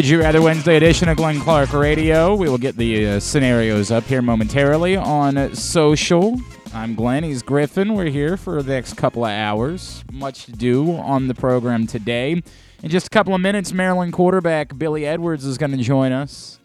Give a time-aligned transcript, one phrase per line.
[0.00, 2.34] Would You Rather Wednesday edition of Glenn Clark Radio.
[2.34, 6.40] We will get the uh, scenarios up here momentarily on social.
[6.72, 7.22] I'm Glenn.
[7.22, 7.92] He's Griffin.
[7.92, 10.02] We're here for the next couple of hours.
[10.10, 12.42] Much to do on the program today.
[12.82, 16.60] In just a couple of minutes, Maryland quarterback Billy Edwards is going to join us.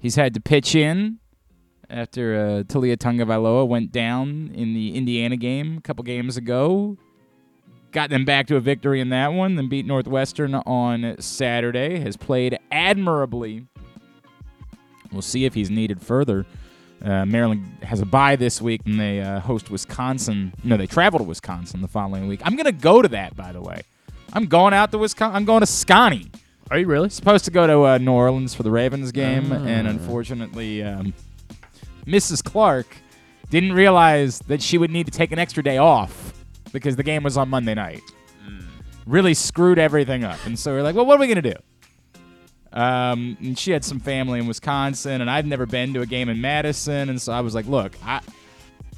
[0.00, 1.20] He's had to pitch in
[1.88, 6.98] after uh, Taulia Tagovailoa went down in the Indiana game a couple games ago.
[7.90, 12.00] Got them back to a victory in that one, then beat Northwestern on Saturday.
[12.00, 13.66] Has played admirably.
[15.10, 16.44] We'll see if he's needed further.
[17.02, 20.52] Uh, Maryland has a bye this week, and they uh, host Wisconsin.
[20.64, 22.40] No, they travel to Wisconsin the following week.
[22.44, 23.82] I'm going to go to that, by the way.
[24.32, 25.36] I'm going out to Wisconsin.
[25.36, 26.30] I'm going to Scotty.
[26.70, 27.08] Are you really?
[27.08, 31.14] Supposed to go to uh, New Orleans for the Ravens game, and unfortunately, um,
[32.06, 32.44] Mrs.
[32.44, 32.86] Clark
[33.48, 36.37] didn't realize that she would need to take an extra day off
[36.72, 38.02] because the game was on Monday night.
[39.06, 40.38] Really screwed everything up.
[40.44, 41.58] And so we're like, well, what are we going to do?
[42.72, 46.28] Um, and she had some family in Wisconsin, and I'd never been to a game
[46.28, 47.08] in Madison.
[47.08, 48.20] And so I was like, look, I,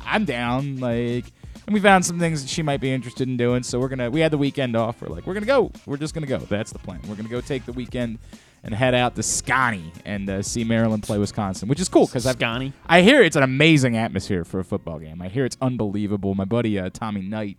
[0.00, 0.80] I'm down.
[0.80, 1.26] Like,
[1.66, 3.62] and we found some things that she might be interested in doing.
[3.62, 5.00] So we're to, we had the weekend off.
[5.00, 5.70] We're like, we're to go.
[5.86, 6.38] We're just to go.
[6.38, 7.00] That's the plan.
[7.08, 8.18] We're to go take the weekend
[8.62, 12.26] and head out to Scotty and uh, see Maryland play Wisconsin, which is cool because
[12.26, 12.72] I've Scotty.
[12.86, 15.22] I hear it's an amazing atmosphere for a football game.
[15.22, 16.34] I hear it's unbelievable.
[16.34, 17.58] My buddy uh, Tommy Knight,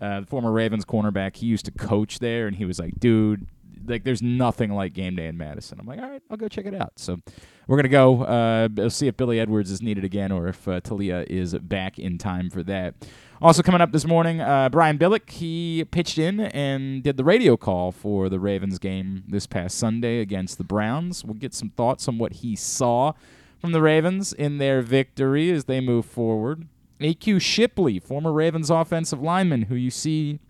[0.00, 3.46] uh, the former Ravens cornerback, he used to coach there, and he was like, "Dude,
[3.86, 6.66] like there's nothing like game day in Madison." I'm like, "All right, I'll go check
[6.66, 7.18] it out." So
[7.66, 8.22] we're gonna go.
[8.22, 11.98] Uh, we'll see if Billy Edwards is needed again, or if uh, Taulia is back
[11.98, 12.94] in time for that.
[13.40, 17.56] Also coming up this morning, uh, Brian Billick, he pitched in and did the radio
[17.56, 21.24] call for the Ravens game this past Sunday against the Browns.
[21.24, 23.12] We'll get some thoughts on what he saw
[23.60, 26.66] from the Ravens in their victory as they move forward.
[26.98, 30.40] AQ Shipley, former Ravens offensive lineman, who you see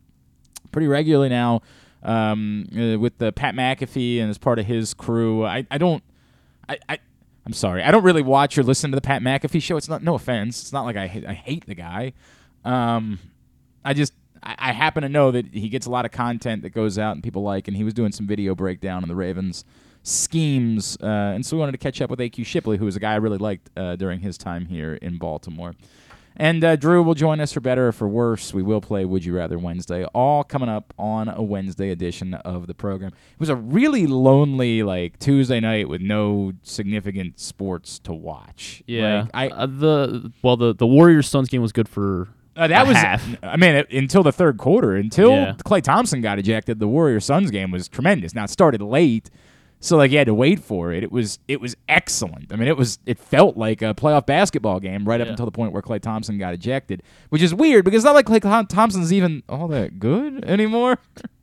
[0.72, 1.60] pretty regularly now
[2.02, 5.44] um, uh, with the Pat McAfee and as part of his crew.
[5.44, 6.02] I, I don't,
[6.70, 6.98] I, I,
[7.44, 9.76] I'm sorry, I don't really watch or listen to the Pat McAfee show.
[9.76, 12.14] It's not, no offense, it's not like I, I hate the guy.
[12.68, 13.18] Um,
[13.84, 14.12] I just,
[14.42, 17.12] I, I happen to know that he gets a lot of content that goes out
[17.12, 19.64] and people like, and he was doing some video breakdown on the Ravens
[20.02, 23.00] schemes, uh, and so we wanted to catch up with AQ Shipley, who was a
[23.00, 25.74] guy I really liked uh, during his time here in Baltimore.
[26.40, 28.54] And uh, Drew will join us for better or for worse.
[28.54, 32.68] We will play Would You Rather Wednesday, all coming up on a Wednesday edition of
[32.68, 33.08] the program.
[33.12, 38.84] It was a really lonely like Tuesday night with no significant sports to watch.
[38.86, 39.22] Yeah.
[39.22, 42.86] Like, I uh, the well the the Warriors Suns game was good for uh, that
[42.86, 43.26] was half.
[43.42, 45.54] I mean it, until the third quarter, until Yeah.
[45.64, 48.34] Klay Thompson got ejected, the Warrior Suns game was tremendous.
[48.34, 49.30] Now it started late,
[49.80, 51.02] so like you had to wait for it.
[51.04, 52.52] It was it was excellent.
[52.52, 55.52] I mean it was it felt like a playoff basketball game right up until the
[55.52, 59.12] point where Klay Thompson got ejected, which is weird because it's not like Klay Thompson's
[59.12, 60.98] even all that good anymore.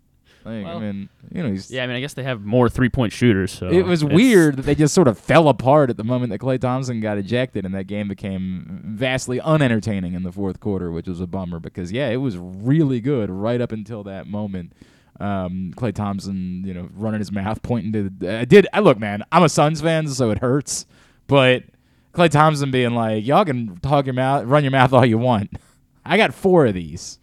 [0.45, 2.89] like, I mean, you know, he's Yeah, I mean I guess they have more three
[2.89, 3.51] point shooters.
[3.51, 6.39] So it was weird that they just sort of fell apart at the moment that
[6.39, 11.07] Klay Thompson got ejected, and that game became vastly unentertaining in the fourth quarter, which
[11.07, 14.73] was a bummer because yeah, it was really good right up until that moment.
[15.19, 18.09] Um, Klay Thompson, you know, running his mouth, pointing to.
[18.09, 18.67] The, I did.
[18.71, 19.23] I look, man.
[19.31, 20.85] I'm a Suns fan, so it hurts,
[21.25, 21.63] but
[22.13, 25.51] Klay Thompson being like, "Y'all can talk your mouth, run your mouth all you want.
[26.05, 27.17] I got four of these.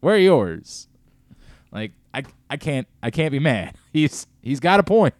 [0.00, 0.86] Where are yours?"
[1.72, 1.90] Like
[2.54, 3.76] I can't I can't be mad.
[3.92, 5.14] He's he's got a point.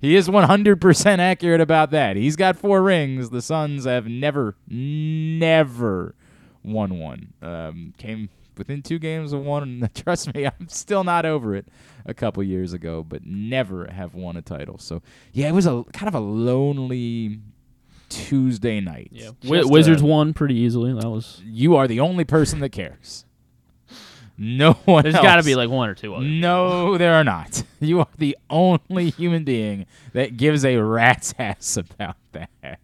[0.00, 2.16] He is 100% accurate about that.
[2.16, 3.30] He's got four rings.
[3.30, 6.16] The Suns have never never
[6.64, 7.34] won one.
[7.40, 8.28] Um, came
[8.58, 9.62] within two games of one.
[9.62, 11.68] And trust me, I'm still not over it.
[12.04, 14.76] A couple years ago, but never have won a title.
[14.78, 15.02] So
[15.32, 17.38] yeah, it was a kind of a lonely
[18.08, 19.10] Tuesday night.
[19.12, 20.92] Yeah, Just, Wizards uh, won pretty easily.
[20.92, 21.40] That was.
[21.44, 23.24] You are the only person that cares.
[24.44, 25.04] No one.
[25.04, 26.14] There's got to be like one or two.
[26.14, 27.62] Other No, there are not.
[27.82, 32.78] You are the only human being that gives a rat's ass about that.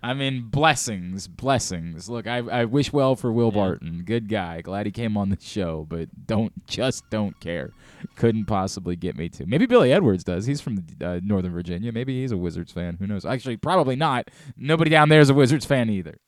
[0.00, 2.08] I mean, blessings, blessings.
[2.08, 3.54] Look, I, I wish well for Will Yeah.
[3.54, 4.02] Barton.
[4.04, 4.60] Good guy.
[4.60, 7.72] Glad he came on the show, but don't just don't care.
[8.14, 9.46] Couldn't possibly get me to.
[9.46, 10.46] Maybe Billy Edwards does.
[10.46, 11.90] He's from uh, Northern Virginia.
[11.90, 12.96] Maybe he's a Wizards fan.
[13.00, 13.24] Who knows?
[13.26, 14.28] Actually, probably not.
[14.56, 16.18] Nobody down there is a Wizards fan either.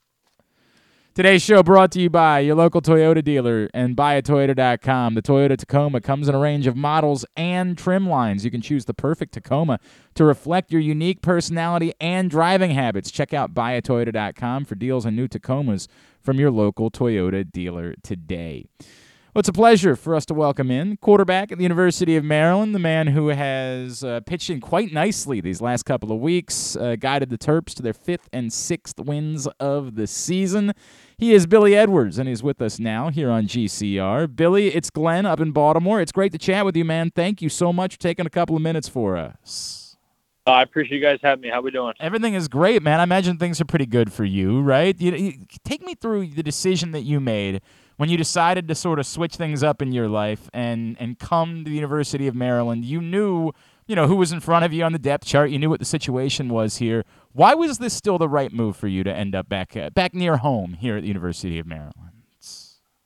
[1.15, 5.13] Today's show brought to you by your local Toyota dealer and buyatoyota.com.
[5.13, 8.47] The Toyota Tacoma comes in a range of models and trim lines.
[8.47, 9.79] You can choose the perfect Tacoma
[10.15, 13.11] to reflect your unique personality and driving habits.
[13.11, 15.87] Check out buyatoyota.com for deals on new Tacomas
[16.23, 18.65] from your local Toyota dealer today.
[19.35, 22.75] Well, it's a pleasure for us to welcome in quarterback at the University of Maryland,
[22.75, 26.97] the man who has uh, pitched in quite nicely these last couple of weeks, uh,
[27.01, 30.75] guided the Terps to their fifth and sixth wins of the season.
[31.17, 34.37] He is Billy Edwards, and he's with us now here on GCR.
[34.37, 36.03] Billy, it's Glenn up in Baltimore.
[36.03, 37.11] It's great to chat with you, man.
[37.11, 39.97] Thank you so much for taking a couple of minutes for us.
[40.47, 41.49] Uh, I appreciate you guys having me.
[41.49, 41.95] How we doing?
[42.01, 43.01] Everything is great, man.
[43.01, 44.95] I imagine things are pretty good for you, right?
[45.01, 45.33] You, you,
[45.65, 47.63] take me through the decision that you made
[48.03, 51.63] when you decided to sort of switch things up in your life and and come
[51.63, 53.53] to the University of Maryland, you knew
[53.87, 55.51] you know who was in front of you on the depth chart.
[55.51, 57.05] You knew what the situation was here.
[57.31, 60.15] Why was this still the right move for you to end up back uh, back
[60.15, 61.95] near home here at the University of Maryland?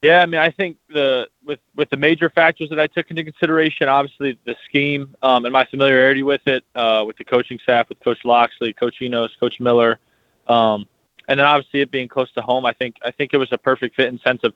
[0.01, 3.23] Yeah, I mean, I think the with with the major factors that I took into
[3.23, 7.91] consideration, obviously the scheme um, and my familiarity with it, uh, with the coaching staff,
[7.91, 9.99] with Coach Locksley, Coach Enos, Coach Miller,
[10.49, 10.87] um,
[11.29, 12.65] and then obviously it being close to home.
[12.65, 14.55] I think I think it was a perfect fit in sense of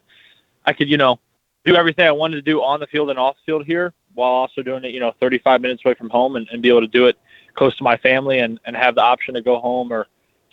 [0.64, 1.20] I could, you know,
[1.64, 4.30] do everything I wanted to do on the field and off the field here while
[4.30, 6.88] also doing it, you know, 35 minutes away from home and, and be able to
[6.88, 7.18] do it
[7.54, 10.06] close to my family and, and have the option to go home or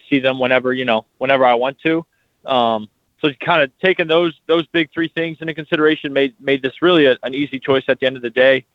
[0.09, 2.05] see them whenever, you know, whenever I want to.
[2.45, 2.89] Um,
[3.21, 7.07] so kind of taking those those big three things into consideration made made this really
[7.07, 8.65] a, an easy choice at the end of the day.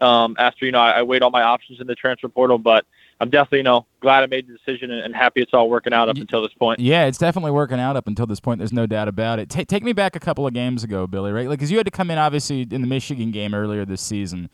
[0.00, 2.84] Um, after you know I, I weighed all my options in the transfer portal, but
[3.20, 6.08] I'm definitely, you know, glad I made the decision and, happy it's all working out
[6.08, 6.80] up until this point.
[6.80, 8.58] Yeah, it's definitely working out up until this point.
[8.58, 9.48] There's no doubt about it.
[9.48, 11.48] T- take me back a couple of games ago, Billy, right?
[11.48, 14.50] Like, because you had to come in, obviously, in the Michigan game earlier this season.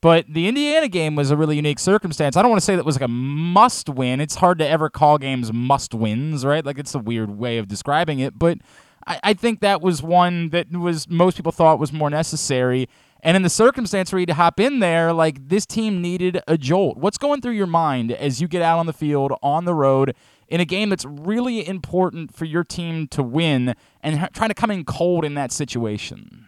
[0.00, 2.36] But the Indiana game was a really unique circumstance.
[2.36, 4.20] I don't want to say that was like a must win.
[4.20, 6.64] It's hard to ever call games must wins, right?
[6.64, 8.38] Like, it's a weird way of describing it.
[8.38, 8.58] But
[9.06, 12.88] I, I think that was one that was most people thought was more necessary.
[13.20, 16.56] And in the circumstance for you to hop in there, like this team needed a
[16.56, 16.98] jolt.
[16.98, 20.14] What's going through your mind as you get out on the field, on the road,
[20.46, 24.70] in a game that's really important for your team to win and trying to come
[24.70, 26.46] in cold in that situation?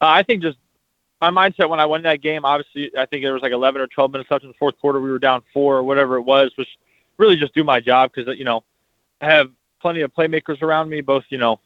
[0.00, 0.58] Uh, I think just
[1.20, 3.86] my mindset when I won that game, obviously, I think there was like 11 or
[3.86, 5.00] 12 minutes left in the fourth quarter.
[5.00, 6.66] We were down four or whatever it was, was
[7.18, 8.64] really just do my job because, you know,
[9.20, 9.50] I have
[9.80, 11.60] plenty of playmakers around me, both, you know,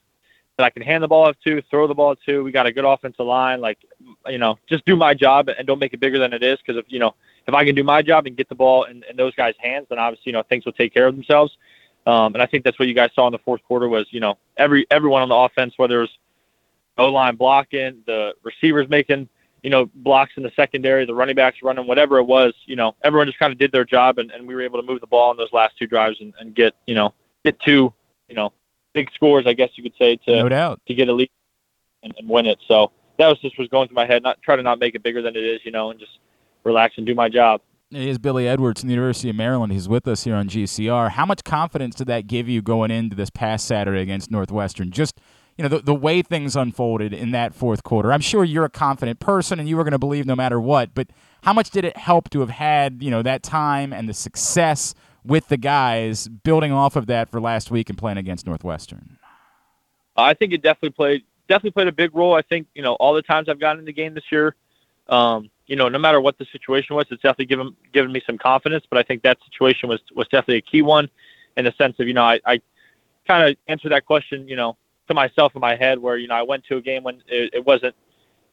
[0.56, 2.42] that I can hand the ball up to, throw the ball to.
[2.42, 3.60] We got a good offensive line.
[3.60, 3.78] Like,
[4.26, 6.58] you know, just do my job and don't make it bigger than it is.
[6.58, 7.14] Because if you know,
[7.46, 9.86] if I can do my job and get the ball in, in those guys' hands,
[9.90, 11.56] then obviously you know things will take care of themselves.
[12.06, 14.20] Um, and I think that's what you guys saw in the fourth quarter was you
[14.20, 16.18] know every everyone on the offense, whether it was
[16.98, 19.28] O line blocking, the receivers making
[19.62, 22.94] you know blocks in the secondary, the running backs running, whatever it was, you know,
[23.04, 25.06] everyone just kind of did their job, and, and we were able to move the
[25.06, 27.12] ball in those last two drives and, and get you know
[27.44, 27.92] get two
[28.28, 28.52] you know
[28.96, 30.80] big scores, I guess you could say, to no doubt.
[30.88, 31.30] to get a lead
[32.02, 32.58] and, and win it.
[32.66, 34.22] So that was just was going through my head.
[34.22, 36.18] Not try to not make it bigger than it is, you know, and just
[36.64, 37.60] relax and do my job.
[37.90, 39.72] He is Billy Edwards from the University of Maryland.
[39.72, 41.10] He's with us here on GCR.
[41.10, 44.90] How much confidence did that give you going into this past Saturday against Northwestern?
[44.90, 45.20] Just
[45.56, 48.12] you know the, the way things unfolded in that fourth quarter.
[48.12, 50.94] I'm sure you're a confident person and you were going to believe no matter what.
[50.94, 51.08] But
[51.44, 54.94] how much did it help to have had you know that time and the success
[55.26, 59.18] with the guys, building off of that for last week and playing against Northwestern?
[60.16, 62.34] I think it definitely played definitely played a big role.
[62.34, 64.54] I think you know all the times I've gotten in the game this year,
[65.08, 68.38] um, you know, no matter what the situation was, it's definitely given given me some
[68.38, 68.84] confidence.
[68.88, 71.08] But I think that situation was was definitely a key one,
[71.56, 72.60] in the sense of you know I, I
[73.26, 74.76] kind of answered that question you know
[75.08, 77.54] to myself in my head where you know I went to a game when it,
[77.54, 77.94] it wasn't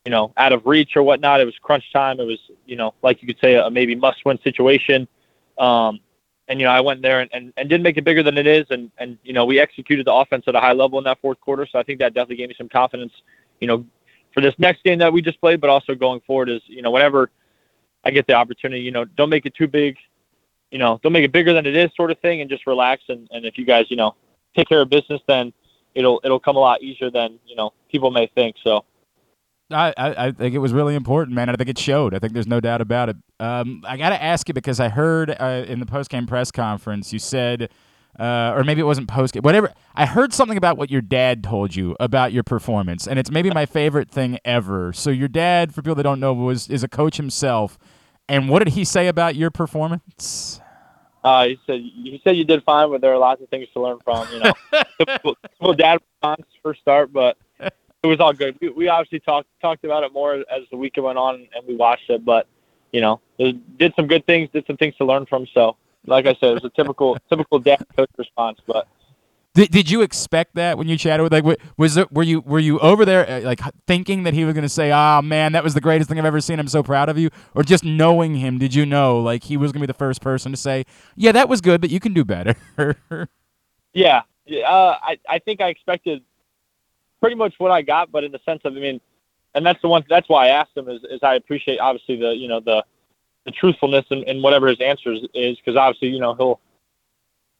[0.06, 1.42] you know out of reach or whatnot.
[1.42, 2.20] It was crunch time.
[2.20, 5.08] It was you know like you could say a maybe must win situation.
[5.58, 6.00] Um,
[6.48, 8.48] and you know I went there and, and, and didn't make it bigger than it
[8.48, 11.20] is, and and you know we executed the offense at a high level in that
[11.22, 11.68] fourth quarter.
[11.72, 13.14] So I think that definitely gave me some confidence,
[13.60, 13.86] you know,
[14.34, 16.92] for this next game that we just played, but also going forward is you know
[16.92, 17.32] whenever
[18.04, 19.98] I get the opportunity, you know, don't make it too big,
[20.72, 23.04] you know, don't make it bigger than it is, sort of thing, and just relax.
[23.10, 24.16] And and if you guys you know
[24.56, 25.54] take care of business, then
[25.96, 28.58] it'll it'll come a lot easier than you know people may think.
[28.64, 28.86] So
[29.72, 31.50] I, I, think it was really important, man.
[31.50, 32.14] I think it showed.
[32.14, 33.16] I think there's no doubt about it.
[33.40, 36.52] Um, I got to ask you because I heard uh, in the post game press
[36.52, 37.70] conference you said,
[38.20, 39.74] uh, or maybe it wasn't post game, whatever.
[39.96, 43.50] I heard something about what your dad told you about your performance, and it's maybe
[43.50, 44.94] my favorite thing ever.
[44.94, 47.78] So your dad, for people that don't know, was is a coach himself.
[48.30, 50.62] And what did he say about your performance?
[51.24, 53.82] Uh, he said he said you did fine, but there are lots of things to
[53.82, 54.28] learn from.
[54.32, 57.38] You know, well, dad response for start, but
[58.04, 58.58] it was all good.
[58.62, 61.76] We, we obviously talked talked about it more as the weekend went on and we
[61.76, 62.48] watched it, but
[62.92, 65.48] you know, did some good things, did some things to learn from.
[65.54, 68.60] So, like I said, it was a typical typical dad coach response.
[68.68, 68.88] But
[69.56, 72.60] did, did you expect that when you chatted with like was it were you were
[72.60, 75.54] you over there uh, like thinking that he was going to say, "Ah, oh, man,
[75.54, 76.60] that was the greatest thing I've ever seen.
[76.60, 79.72] I'm so proud of you," or just knowing him, did you know like he was
[79.72, 82.14] going to be the first person to say, "Yeah, that was good, but you can
[82.14, 82.56] do better."
[83.94, 84.24] yeah,
[84.66, 86.22] uh, I I think I expected
[87.24, 89.00] pretty much what I got, but in the sense of, I mean,
[89.56, 90.04] and that's the one.
[90.10, 92.84] That's why I asked him is, is I appreciate obviously the you know the
[93.46, 96.60] the truthfulness and, in whatever his answers is because obviously you know he'll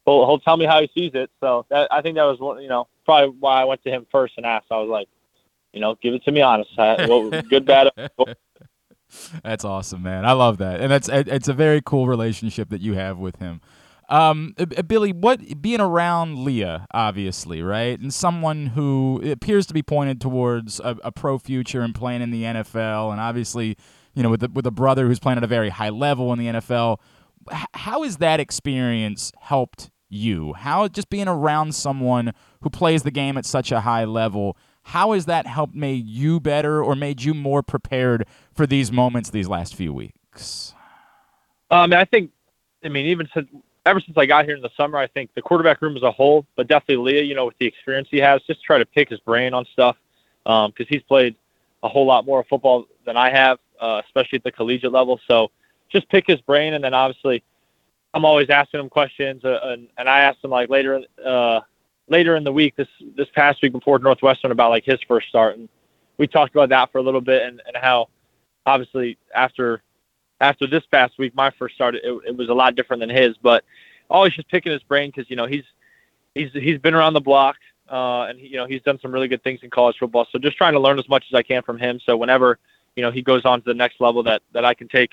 [0.04, 1.30] he'll he'll tell me how he sees it.
[1.40, 4.06] So that, I think that was one you know probably why I went to him
[4.12, 4.66] first and asked.
[4.70, 5.08] I was like,
[5.72, 6.72] you know, give it to me honest.
[6.78, 7.90] I, well, good, bad.
[9.44, 10.26] That's awesome, man.
[10.26, 13.62] I love that, and that's it's a very cool relationship that you have with him.
[14.14, 19.82] Um, uh, Billy, what being around Leah, obviously, right, and someone who appears to be
[19.82, 23.76] pointed towards a, a pro future and playing in the NFL, and obviously,
[24.14, 26.38] you know, with the, with a brother who's playing at a very high level in
[26.38, 27.00] the NFL.
[27.74, 30.54] How has that experience helped you?
[30.54, 34.56] How just being around someone who plays the game at such a high level?
[34.84, 39.32] How has that helped made you better or made you more prepared for these moments
[39.32, 40.76] these last few weeks?
[41.72, 42.30] Um, I think,
[42.84, 43.50] I mean, even since
[43.86, 46.12] ever since I got here in the summer, I think the quarterback room as a
[46.12, 49.10] whole, but definitely Leah, you know, with the experience he has, just try to pick
[49.10, 49.98] his brain on stuff
[50.44, 51.36] because um, he's played
[51.84, 55.20] a whole lot more football than I have, uh, especially at the collegiate level.
[55.28, 55.52] So
[55.90, 57.44] just pick his brain, and then obviously,
[58.14, 61.62] I'm always asking him questions, uh, and, and I asked him like later, uh,
[62.08, 62.88] later in the week, this
[63.18, 65.68] this past week before Northwestern, about like his first start, and
[66.18, 68.08] we talked about that for a little bit, and, and how
[68.66, 69.82] obviously after
[70.42, 73.36] after this past week, my first start, it, it was a lot different than his.
[73.38, 73.64] But
[74.10, 75.64] always just picking his brain because you know he's
[76.36, 77.58] he's he's been around the block,
[77.90, 80.28] uh, and he, you know he's done some really good things in college football.
[80.32, 82.00] So just trying to learn as much as I can from him.
[82.06, 82.60] So whenever
[82.96, 85.12] you know he goes on to the next level, that that I can take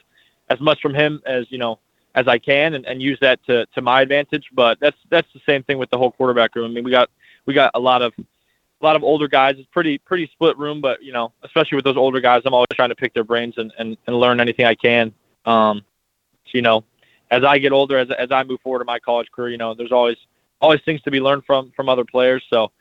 [0.49, 1.79] as much from him as you know
[2.15, 4.47] as I can and, and use that to, to my advantage.
[4.53, 6.71] But that's that's the same thing with the whole quarterback room.
[6.71, 7.09] I mean, we got
[7.47, 8.12] we got a lot of
[8.81, 9.57] a lot of older guys.
[9.59, 12.69] It's pretty pretty split room, but you know, especially with those older guys, I'm always
[12.75, 15.13] trying to pick their brains and, and, and learn anything I can.
[15.45, 15.83] Um,
[16.47, 16.85] so, you know,
[17.31, 19.75] as I get older, as as I move forward in my college career, you know,
[19.75, 20.17] there's always
[20.61, 22.45] always things to be learned from from other players.
[22.51, 22.73] So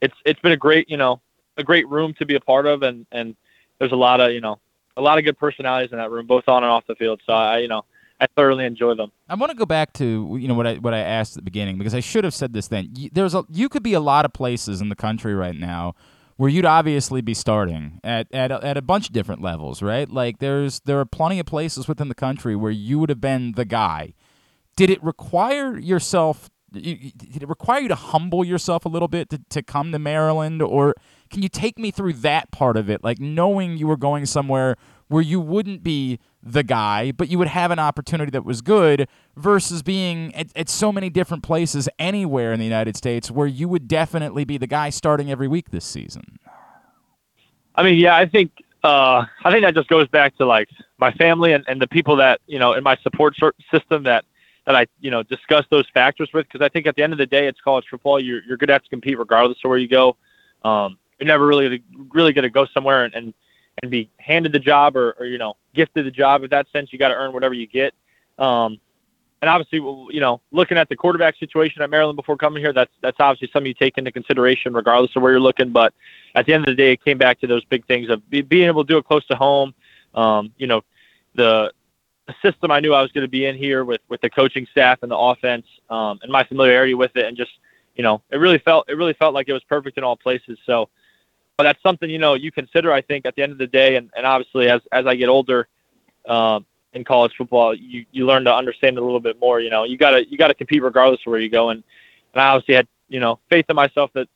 [0.00, 1.20] it's it's been a great you know
[1.56, 3.36] a great room to be a part of, and and
[3.78, 4.58] there's a lot of you know
[4.96, 7.20] a lot of good personalities in that room, both on and off the field.
[7.26, 7.84] So I you know
[8.20, 9.12] I thoroughly enjoy them.
[9.28, 11.50] I want to go back to you know what I what I asked at the
[11.50, 12.92] beginning because I should have said this then.
[13.12, 15.94] There's a you could be a lot of places in the country right now
[16.36, 20.08] where you'd obviously be starting at at a, at a bunch of different levels, right?
[20.10, 23.52] Like there's there are plenty of places within the country where you would have been
[23.52, 24.14] the guy.
[24.76, 26.50] Did it require yourself?
[26.72, 30.60] Did it require you to humble yourself a little bit to, to come to Maryland,
[30.60, 30.94] or
[31.30, 34.76] can you take me through that part of it, like knowing you were going somewhere
[35.08, 39.08] where you wouldn't be the guy, but you would have an opportunity that was good
[39.36, 43.68] versus being at, at, so many different places anywhere in the United States where you
[43.68, 46.38] would definitely be the guy starting every week this season.
[47.74, 48.52] I mean, yeah, I think
[48.84, 50.68] uh, I think that just goes back to like
[50.98, 53.36] my family and, and the people that you know in my support
[53.72, 54.24] system that
[54.66, 57.18] that I you know discuss those factors with because I think at the end of
[57.18, 58.20] the day it's college football.
[58.20, 60.16] You're you're to have to compete regardless of where you go.
[60.64, 63.34] Um, you're never really really to go somewhere and, and
[63.82, 66.44] and be handed the job or, or you know gifted the job.
[66.44, 67.94] In that sense, you got to earn whatever you get.
[68.38, 68.78] Um,
[69.40, 72.90] and obviously, you know, looking at the quarterback situation at Maryland before coming here, that's
[73.00, 75.70] that's obviously something you take into consideration, regardless of where you're looking.
[75.70, 75.94] But
[76.34, 78.42] at the end of the day, it came back to those big things of be,
[78.42, 79.74] being able to do it close to home.
[80.14, 80.82] Um, you know,
[81.34, 81.72] the,
[82.42, 84.98] system I knew I was going to be in here with with the coaching staff
[85.02, 87.52] and the offense, um, and my familiarity with it, and just
[87.94, 90.58] you know, it really felt it really felt like it was perfect in all places.
[90.66, 90.90] So
[91.58, 92.92] but that's something you know you consider.
[92.92, 95.28] I think at the end of the day, and, and obviously as as I get
[95.28, 95.66] older
[96.26, 99.60] um, in college football, you you learn to understand a little bit more.
[99.60, 101.82] You know, you gotta you gotta compete regardless of where you go, and
[102.32, 104.28] and I obviously had you know faith in myself that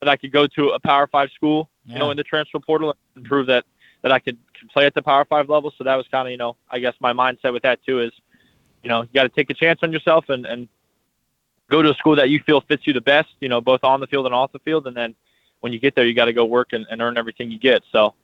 [0.00, 1.92] that I could go to a Power Five school, yeah.
[1.92, 3.66] you know, in the transfer portal and prove that
[4.00, 5.74] that I could, could play at the Power Five level.
[5.76, 8.12] So that was kind of you know I guess my mindset with that too is
[8.82, 10.68] you know you got to take a chance on yourself and and
[11.70, 13.28] go to a school that you feel fits you the best.
[13.40, 15.14] You know, both on the field and off the field, and then
[15.62, 17.82] when you get there, you got to go work and, and earn everything you get.
[17.90, 18.14] So.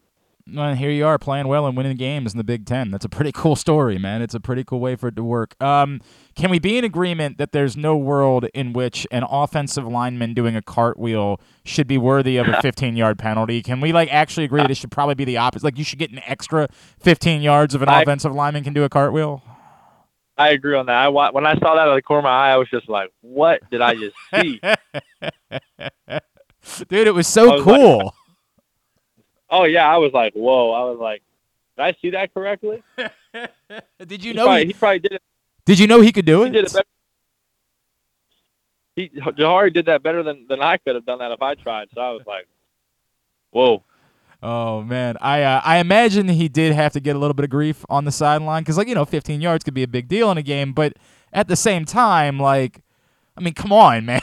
[0.52, 2.90] Well, here you are playing well and winning games in the Big Ten.
[2.90, 4.22] That's a pretty cool story, man.
[4.22, 5.62] It's a pretty cool way for it to work.
[5.62, 6.00] Um,
[6.34, 10.56] can we be in agreement that there's no world in which an offensive lineman doing
[10.56, 13.62] a cartwheel should be worthy of a 15 yard penalty?
[13.62, 15.64] Can we like actually agree that it should probably be the opposite?
[15.64, 16.68] Like you should get an extra
[17.00, 19.42] 15 yards if an I, offensive lineman can do a cartwheel.
[20.38, 20.94] I agree on that.
[20.94, 22.88] I when I saw that out of the corner of my eye, I was just
[22.88, 24.60] like, "What did I just see?"
[26.88, 27.98] Dude, it was so was cool.
[27.98, 28.14] Like,
[29.50, 30.72] oh yeah, I was like, whoa.
[30.72, 31.22] I was like,
[31.76, 32.82] did I see that correctly?
[34.06, 35.22] did you he know probably, he, he, probably did it?
[35.64, 36.46] Did you know he could do it?
[36.46, 36.86] He did it better.
[38.96, 41.88] He, Jahari did that better than, than I could have done that if I tried.
[41.94, 42.48] So I was like,
[43.50, 43.84] whoa.
[44.42, 47.50] Oh man, I uh, I imagine he did have to get a little bit of
[47.50, 50.30] grief on the sideline because like you know 15 yards could be a big deal
[50.30, 50.94] in a game, but
[51.32, 52.82] at the same time, like,
[53.38, 54.20] I mean, come on, man,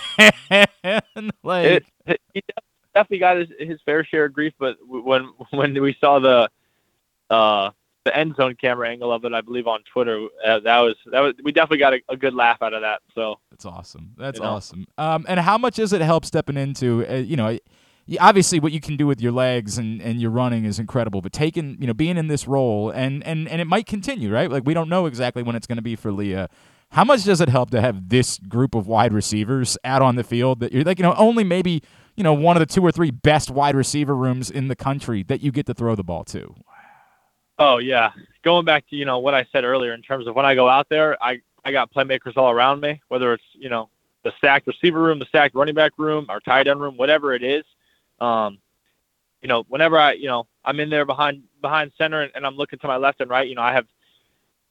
[1.43, 1.83] like.
[2.07, 2.41] It, he,
[2.95, 4.53] definitely got his, his fair share of grief.
[4.57, 6.49] But when when we saw the
[7.29, 7.71] uh,
[8.05, 11.19] the end zone camera angle of it, I believe on Twitter, uh, that was that
[11.19, 13.01] was we definitely got a, a good laugh out of that.
[13.13, 14.13] So That's awesome.
[14.17, 14.51] That's You know?
[14.51, 14.87] awesome.
[14.97, 17.05] Um, and how much does it help stepping into?
[17.07, 17.57] Uh, you know,
[18.19, 21.21] obviously what you can do with your legs and, and your running is incredible.
[21.21, 24.49] But taking, you know, being in this role and and and it might continue, right?
[24.49, 26.49] Like we don't know exactly when it's going to be for Leah.
[26.91, 30.23] How much does it help to have this group of wide receivers out on the
[30.23, 31.81] field that you're like, you know, only maybe
[32.15, 35.23] you know one of the two or three best wide receiver rooms in the country
[35.23, 36.55] that you get to throw the ball to?
[37.57, 38.11] Oh yeah,
[38.43, 40.69] going back to you know what I said earlier in terms of when I go
[40.69, 43.89] out there, I I got playmakers all around me, whether it's you know
[44.23, 47.43] the stacked receiver room, the stacked running back room, or tight end room, whatever it
[47.43, 47.63] is.
[48.19, 48.59] Um,
[49.41, 52.55] you know, whenever I you know I'm in there behind behind center and, and I'm
[52.55, 53.85] looking to my left and right, you know I have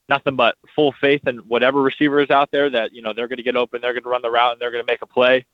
[0.08, 3.38] nothing but full faith in whatever receiver is out there that you know they're going
[3.38, 5.06] to get open, they're going to run the route, and they're going to make a
[5.06, 5.44] play.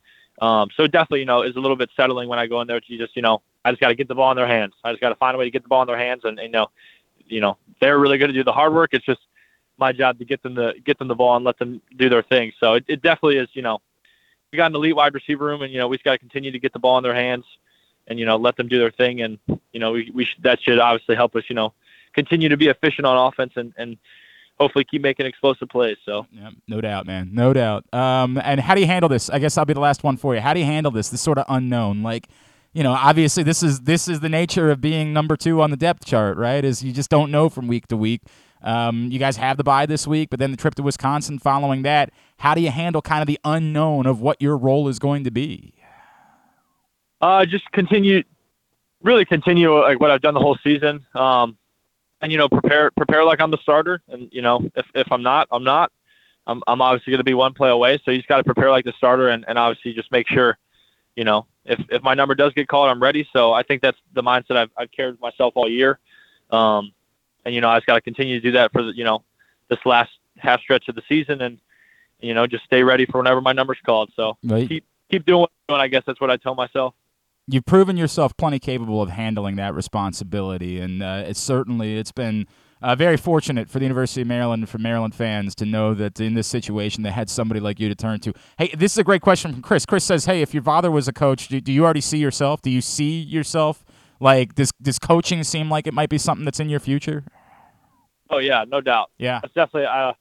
[0.40, 2.80] Um, so definitely, you know, is a little bit settling when I go in there.
[2.80, 4.74] To just, you know, I just got to get the ball in their hands.
[4.84, 6.38] I just got to find a way to get the ball in their hands, and,
[6.38, 6.66] and you know,
[7.26, 8.90] you know, they're really going to do the hard work.
[8.92, 9.20] It's just
[9.78, 12.22] my job to get them the get them the ball and let them do their
[12.22, 12.52] thing.
[12.60, 13.48] So it, it definitely is.
[13.52, 13.80] You know,
[14.52, 16.50] we got an elite wide receiver room, and you know, we just got to continue
[16.50, 17.44] to get the ball in their hands,
[18.06, 19.38] and you know, let them do their thing, and
[19.72, 21.44] you know, we we should, that should obviously help us.
[21.48, 21.72] You know,
[22.14, 23.96] continue to be efficient on offense and and
[24.60, 25.96] hopefully keep making explosive plays.
[26.04, 26.26] So.
[26.30, 27.92] Yeah, no doubt, man, no doubt.
[27.94, 29.30] Um, and how do you handle this?
[29.30, 30.40] I guess I'll be the last one for you.
[30.40, 31.08] How do you handle this?
[31.08, 32.28] This sort of unknown, like,
[32.74, 35.76] you know, obviously this is this is the nature of being number two on the
[35.76, 36.64] depth chart, right?
[36.64, 38.20] Is you just don't know from week to week.
[38.62, 41.82] Um, you guys have the bye this week, but then the trip to Wisconsin following
[41.82, 42.12] that.
[42.38, 45.30] How do you handle kind of the unknown of what your role is going to
[45.30, 45.74] be?
[47.22, 48.22] Uh, just continue,
[49.02, 51.04] really continue like what I've done the whole season.
[51.14, 51.56] Um,
[52.20, 54.02] and you know, prepare prepare like I'm the starter.
[54.08, 55.92] And you know, if if I'm not, I'm not.
[56.46, 58.00] I'm I'm obviously going to be one play away.
[58.04, 60.58] So you just got to prepare like the starter, and and obviously just make sure,
[61.16, 63.28] you know, if if my number does get called, I'm ready.
[63.32, 65.98] So I think that's the mindset I've I've carried with myself all year.
[66.50, 66.92] Um,
[67.44, 69.22] and you know, I just got to continue to do that for the you know,
[69.68, 71.58] this last half stretch of the season, and
[72.20, 74.12] you know, just stay ready for whenever my number's called.
[74.16, 74.68] So Right.
[74.68, 75.80] keep keep doing what I'm doing.
[75.82, 76.94] I guess that's what I tell myself.
[77.52, 82.46] You've proven yourself plenty capable of handling that responsibility, and uh, it's certainly it's been
[82.82, 86.18] uh, very fortunate for the University of Maryland and for Maryland fans to know that
[86.20, 88.32] in this situation they had somebody like you to turn to.
[88.58, 89.84] Hey, this is a great question from Chris.
[89.84, 92.62] Chris says, "Hey, if your father was a coach, do, do you already see yourself?
[92.62, 93.84] Do you see yourself
[94.20, 97.24] like does does coaching seem like it might be something that's in your future?"
[98.30, 99.10] Oh yeah, no doubt.
[99.18, 99.86] Yeah, That's definitely.
[99.86, 100.12] Uh,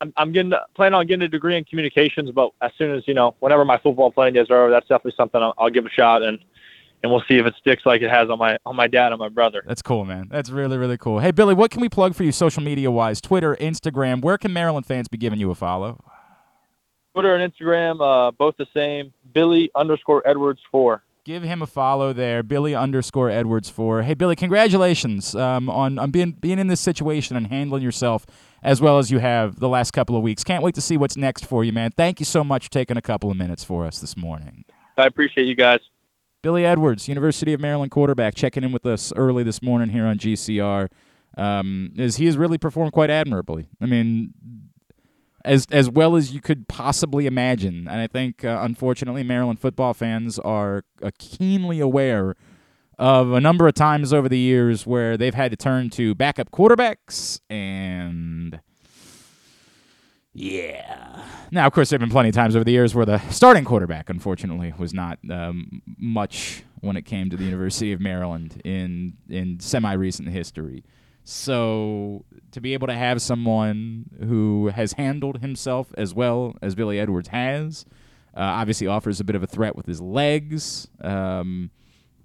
[0.00, 3.14] I'm I'm getting planning on getting a degree in communications, but as soon as you
[3.14, 5.90] know, whenever my football playing days are over, that's definitely something I'll, I'll give a
[5.90, 6.38] shot and
[7.02, 9.18] and we'll see if it sticks like it has on my on my dad and
[9.18, 9.62] my brother.
[9.66, 10.28] that's cool, man.
[10.30, 11.20] That's really really cool.
[11.20, 13.20] Hey, Billy, what can we plug for you social media wise?
[13.20, 14.22] Twitter, Instagram.
[14.22, 16.02] Where can Maryland fans be giving you a follow?
[17.14, 19.12] Twitter and Instagram, uh, both the same.
[19.32, 21.02] Billy underscore Edwards four.
[21.24, 24.02] give him a follow there, Billy underscore Edwards four.
[24.02, 28.24] Hey Billy, congratulations um, on on being being in this situation and handling yourself
[28.62, 30.42] as well as you have the last couple of weeks.
[30.42, 31.90] Can't wait to see what's next for you, man.
[31.96, 34.64] Thank you so much for taking a couple of minutes for us this morning.
[34.96, 35.78] I appreciate you guys.
[36.42, 40.18] Billy Edwards, University of Maryland quarterback, checking in with us early this morning here on
[40.18, 40.88] GCR.
[41.36, 43.68] Um, is he has really performed quite admirably.
[43.80, 44.32] I mean,
[45.44, 47.88] as as well as you could possibly imagine.
[47.88, 52.34] And I think, uh, unfortunately, Maryland football fans are uh, keenly aware
[52.98, 56.50] of a number of times over the years where they've had to turn to backup
[56.50, 58.60] quarterbacks and.
[60.38, 61.24] Yeah.
[61.50, 63.64] Now, of course, there have been plenty of times over the years where the starting
[63.64, 69.14] quarterback, unfortunately, was not um, much when it came to the University of Maryland in
[69.28, 70.84] in semi recent history.
[71.24, 77.00] So to be able to have someone who has handled himself as well as Billy
[77.00, 77.84] Edwards has,
[78.36, 81.70] uh, obviously offers a bit of a threat with his legs, um,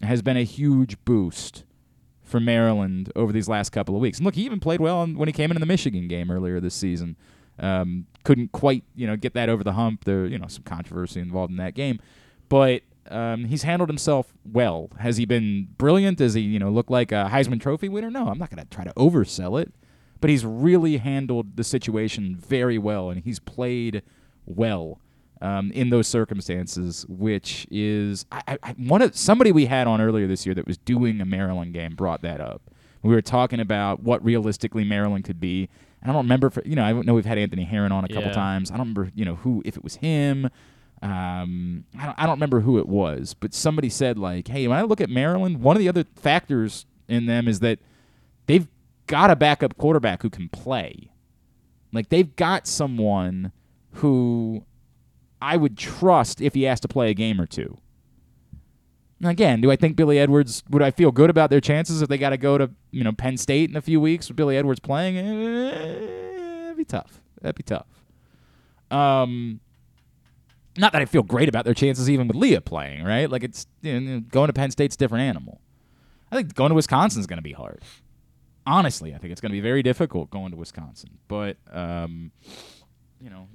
[0.03, 1.63] has been a huge boost
[2.21, 4.19] for Maryland over these last couple of weeks.
[4.19, 6.75] And look, he even played well when he came into the Michigan game earlier this
[6.75, 7.17] season.
[7.59, 10.05] Um, couldn't quite, you know, get that over the hump.
[10.05, 11.99] There, you know, some controversy involved in that game,
[12.49, 14.89] but um, he's handled himself well.
[14.99, 16.17] Has he been brilliant?
[16.17, 18.09] Does he, you know, look like a Heisman Trophy winner?
[18.09, 19.71] No, I'm not going to try to oversell it,
[20.21, 24.01] but he's really handled the situation very well, and he's played
[24.45, 24.99] well
[25.41, 30.25] um, in those circumstances, which is I, I, one of somebody we had on earlier
[30.25, 32.61] this year that was doing a Maryland game brought that up.
[33.01, 35.67] We were talking about what realistically Maryland could be.
[36.03, 38.09] And I don't remember, if, you know, I know we've had Anthony Herron on a
[38.09, 38.33] couple Yeah.
[38.35, 38.69] times.
[38.69, 40.49] I don't remember, you know, who if it was him.
[41.01, 44.77] Um, I don't, I don't remember who it was, but somebody said like, "Hey, when
[44.77, 47.79] I look at Maryland, one of the other factors in them is that
[48.45, 48.67] they've
[49.07, 51.11] got a backup quarterback who can play.
[51.91, 53.51] Like they've got someone
[53.95, 54.63] who
[55.41, 57.77] I would trust if he has to play a game or two.
[59.23, 62.17] Again, do I think Billy Edwards would I feel good about their chances if they
[62.17, 64.79] got to go to you know Penn State in a few weeks with Billy Edwards
[64.79, 65.17] playing?
[65.17, 67.21] Eh, it'd be tough.
[67.41, 67.87] That'd be tough.
[68.91, 69.59] Um,
[70.77, 73.29] not that I feel great about their chances even with Leah playing, right?
[73.29, 75.61] Like it's you know, going to Penn State's a different animal.
[76.31, 77.81] I think going to Wisconsin's going to be hard.
[78.65, 81.17] Honestly, I think it's going to be very difficult going to Wisconsin.
[81.27, 82.31] But um,
[83.21, 83.47] you know,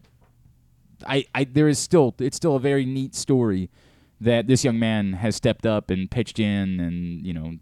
[1.07, 3.71] I, I there is still it's still a very neat story
[4.21, 7.55] that this young man has stepped up and pitched in and you know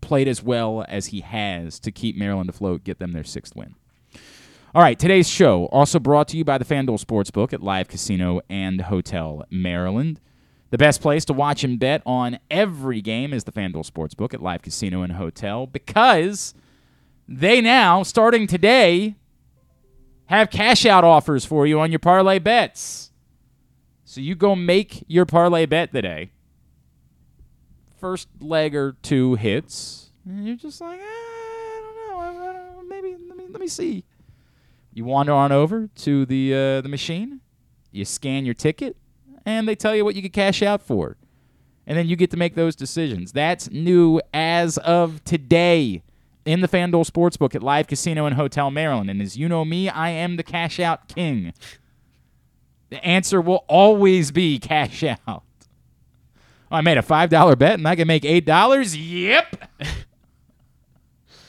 [0.00, 3.74] played as well as he has to keep Maryland afloat, get them their sixth win.
[4.74, 8.40] All right, today's show also brought to you by the FanDuel Sportsbook at Live Casino
[8.48, 10.20] and Hotel Maryland.
[10.70, 14.40] The best place to watch and bet on every game is the FanDuel Sportsbook at
[14.40, 16.54] Live Casino and Hotel because
[17.26, 19.16] they now, starting today,
[20.26, 23.09] have cash out offers for you on your parlay bets.
[24.10, 26.32] So you go make your parlay bet today.
[28.00, 32.52] First leg or two hits, and you're just like, eh, I don't know, I, I
[32.52, 34.02] don't know, maybe let me let me see.
[34.92, 37.40] You wander on over to the uh, the machine,
[37.92, 38.96] you scan your ticket,
[39.46, 41.16] and they tell you what you could cash out for.
[41.86, 43.30] And then you get to make those decisions.
[43.30, 46.02] That's new as of today
[46.44, 49.08] in the FanDuel Sportsbook at Live Casino and Hotel Maryland.
[49.08, 51.52] And as you know me, I am the cash out king.
[52.90, 55.18] The answer will always be cash out.
[55.26, 55.42] Oh,
[56.76, 58.96] I made a $5 bet and I can make $8?
[58.98, 59.70] Yep.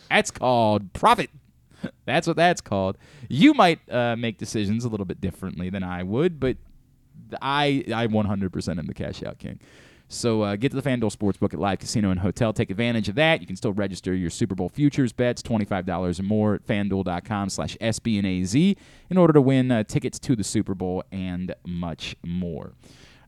[0.10, 1.30] that's called profit.
[2.06, 2.96] That's what that's called.
[3.28, 6.58] You might uh, make decisions a little bit differently than I would, but
[7.42, 9.60] I I 100% am the cash out king.
[10.12, 12.52] So uh, get to the FanDuel Sportsbook at Live Casino and Hotel.
[12.52, 13.40] Take advantage of that.
[13.40, 17.78] You can still register your Super Bowl futures bets, $25 or more at FanDuel.com slash
[17.80, 18.76] SBNAZ
[19.10, 22.74] in order to win uh, tickets to the Super Bowl and much more.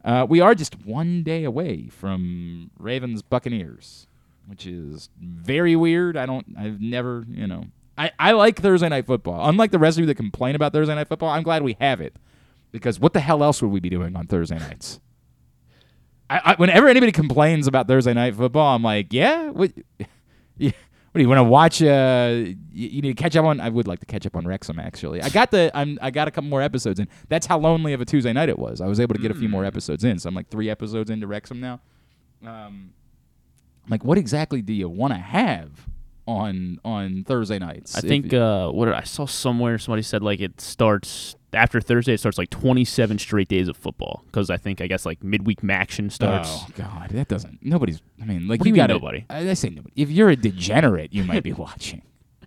[0.03, 4.07] Uh, we are just one day away from Ravens Buccaneers,
[4.45, 6.17] which is very weird.
[6.17, 7.67] I don't, I've never, you know,
[7.97, 9.47] I, I like Thursday Night Football.
[9.47, 12.01] Unlike the rest of you that complain about Thursday Night Football, I'm glad we have
[12.01, 12.17] it
[12.73, 14.99] because what the hell else would we be doing on Thursday nights?
[16.33, 20.09] I, I, whenever anybody complains about Thursday night football, I'm like, yeah, what, what
[20.57, 21.81] do you want to watch?
[21.81, 23.59] Uh, you, you, need to catch up on.
[23.59, 24.79] I would like to catch up on Wrexham.
[24.79, 25.69] Actually, I got the.
[25.75, 25.99] I'm.
[26.01, 27.07] I got a couple more episodes in.
[27.29, 28.81] That's how lonely of a Tuesday night it was.
[28.81, 31.11] I was able to get a few more episodes in, so I'm like three episodes
[31.11, 31.81] into Wrexham now.
[32.43, 32.93] Um,
[33.85, 35.87] I'm like, what exactly do you want to have
[36.25, 37.95] on on Thursday nights?
[37.95, 42.13] I think you- uh, what I saw somewhere somebody said like it starts after Thursday.
[42.13, 45.59] It starts like 27 straight days of football because I think I guess like midweek
[45.69, 46.49] action starts.
[46.51, 47.59] Oh God, that doesn't.
[47.63, 48.01] Nobody's.
[48.21, 49.25] I mean, like What you got nobody?
[49.29, 49.93] I, I say nobody.
[49.95, 52.01] If you're a degenerate, you might be watching.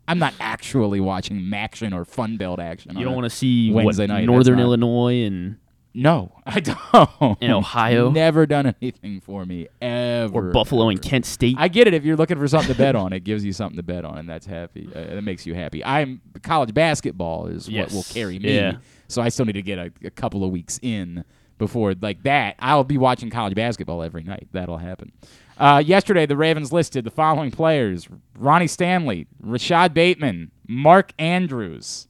[0.09, 2.97] I'm not actually watching MACtion or Fun Build action.
[2.97, 5.57] You don't want to see Wednesday what night, Northern Illinois and
[5.95, 7.42] No, I don't.
[7.42, 8.11] In Ohio?
[8.11, 10.33] never done anything for me ever.
[10.33, 11.03] or Buffalo and.
[11.03, 11.57] Kent State.
[11.59, 11.95] I get it.
[11.95, 14.16] If you're looking for something to bet on, it gives you something to bet on,
[14.19, 14.88] and that's happy.
[14.95, 15.85] Uh, that makes you happy.
[15.85, 17.87] I'm college basketball is Yes.
[17.92, 18.55] what will carry me.
[18.55, 18.77] Yeah.
[19.09, 21.25] So I still need to get a, a couple of weeks in
[21.59, 22.57] before like that.
[22.59, 24.49] I'll be watching college basketball every night.
[24.53, 25.12] That'll happen.
[25.59, 32.09] Uh, yesterday, the Ravens listed the following players: Ronnie Stanley, Rashod Bateman, Mark Andrews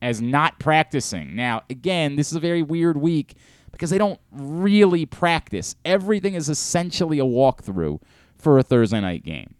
[0.00, 1.34] as not practicing.
[1.34, 3.34] Now, again, this is a very weird week
[3.72, 5.76] because they don't really practice.
[5.84, 8.00] Everything is essentially a walkthrough
[8.36, 9.54] for a Thursday night game.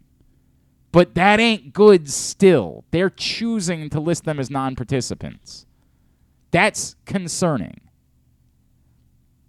[0.91, 2.83] But that ain't good still.
[2.91, 5.65] They're choosing to list them as non participants.
[6.51, 7.81] That's concerning.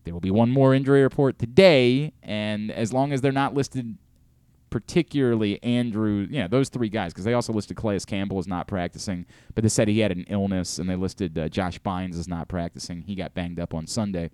[0.04, 3.96] There will be one more injury report today, and as long as they're not listed
[4.70, 9.26] particularly Andrew, yeah, those three guys, because they also listed Calais Campbell as not practicing,
[9.54, 12.48] but they said he had an illness, and they listed uh, Josh Bynes as not
[12.48, 13.02] practicing.
[13.02, 14.30] He got banged up on Sunday.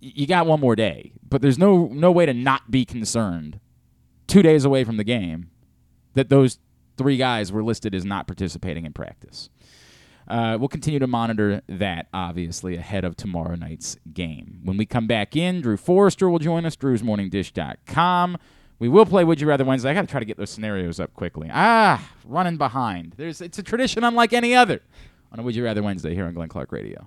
[0.00, 3.58] You got one more day, but there's no no way to not be concerned.
[4.26, 5.50] Two days away from the game,
[6.14, 6.58] that those
[6.98, 9.48] three guys were listed as not participating in practice.
[10.26, 14.60] Uh, we'll continue to monitor that, obviously, ahead of tomorrow night's game.
[14.64, 18.38] When we come back in, Drew Forrester will join us, drewsmorningdish.com.
[18.78, 19.90] We will play Would You Rather Wednesday.
[19.90, 21.48] I got to try to get those scenarios up quickly.
[21.52, 23.14] Ah, running behind.
[23.16, 24.80] There's It's a tradition unlike any other
[25.32, 27.06] on a Would You Rather Wednesday here on Glenn Clark Radio.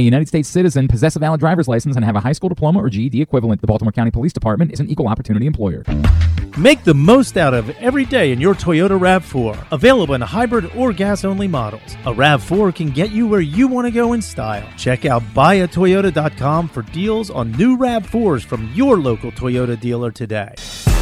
[0.01, 2.79] a United States citizen, possess a valid driver's license, and have a high school diploma
[2.79, 3.61] or GED equivalent.
[3.61, 5.83] The Baltimore County Police Department is an equal opportunity employer.
[6.57, 9.67] Make the most out of every day in your Toyota RAV4.
[9.71, 11.93] Available in hybrid or gas only models.
[12.05, 14.67] A RAV4 can get you where you want to go in style.
[14.77, 20.53] Check out buyatoyota.com for deals on new RAV4s from your local Toyota dealer today.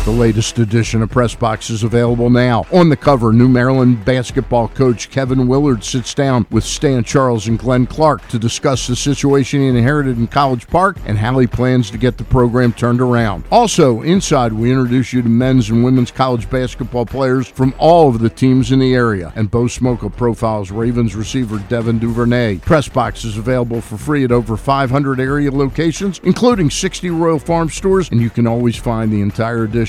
[0.05, 2.65] The latest edition of Press Box is available now.
[2.71, 7.59] On the cover, New Maryland basketball coach Kevin Willard sits down with Stan Charles and
[7.59, 11.91] Glenn Clark to discuss the situation he inherited in College Park and how he plans
[11.91, 13.43] to get the program turned around.
[13.51, 18.19] Also, inside, we introduce you to men's and women's college basketball players from all of
[18.19, 19.33] the teams in the area.
[19.35, 22.59] And Bo Smolka profiles Ravens receiver Devin Duvernay.
[22.59, 27.69] Press Box is available for free at over 500 area locations, including 60 Royal Farm
[27.69, 29.88] stores, and you can always find the entire edition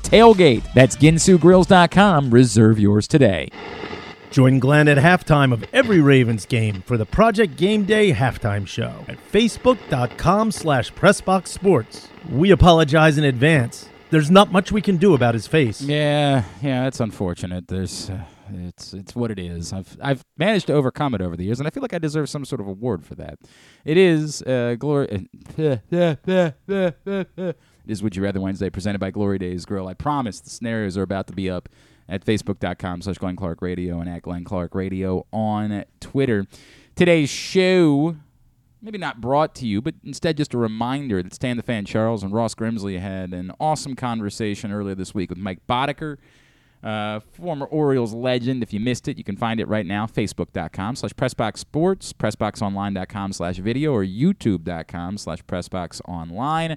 [0.00, 0.64] TAILGATE.
[0.74, 2.30] That's ginsugrills.com.
[2.30, 3.48] Reserve yours today.
[4.30, 9.04] Join Glenn at halftime of every Ravens game for the Project Game Day halftime show
[9.06, 12.08] at facebook.com slash pressboxsports.
[12.30, 13.90] We apologize in advance.
[14.08, 15.82] There's not much we can do about his face.
[15.82, 17.68] Yeah, yeah, it's unfortunate.
[17.68, 19.72] There's uh, it's it's what it is.
[19.72, 22.28] I've I've managed to overcome it over the years, and I feel like I deserve
[22.28, 23.38] some sort of award for that.
[23.84, 25.28] It is uh, glory.
[27.84, 29.88] it is Would You Rather Wednesday, presented by Glory Days Grill.
[29.88, 31.68] I promise the scenarios are about to be up
[32.08, 36.46] at facebook.com slash Glenn Clark Radio and at Glenn Clark Radio on Twitter.
[36.94, 38.16] Today's show,
[38.80, 42.22] maybe not brought to you, but instead just a reminder that Stan the Fan Charles
[42.22, 46.18] and Ross Grimsley had an awesome conversation earlier this week with Mike Boddicker,
[46.82, 48.62] uh, former Orioles legend.
[48.62, 53.56] If you missed it, you can find it right now, facebook.com slash pressboxsports, pressboxonline.com slash
[53.56, 56.76] video, or youtube.com slash pressboxonline.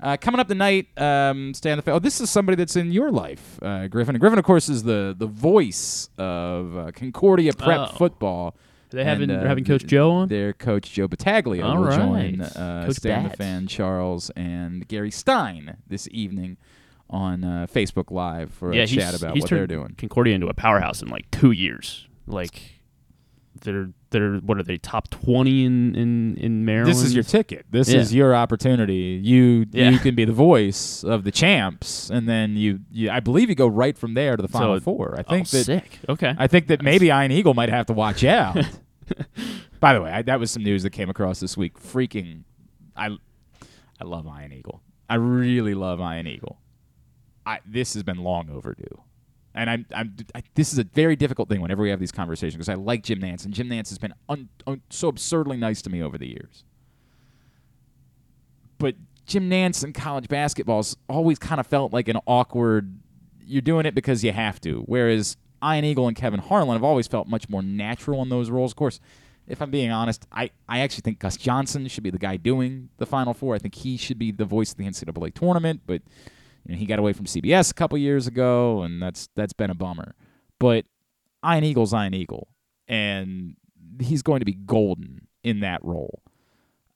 [0.00, 1.94] Uh, coming up tonight, um, Stan the Fan.
[1.94, 4.14] Oh, this is somebody that's in your life, uh, Griffin.
[4.14, 7.86] And Griffin, of course, is the the voice of uh, Concordia Prep Oh.
[7.96, 8.54] football.
[8.90, 10.28] They having uh, having Coach th- Joe on.
[10.28, 11.98] Their coach Joe Battaglia All will right.
[11.98, 13.38] join uh, Coach Stan the Bats.
[13.38, 16.56] Fan, Charles, and Gary Stein this evening
[17.10, 19.94] on uh, Facebook Live for a he's, chat about he's what they're turned doing.
[19.98, 22.06] Concordia into a powerhouse in like two years.
[22.26, 22.80] Like
[23.62, 26.90] they're they're what are they top twenty in in in Maryland?
[26.96, 27.66] This is your ticket.
[27.70, 28.00] This Yeah.
[28.00, 29.20] is your opportunity.
[29.22, 29.90] You Yeah.
[29.90, 33.54] you can be the voice of the champs, and then you, you I believe you
[33.54, 35.14] go right from there to the final it- four.
[35.18, 35.98] I oh, think that sick.
[36.08, 36.34] Okay.
[36.38, 38.56] I think that maybe Ian Eagle might have to watch out.
[39.80, 41.78] By the way, I, that was some news that came across this week.
[41.78, 42.42] Freaking,
[42.96, 43.16] I,
[44.00, 44.82] I love Ian Eagle.
[45.08, 46.58] I really love Ian Eagle.
[47.46, 49.02] I this has been long overdue,
[49.54, 52.54] and I'm, I'm I, this is a very difficult thing whenever we have these conversations
[52.54, 55.82] because I like Jim Nantz, and Jim Nantz has been un, un, so absurdly nice
[55.82, 56.64] to me over the years.
[58.78, 58.94] But
[59.26, 62.98] Jim Nantz in college basketball's always kind of felt like an awkward.
[63.44, 64.82] You're doing it because you have to.
[64.86, 68.72] Whereas Ian Eagle and Kevin Harlan have always felt much more natural in those roles.
[68.72, 69.00] Of course,
[69.46, 72.90] if I'm being honest, I, I actually think Gus Johnson should be the guy doing
[72.98, 73.54] the Final Four.
[73.54, 76.02] I think he should be the voice of the NCAA tournament, but
[76.74, 79.74] know, he got away from CBS a couple years ago, and that's that's been a
[79.74, 80.14] bummer.
[80.58, 80.84] But
[81.44, 82.48] Ian Eagle's Ian Eagle,
[82.86, 83.56] and
[84.00, 86.22] he's going to be golden in that role.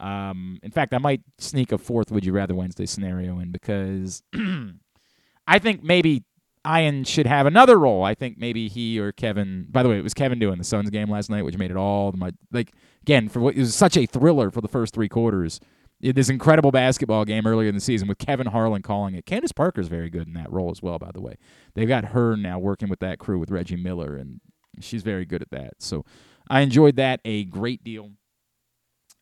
[0.01, 4.23] Um, in fact, I might sneak a fourth Would You Rather Wednesday scenario in because
[5.47, 6.25] I think maybe
[6.67, 8.05] Ian should have another role.
[8.05, 9.67] I think maybe he or Kevin.
[9.71, 11.77] By the way, it was Kevin doing the Suns game last night, which made it
[11.77, 14.95] all the mu- like again for what it was such a thriller for the first
[14.95, 15.61] three quarters.
[16.03, 19.25] This incredible basketball game earlier in the season with Kevin Harlan calling it.
[19.25, 20.99] Candace Parker's very good in that role as well.
[20.99, 21.37] By the way,
[21.75, 24.41] they've got her now working with that crew with Reggie Miller, and
[24.81, 25.75] she's very good at that.
[25.79, 26.05] So
[26.51, 28.11] I enjoyed that a great deal.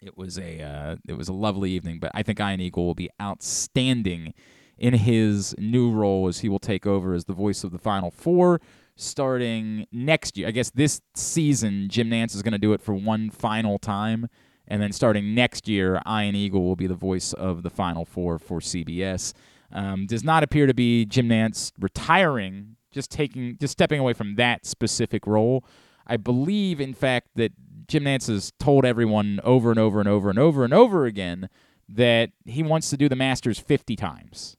[0.01, 2.95] It was a uh, it was a lovely evening, but I think Ian Eagle will
[2.95, 4.33] be outstanding
[4.79, 8.11] in his new role as he will take over as the voice of the Final
[8.11, 8.63] Four,
[8.97, 10.49] starting next year.
[10.49, 14.29] I guess this season, Jim Nantz is going to do it for one final time.
[14.71, 18.39] And then starting next year, Ian Eagle will be the voice of the Final Four
[18.39, 19.35] for CBS.
[19.73, 24.37] Um, does not appear to be Jim Nantz retiring, just taking, just stepping away from
[24.37, 25.65] that specific role.
[26.07, 27.53] I believe, in fact, that
[27.89, 31.49] Jim Nantz has told everyone over and over and over and over and over again
[31.89, 34.57] that he wants to do the Masters 50 times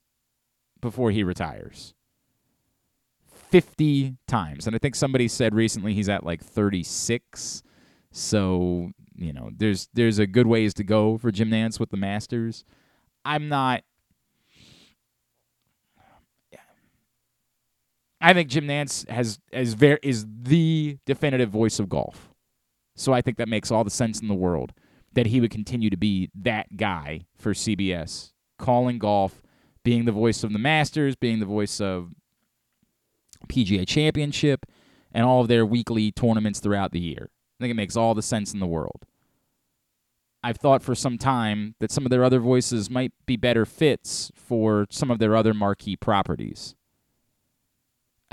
[0.82, 1.94] before he retires.
[3.50, 4.66] 50 times.
[4.66, 7.62] And I think somebody said recently he's at like 36.
[8.10, 11.96] So, you know, there's there's a good ways to go for Jim Nantz with the
[11.96, 12.64] Masters.
[13.24, 13.82] I'm not
[18.22, 22.30] I think Jim Nantz has as very is the definitive voice of golf.
[22.94, 24.72] So I think that makes all the sense in the world
[25.12, 29.42] that he would continue to be that guy for CBS, calling golf,
[29.84, 32.10] being the voice of the Masters, being the voice of
[33.48, 34.66] PGA Championship,
[35.12, 37.28] and all of their weekly tournaments throughout the year.
[37.62, 39.06] I think it makes all the sense in the world.
[40.42, 44.32] I've thought for some time that some of their other voices might be better fits
[44.34, 46.74] for some of their other marquee properties.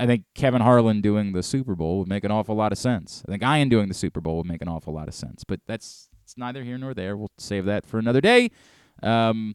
[0.00, 3.22] I think Kevin Harlan doing the Super Bowl would make an awful lot of sense.
[3.28, 5.44] I think Ian doing the Super Bowl would make an awful lot of sense.
[5.44, 7.16] But that's it's neither here nor there.
[7.16, 8.50] We'll save that for another day.
[9.02, 9.54] Um,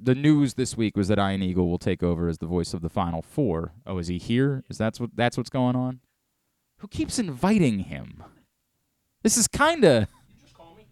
[0.00, 2.82] the news this week was that Ian Eagle will take over as the voice of
[2.82, 3.72] the Final Four.
[3.86, 4.62] Oh, is he here?
[4.70, 6.00] Is that what that's what's going on?
[6.78, 8.22] Who keeps inviting him?
[9.24, 10.02] This is kind of.
[10.28, 10.84] You just call me?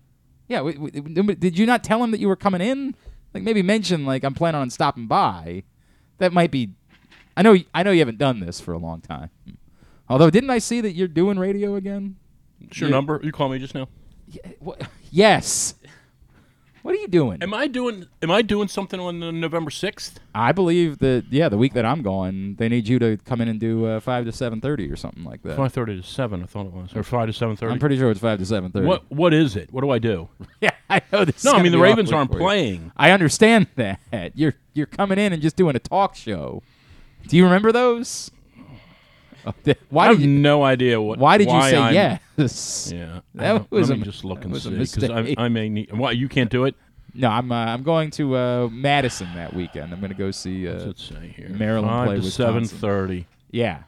[0.48, 2.96] Yeah, w- w- did you not tell him that you were coming in?
[3.34, 5.62] Like maybe mention like I'm planning on stopping by.
[6.18, 6.74] That might be
[7.36, 9.30] I know I know you haven't done this for a long time.
[10.08, 12.16] Although didn't I see that you're doing radio again?
[12.60, 12.96] It's your Yeah.
[12.96, 13.20] number.
[13.22, 13.88] You call me just now.
[14.28, 14.76] Y- wha-
[15.10, 15.74] Yes.
[16.82, 17.42] What are you doing?
[17.42, 18.06] Am I doing?
[18.22, 20.18] Am I doing something on November sixth?
[20.34, 23.46] I believe that yeah, the week that I'm going, they need you to come in
[23.48, 25.56] and do uh, five to seven thirty or something like that.
[25.56, 26.42] Five thirty to seven.
[26.42, 27.72] I thought it was, or five to seven thirty.
[27.72, 28.86] I'm pretty sure it's five to seven thirty.
[28.86, 29.72] What What is it?
[29.72, 30.28] What do I do?
[30.60, 31.36] Yeah, I know this.
[31.38, 32.38] is No, I mean the Ravens aren't you.
[32.38, 32.92] playing.
[32.96, 36.62] I understand that you're you're coming in and just doing a talk show.
[37.28, 38.30] Do you remember those?
[39.90, 41.18] Why I have did you, no idea what.
[41.18, 41.94] Why did you say I'm-
[42.38, 42.90] yes?
[42.92, 45.34] Yeah, That I was Let a me just look and see because I.
[45.38, 45.92] I may need.
[45.92, 46.74] Why you can't do it?
[47.14, 49.92] No, I'm uh, I'm going to uh, Madison that weekend.
[49.92, 50.66] I'm going to go see.
[50.66, 51.48] Uh, say here?
[51.50, 53.26] Maryland five play to seven thirty.
[53.50, 53.82] yeah,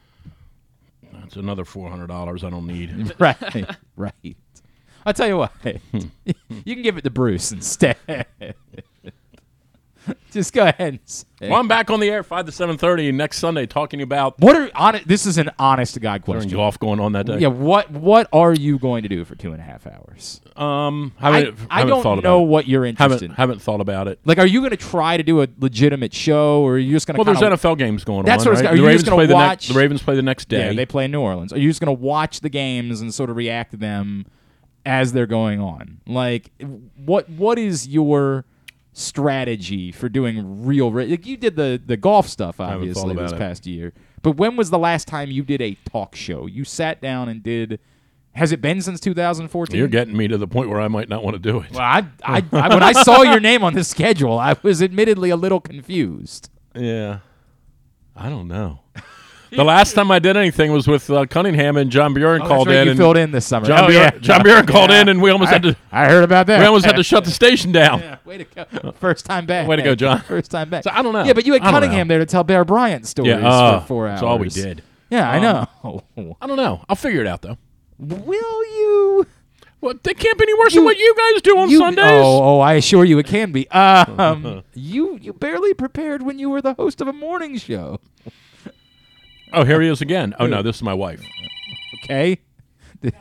[1.12, 3.14] That's another four hundred dollars I don't need.
[3.18, 4.36] right, right.
[5.06, 5.52] I'll tell you what.
[5.62, 7.96] you can give it to Bruce instead.
[10.32, 10.98] Just go ahead
[11.40, 14.56] well, I'm back on the air five to seven thirty next Sunday talking about What
[14.56, 16.50] are on This is an honest to God question.
[16.50, 17.38] golf going on that day.
[17.38, 20.40] Yeah, what what are you going to do for two and a half hours?
[20.56, 22.46] Um, I, haven't, I haven't don't thought know it.
[22.46, 23.36] what you're interested Haven't in.
[23.36, 24.20] haven't thought about it.
[24.24, 27.06] Like, are you going to try to do a legitimate show, or are you just
[27.06, 27.22] going to?
[27.22, 28.52] Well, there's NFL games going That's on.
[28.54, 28.70] what right?
[28.72, 29.68] the you Ravens play the watch- next.
[29.68, 30.68] The Ravens play the next day.
[30.68, 31.52] Yeah, they play in New Orleans.
[31.52, 34.26] Are you just going to watch the games and sort of react to them
[34.86, 36.00] as they're going on?
[36.06, 36.50] Like,
[37.04, 38.44] what what is your
[38.94, 40.90] strategy for doing real?
[40.90, 43.38] Like, you did the the golf stuff obviously this it.
[43.38, 46.46] past year, but when was the last time you did a talk show?
[46.46, 47.78] You sat down and did.
[48.32, 49.78] Has it been since 2014?
[49.78, 51.70] You're getting me to the point where I might not want to do it.
[51.70, 55.30] Well, I, I, I when I saw your name on the schedule, I was admittedly
[55.30, 56.50] a little confused.
[56.74, 57.20] Yeah,
[58.16, 58.80] I don't know.
[59.56, 62.66] The last time I did anything was with uh, Cunningham and John Buren Oh, called
[62.68, 62.84] right, in.
[62.84, 63.66] you and filled in this summer.
[63.66, 64.10] John, oh, yeah.
[64.18, 65.76] John Buren called in, and we almost had to.
[65.92, 66.60] I heard about that.
[66.60, 68.00] We almost had to shut the station down.
[68.00, 68.92] Yeah, way to go.
[68.92, 69.66] First time back.
[69.68, 70.20] Way to go, John.
[70.20, 70.84] First time back.
[70.84, 71.24] So I don't know.
[71.24, 72.12] Yeah, but you had Cunningham know.
[72.14, 74.20] there to tell Bear Bryant stories Yeah, uh, for four hours.
[74.20, 74.82] that's all we did.
[75.10, 76.34] Yeah, I Um, know.
[76.40, 76.84] I don't know.
[76.88, 77.58] I'll figure it out though.
[77.98, 79.26] Will you?
[79.80, 82.04] Well, they can't be any worse than what you guys do on you Sundays.
[82.06, 83.68] Oh, oh, I assure you, it can be.
[83.68, 88.00] Um, you you barely prepared when you were the host of a morning show.
[89.54, 90.34] Oh, here he is again.
[90.38, 91.22] Oh no, this is my wife.
[92.02, 92.40] Okay.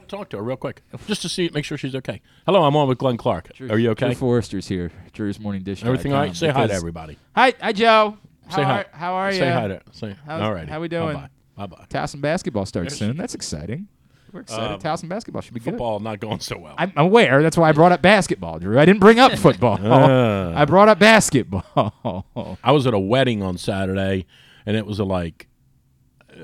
[0.08, 2.22] Talk to her real quick, just to see, make sure she's okay.
[2.45, 3.51] Hello, I'm on with Glenn Clark.
[3.70, 4.08] Are you okay?
[4.08, 4.91] Drew Forrester's here.
[5.12, 5.84] Drew's morning dish.
[5.84, 6.34] Everything all right?
[6.36, 7.18] Say hi to everybody.
[7.36, 8.18] Hi, hi, Joe.
[8.47, 8.86] How Say are, hi.
[8.93, 9.39] How are you?
[9.39, 9.82] Say hi to.
[9.91, 10.16] Say.
[10.26, 10.70] How's- all right.
[10.70, 11.18] how we doing?
[11.58, 11.86] Bye bye.
[11.89, 13.18] Towson basketball starts soon.
[13.18, 13.88] That's exciting.
[14.32, 14.74] We're excited.
[14.74, 15.72] Um, Towson basketball should be good.
[15.72, 16.74] Football not going so well.
[16.78, 17.43] I'm aware.
[17.43, 18.80] That's why I brought up basketball, Drew.
[18.80, 19.78] I didn't bring up football.
[19.86, 20.53] Uh.
[20.55, 22.26] I brought up basketball.
[22.64, 24.26] I was at a wedding on Saturday,
[24.66, 25.47] and it was a like.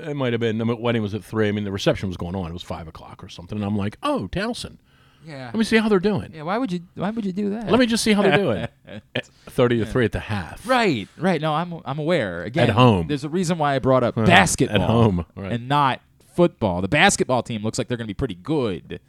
[0.02, 1.48] It might have been the wedding was at three.
[1.48, 2.50] I mean, the reception was going on.
[2.50, 3.56] It was five o'clock or something.
[3.56, 4.78] And I'm like, oh, Towson.
[5.26, 5.46] yeah.
[5.46, 6.32] Let me see how they're doing.
[6.34, 6.42] Yeah.
[6.42, 6.80] Why would you?
[6.94, 7.70] Why would you do that?
[7.70, 8.68] Let me just see how they're doing.
[9.14, 10.66] At Thirty to three at the half.
[10.66, 11.08] Right.
[11.18, 11.40] Right.
[11.40, 11.80] No, I'm.
[11.84, 12.44] I'm aware.
[12.44, 13.08] Again, At home.
[13.08, 15.52] There's a reason why I brought up basketball at home, right.
[15.52, 16.00] and not
[16.34, 16.80] football.
[16.80, 19.00] The basketball team looks like they're going to be pretty good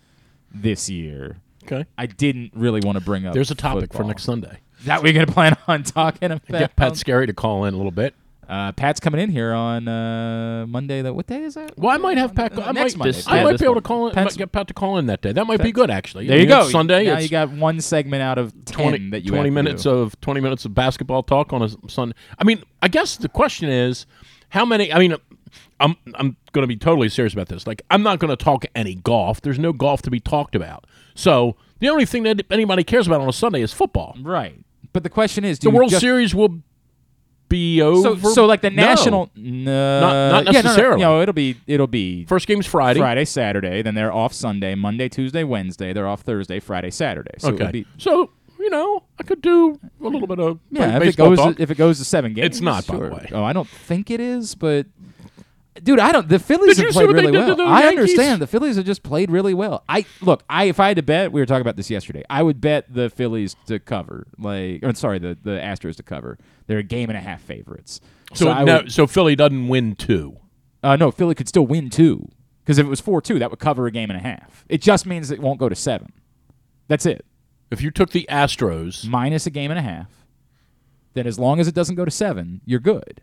[0.54, 1.38] this year.
[1.64, 1.86] Okay.
[1.98, 3.34] I didn't really want to bring up.
[3.34, 4.60] There's a topic for next Sunday.
[4.86, 6.48] That we're going to plan on talking about.
[6.48, 8.16] Get Pat Skerry to call in a little bit.
[8.48, 11.02] Uh, Pat's coming in here on uh, Monday.
[11.02, 11.78] That what day is that?
[11.78, 12.58] Well, I might have Pat.
[12.58, 13.22] Uh, I might, Monday.
[13.28, 14.14] I Yeah, might this be able to call in.
[14.14, 15.32] Pat's- might get Pat to call in that day.
[15.32, 16.28] That might be good, actually.
[16.28, 16.68] There I you mean, go.
[16.70, 17.06] Sunday.
[17.06, 19.52] Now it's you got one segment out of ten 20, that you 20 have to
[19.52, 19.90] minutes do.
[19.92, 22.16] of 20 minutes of basketball talk on a Sunday.
[22.38, 24.06] I mean, I guess the question is
[24.50, 25.16] how many I mean
[25.80, 27.66] I'm I'm going to be totally serious about this.
[27.66, 29.40] Like I'm not going to talk any golf.
[29.42, 30.86] There's no golf to be talked about.
[31.16, 34.16] So, the only thing that anybody cares about on a Sunday is football.
[34.22, 34.56] right.
[34.94, 36.62] But the question is, do The you World just, Series will
[37.52, 38.30] be So, over.
[38.32, 38.84] so like the No.
[38.84, 41.02] national, no, not yeah, no, no, necessarily.
[41.02, 43.00] know, it'll be it'll be first game's Friday.
[43.00, 43.82] Friday, Saturday.
[43.84, 45.94] Then they're off Sunday, Monday, Tuesday, Wednesday.
[45.94, 47.36] They're off Thursday, Friday, Saturday.
[47.38, 47.70] So Okay.
[47.72, 50.98] be, So, you know, I could do a little bit of yeah.
[50.98, 51.60] If it goes, talk.
[51.60, 53.30] if it goes to seven games, It's not, by the way.
[53.32, 54.86] Oh, I don't think it is, but.
[55.84, 56.28] Dude, I don't.
[56.30, 57.56] The Phillies Did you have see played what they really did to well.
[57.58, 58.00] the I Yankees?
[58.00, 59.84] understand the Phillies have just played really well.
[59.90, 60.44] I look.
[60.50, 62.24] I if I had to bet, we were talking about this yesterday.
[62.30, 64.28] I would bet the Phillies to cover.
[64.38, 66.38] Like, or sorry, the the Astros to cover.
[66.68, 68.00] They're a game and a half favorites.
[68.34, 70.38] so, I no, would- so Philly doesn't win two.
[70.84, 72.28] Uh, no, Philly could still win two.
[72.64, 74.66] Because if it was 4 2, that would cover a game and a half.
[74.70, 76.14] It just means it won't go to seven.
[76.88, 77.26] That's it.
[77.72, 80.08] If you took the Astros, Minus a game and a half.
[81.14, 83.22] Then as long as it doesn't go to seven, you're good.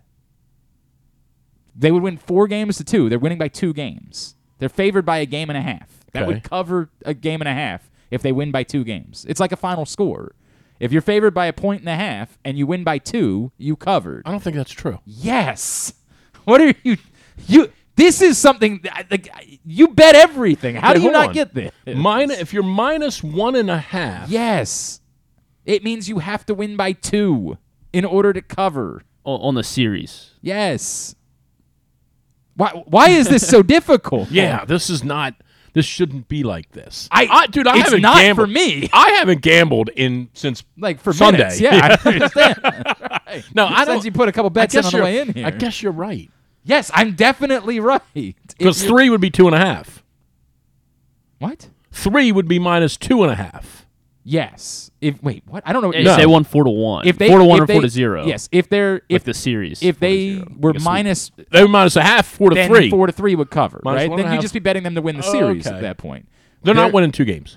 [1.78, 3.08] They would win four games to two.
[3.08, 4.34] They're winning by two games.
[4.58, 5.88] They're favored by a game and a half.
[6.12, 6.32] That Okay.
[6.34, 9.24] would cover a game and a half if they win by two games.
[9.28, 10.34] It's like a final score.
[10.80, 13.76] If you're favored by a point and a half and you win by two, you
[13.76, 14.22] covered.
[14.26, 14.98] I don't think that's true.
[15.04, 15.92] Yes.
[16.44, 16.96] What are you?
[17.46, 17.70] You.
[17.96, 18.80] This is something.
[18.84, 19.28] that- Like
[19.66, 20.76] you bet everything.
[20.76, 21.34] How Okay, do you not on.
[21.34, 21.72] get this?
[21.84, 25.00] Min- if you're minus one and a half, Yes.
[25.66, 27.58] It means you have to win by two
[27.92, 29.02] in order to cover.
[29.26, 30.30] O- on the series.
[30.40, 31.14] Yes.
[32.58, 32.70] Why?
[32.86, 34.30] Why is this so difficult?
[34.30, 35.34] yeah, this is not.
[35.74, 37.08] This shouldn't be like this.
[37.12, 38.48] I- dude, I it's haven't not gambled.
[38.48, 38.88] for me.
[38.92, 41.38] I haven't gambled in since Like for Sunday.
[41.38, 41.60] minutes.
[41.60, 42.58] Yeah, I understand.
[42.64, 43.44] right.
[43.54, 45.32] No, I Since don't- you put a couple bets I in on the way in
[45.32, 45.46] here.
[45.46, 46.30] I guess you're right.
[46.64, 48.02] Yes, I'm definitely right.
[48.58, 50.02] Because three would be two and a half.
[51.38, 51.68] What?
[51.92, 53.86] Three would be minus two and a half.
[54.30, 54.90] Yes.
[55.00, 55.62] If wait, what?
[55.66, 55.88] I don't know.
[55.88, 56.16] What No.
[56.16, 57.06] They won four to one.
[57.08, 58.26] if they four to one if or they, four to zero.
[58.26, 59.82] Yes, if they're Like if the series.
[59.82, 60.84] if they were Like a sweep.
[60.84, 62.90] minus They were minus a half, four to then three.
[62.90, 64.10] four to three would cover, Minus right?
[64.10, 64.42] Then you'd half.
[64.42, 65.76] just be betting them to win the Oh, series okay.
[65.76, 66.28] at that point.
[66.62, 67.56] They're not They're- winning two games.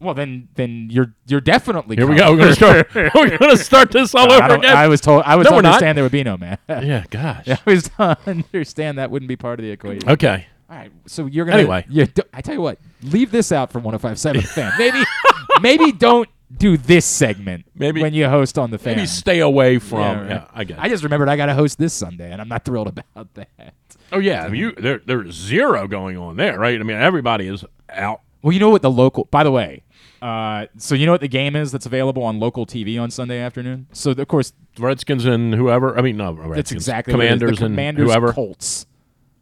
[0.00, 2.32] Well, then then you're you're definitely Here we go.
[2.32, 2.92] We're gonna start.
[2.94, 4.76] we're gonna start this all I, over don't- again.
[4.76, 5.68] I was told I was No, to we're not.
[5.74, 6.58] understand there would be no man.
[6.68, 7.46] yeah, gosh.
[7.48, 10.08] I was to understand that wouldn't be part of the equation.
[10.10, 10.46] Okay.
[10.72, 11.84] All right, so you're gonna Anyway.
[11.90, 14.72] D- I tell you what, leave this out from 105.7 fan.
[14.78, 15.02] Maybe
[15.60, 17.66] maybe don't do this segment.
[17.74, 18.96] Maybe- when you host on the fan.
[18.96, 20.00] Maybe stay away from.
[20.00, 20.44] Yeah, Yeah.
[20.54, 20.78] I get.
[20.78, 20.80] It.
[20.82, 23.74] I just remembered I got to host this Sunday, and I'm not thrilled about that.
[24.12, 25.02] oh yeah, I mean, you there.
[25.04, 26.80] There's zero going on there, right?
[26.80, 28.22] I mean, everybody is out.
[28.40, 29.26] Well, you know what the local.
[29.26, 29.82] By the way,
[30.22, 33.40] uh, so you know what the game is that's available on local TV on Sunday
[33.40, 33.88] afternoon.
[33.92, 35.98] So of course Redskins and whoever.
[35.98, 36.56] I mean, no, Redskins.
[36.56, 37.58] that's exactly what it is.
[37.58, 38.32] Commanders and whoever.
[38.32, 38.86] Colts.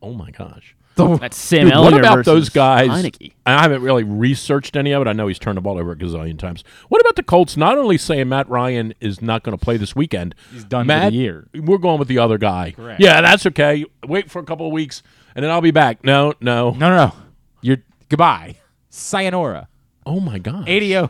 [0.03, 0.75] Oh my gosh.
[0.97, 2.89] The- That's Sam Dude, what about those guys?
[2.89, 3.33] Heinicke.
[3.47, 5.09] I haven't really researched any of it.
[5.09, 6.63] I know he's turned the ball over a gazillion times.
[6.89, 7.57] What about the Colts?
[7.57, 10.99] Not only saying Matt Ryan is not going to play this weekend, He's done for
[11.11, 11.49] the year.
[11.55, 12.73] We're going with the other guy.
[12.77, 13.01] Correct.
[13.01, 13.85] Yeah, that's okay.
[14.07, 15.03] Wait for a couple of weeks,
[15.35, 16.05] and then I'll be back.
[16.05, 16.71] No, no.
[16.73, 17.13] no, no, no.
[17.63, 17.79] You're
[18.09, 18.57] goodbye.
[18.91, 19.69] Sayonara.
[20.05, 20.69] Oh my god.
[20.69, 21.09] Adios.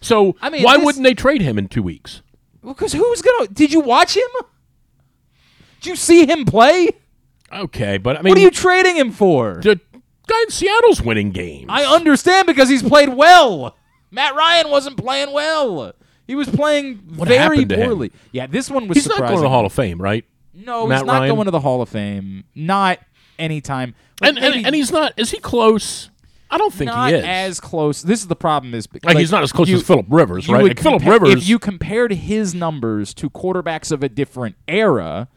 [0.00, 2.22] So I mean, why this- wouldn't they trade him in two weeks?
[2.64, 3.48] Because who's gonna?
[3.48, 4.28] Did you watch him?
[5.80, 6.88] Did you see him play?
[7.52, 9.60] Okay, but I mean, What are you trading him for?
[9.62, 9.80] the
[10.26, 11.66] guy in Seattle's winning games.
[11.68, 13.76] I understand because he's played well.
[14.10, 15.92] Matt Ryan wasn't playing well.
[16.26, 18.12] He was playing What very poorly.
[18.32, 20.24] Yeah, this one was he's not going to the Hall of Fame, right?
[20.54, 21.34] No, Matt he's not Ryan?
[21.34, 22.44] going to the Hall of Fame.
[22.54, 22.98] Not
[23.38, 23.94] anytime.
[24.20, 25.12] Like, And, and and he's not.
[25.16, 26.10] Is he close?
[26.50, 27.24] I don't think not he is.
[27.26, 28.02] as close.
[28.02, 28.74] This is the problem.
[28.74, 30.64] Is like, he's not as close you- as Philip Rivers, right?
[30.64, 31.34] Like Philip Rivers.
[31.34, 35.28] If you compared his numbers to quarterbacks of a different era,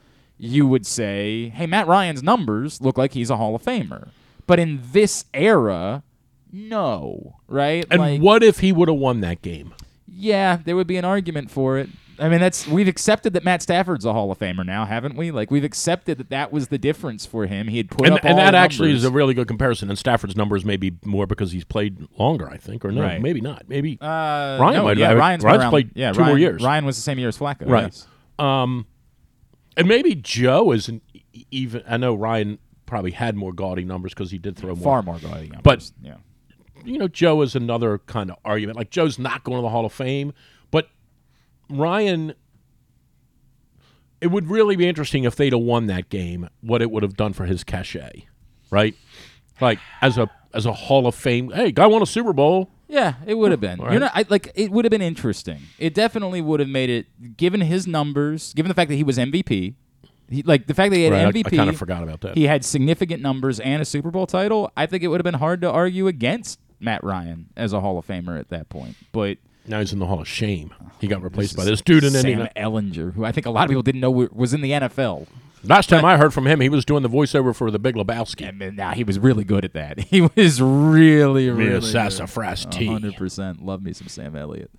[0.44, 4.10] you would say, "Hey, Matt Ryan's numbers look like he's a Hall of Famer."
[4.48, 6.04] But in this era,
[6.52, 7.86] no, right?
[7.90, 9.74] and like, what if he would have won that game?
[10.08, 11.90] Yeah, there would be an argument for it.
[12.20, 15.32] I mean, that's we've accepted that Matt Stafford's a Hall of Famer now, haven't we?
[15.32, 17.68] Like we've accepted that that was the difference for him.
[17.68, 19.90] He had put And, up and that actually is a really good comparison.
[19.90, 23.22] And Stafford's numbers may be more because he's played longer, I think, or no, Right.
[23.22, 23.64] maybe not.
[23.68, 24.06] Maybe Uh,
[24.60, 26.62] Ryan no, might yeah, have- Ryan's, Ryan's around- played yeah, two Ryan, more years.
[26.64, 27.68] Ryan was the same year as Flacco.
[27.68, 27.84] Right.
[27.86, 28.08] yes.
[28.38, 28.86] Um,
[29.78, 31.04] and maybe Joe isn't
[31.52, 31.84] even.
[31.88, 34.84] I know Ryan probably had more gaudy numbers because he did throw more.
[34.84, 35.62] Far more gaudy numbers.
[35.64, 36.16] But- yeah.
[36.84, 38.76] You know, Joe is another kind of argument.
[38.76, 40.34] Like Joe's not going to the Hall of Fame,
[40.72, 40.90] but
[41.70, 42.34] Ryan.
[44.20, 46.50] It would really be interesting if they'd have won that game.
[46.62, 48.26] What it would have done for his cachet,
[48.72, 48.96] right?
[49.60, 51.52] Like as a as a Hall of Fame.
[51.52, 52.72] Hey, guy won a Super Bowl.
[52.92, 53.80] Yeah, it would have been.
[53.80, 54.14] All You're right.
[54.16, 55.60] not I, like it would have been interesting.
[55.80, 57.38] It definitely would have made it.
[57.38, 59.76] Given his numbers, given the fact that he was MVP,
[60.30, 62.20] he, like the fact that he had Right, I- MVP, I kind of forgot about
[62.22, 62.36] that.
[62.38, 64.72] he had significant numbers and a Super Bowl title.
[64.76, 67.98] I think it would have been hard to argue against Matt Ryan as a Hall
[67.98, 68.96] of Famer at that point.
[69.14, 69.38] But
[69.68, 70.74] now he's in the Hall of Shame.
[71.00, 72.50] He got replaced by this dude in Sam Indiana.
[72.58, 75.28] Ehlinger, who I think a lot of people didn't know wa- was in the NFL.
[75.64, 78.48] Last time I heard from him, he was doing the voiceover for The Big Lebowski.
[78.50, 80.00] And man, now he was really good at that.
[80.12, 82.88] He was really, really sassafras tea.
[82.88, 83.64] hundred percent.
[83.64, 84.72] Love me some Sam Elliott.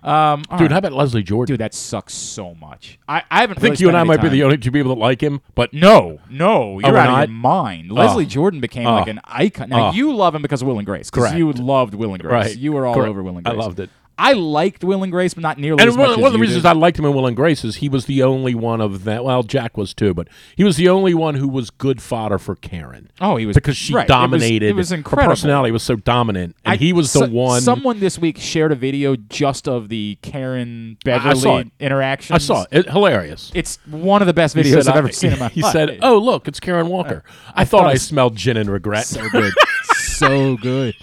[0.00, 0.70] Um, Dude, right.
[0.70, 1.54] how about Leslie Jordan?
[1.54, 3.00] Dude, that sucks so much.
[3.08, 3.58] I, I haven't.
[3.58, 5.40] I think really you and I might be the only two people that like him,
[5.56, 7.90] but No, no, you're we're out of your mind.
[7.90, 8.94] Leslie Jordan became Oh.
[8.94, 9.70] like an icon.
[9.70, 9.92] Now Oh.
[9.92, 11.10] you love him because of Will and Grace.
[11.10, 11.36] Correct.
[11.36, 12.30] You loved Will and Grace.
[12.32, 12.56] Right.
[12.56, 13.10] You were all Correct.
[13.10, 13.56] over Will and Grace.
[13.56, 13.90] I loved it.
[14.20, 16.38] I liked Will and Grace, but not nearly And as one, much one of the
[16.40, 16.68] reasons did.
[16.68, 19.24] I liked him in Will and Grace is he was the only one of that.
[19.24, 22.56] Well, Jack was too, but he was the only one who was good fodder for
[22.56, 23.10] Karen.
[23.20, 24.00] Oh, he was because she right.
[24.02, 24.66] It was- dominated.
[24.70, 25.30] It was, Her incredible.
[25.32, 27.60] personality was so dominant, and I- he was the one.
[27.60, 32.34] Someone this week shared a video just of the Karen I- I Beverly interaction.
[32.34, 32.68] I saw it.
[32.72, 33.52] It- hilarious.
[33.54, 35.72] It's one of the best videos said, I've ever seen in my He life.
[35.72, 37.22] said, "Oh, look, it's Karen Walker.
[37.46, 39.52] Uh, I, thought, thought I smelled gin and regret." so good,
[39.94, 40.94] so good."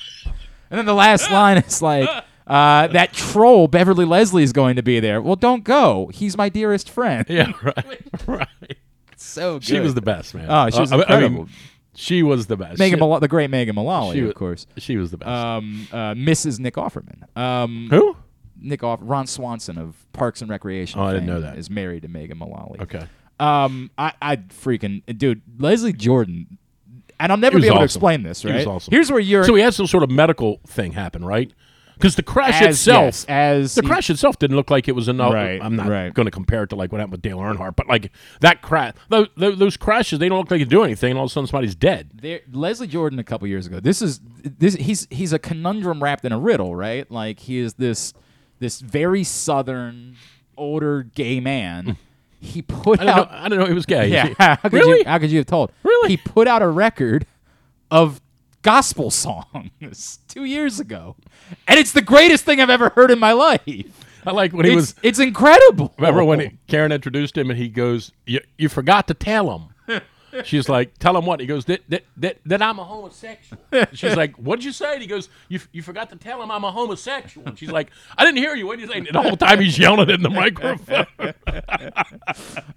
[0.70, 2.09] And then the last line is like,
[2.48, 6.10] uh, "That troll Beverly Leslie is going to be there." Well, don't go.
[6.14, 7.26] He's my dearest friend.
[7.30, 8.78] yeah, right, right.
[9.16, 9.64] so good.
[9.66, 10.48] She was the best, man.
[10.50, 11.50] Oh, she was Uh, I- I mean,
[11.96, 12.78] she was the best.
[12.80, 14.68] Megan, She- the great Megan Mullally, of course.
[14.78, 15.30] She was the best.
[15.30, 16.60] Um, uh, Mrs.
[16.60, 17.24] Nick Offerman.
[17.38, 18.18] Um, Who?
[18.60, 21.00] Nick Off Ron Swanson of Parks and Recreation.
[21.00, 21.58] Oh, I didn't know that.
[21.58, 22.80] is married to Megan Mullally.
[22.82, 23.06] Okay.
[23.39, 26.58] Um, I, I freaking dude, Leslie Jordan,
[27.20, 28.41] and I'll never be able to explain this.
[28.41, 28.58] He Right?
[28.58, 28.91] was awesome.
[28.91, 29.43] Here's where you're.
[29.43, 31.52] So he had some sort of medical thing happen, right?
[31.96, 34.93] Because the crash as, itself, yes, as the he- crash itself didn't look like it
[34.93, 35.34] was enough.
[35.34, 36.14] Right, I'm not right.
[36.14, 38.93] going to compare it to like what happened with Dale Earnhardt, but like that crash,
[39.10, 41.48] those, those crashes, they don't look like they do anything, and all of a sudden
[41.48, 42.10] somebody's dead.
[42.22, 43.80] there, Leslie Jordan a couple years ago.
[43.80, 47.10] This is this he's he's a conundrum wrapped in a riddle, right?
[47.10, 48.14] Like he is this
[48.60, 50.16] this very southern
[50.58, 51.86] older gay man.
[51.86, 51.98] Mm.
[52.39, 54.08] He put I out know, I don't know he was gay.
[54.12, 55.00] Yeah, how could really?
[55.00, 55.72] you how could you have told?
[55.84, 56.10] Really?
[56.10, 57.26] He put out a record
[57.89, 58.22] of
[58.66, 61.16] gospel songs two years ago,
[61.68, 63.61] and it's the greatest thing I've ever heard in my life.
[64.26, 64.95] I like when he it's, was.
[65.03, 65.93] it's incredible.
[65.97, 70.01] Remember when he, Karen introduced him and he goes, "You, you forgot to tell him."
[70.44, 73.62] She's like, "Tell him what?" He goes, "That that that, that I'm a homosexual."
[73.94, 76.64] She's like, "What'd you say?" And he goes, "You you forgot to tell him I'm
[76.64, 78.68] a homosexual." And she's like, "I didn't hear you.
[78.68, 81.06] What did you say?" And the whole time he's yelling in the microphone.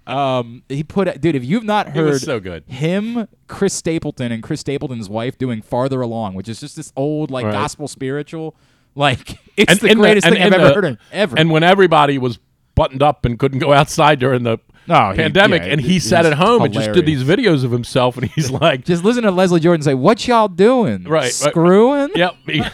[0.07, 1.35] Um, he put dude.
[1.37, 2.65] If you've not heard so good.
[2.67, 7.31] him, Chris Stapleton, and Chris Stapleton's wife doing "Farther Along," which is just this old
[7.31, 7.53] like Right.
[7.53, 8.55] gospel spiritual,
[8.95, 11.39] like it's the and greatest and- thing I've ever the- heard in, ever.
[11.39, 12.39] And when everybody was
[12.75, 16.03] buttoned up and couldn't go outside during the No, he- pandemic, yeah, and he it
[16.03, 17.25] sat at home and just did hilarious.
[17.27, 20.49] these videos of himself, and he's like, just listen to Leslie Jordan say, "What y'all
[20.49, 21.05] doing?
[21.05, 21.33] Right, right.
[21.33, 22.35] screwing." Yep.
[22.49, 22.71] yeah.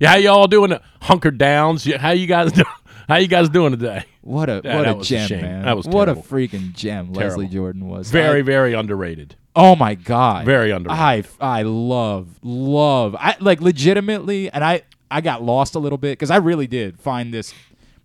[0.00, 0.08] Yeah.
[0.10, 0.78] How y'all doing?
[1.02, 1.86] Hunkered downs.
[1.86, 2.66] Yeah, How you guys doing?
[3.08, 4.04] How you guys doing today?
[4.22, 5.40] What a Yeah, what that a was a gem, shame.
[5.42, 5.64] man!
[5.64, 6.22] That was what terrible.
[6.22, 7.52] a freaking gem Leslie Terrible.
[7.52, 8.10] Jordan was.
[8.10, 9.36] Very, I- very underrated.
[9.56, 11.28] oh my god, Very underrated.
[11.40, 16.12] I I love love I like legitimately, and I I got lost a little bit
[16.12, 17.52] because I really did find this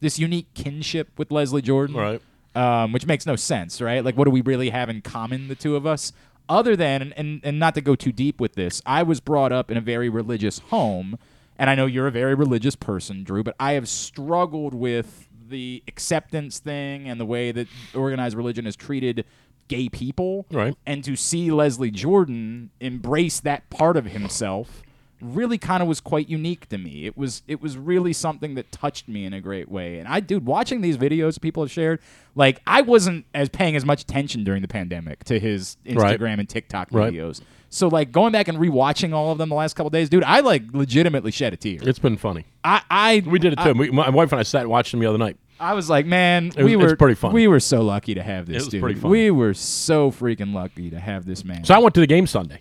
[0.01, 2.21] this unique kinship with Leslie Jordan, Right.
[2.55, 4.03] Um, which makes no sense, right?
[4.03, 6.11] Like, what do we really have in common, the two of us?
[6.49, 9.51] Other than, and, and, and not to go too deep with this, I was brought
[9.51, 11.19] up in a very religious home,
[11.59, 15.83] and I know you're a very religious person, Drew, but I have struggled with the
[15.87, 19.25] acceptance thing and the way that organized religion has treated
[19.67, 20.47] gay people.
[20.51, 20.75] Right.
[20.85, 24.81] And to see Leslie Jordan embrace that part of himself
[25.21, 27.05] really kind of was quite unique to me.
[27.05, 29.99] It was it was really something that touched me in a great way.
[29.99, 31.99] And I dude watching these videos people have shared,
[32.35, 36.39] like I wasn't as paying as much attention during the pandemic to his Instagram Right.
[36.39, 37.13] and TikTok Right.
[37.13, 37.41] videos.
[37.69, 40.39] So like going back and rewatching all of them the last couple days, dude, I
[40.39, 41.79] like legitimately shed a tear.
[41.81, 42.45] It's been funny.
[42.63, 43.79] I I We did it I- too.
[43.79, 45.37] we, my wife and I sat and watched them the other night.
[45.61, 47.33] I was like, man, was- we were pretty fun.
[47.33, 48.55] We were so lucky to have this.
[48.55, 48.81] It was dude.
[48.81, 49.11] pretty fun.
[49.11, 51.65] We were so freaking lucky to have this man.
[51.65, 52.59] So I went to the game Sunday.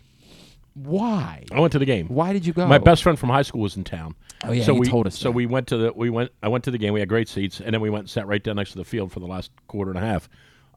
[0.83, 1.45] Why?
[1.51, 2.07] I went to the game.
[2.09, 2.67] Why did you go?
[2.67, 4.15] My best friend from high school was in town.
[4.45, 5.33] Oh, yeah, so you we told us So that.
[5.33, 6.31] we went to the we went.
[6.43, 6.93] I went to the game.
[6.93, 8.85] We had great seats, and then we went and sat right down next to the
[8.85, 10.29] field for the last quarter and a half.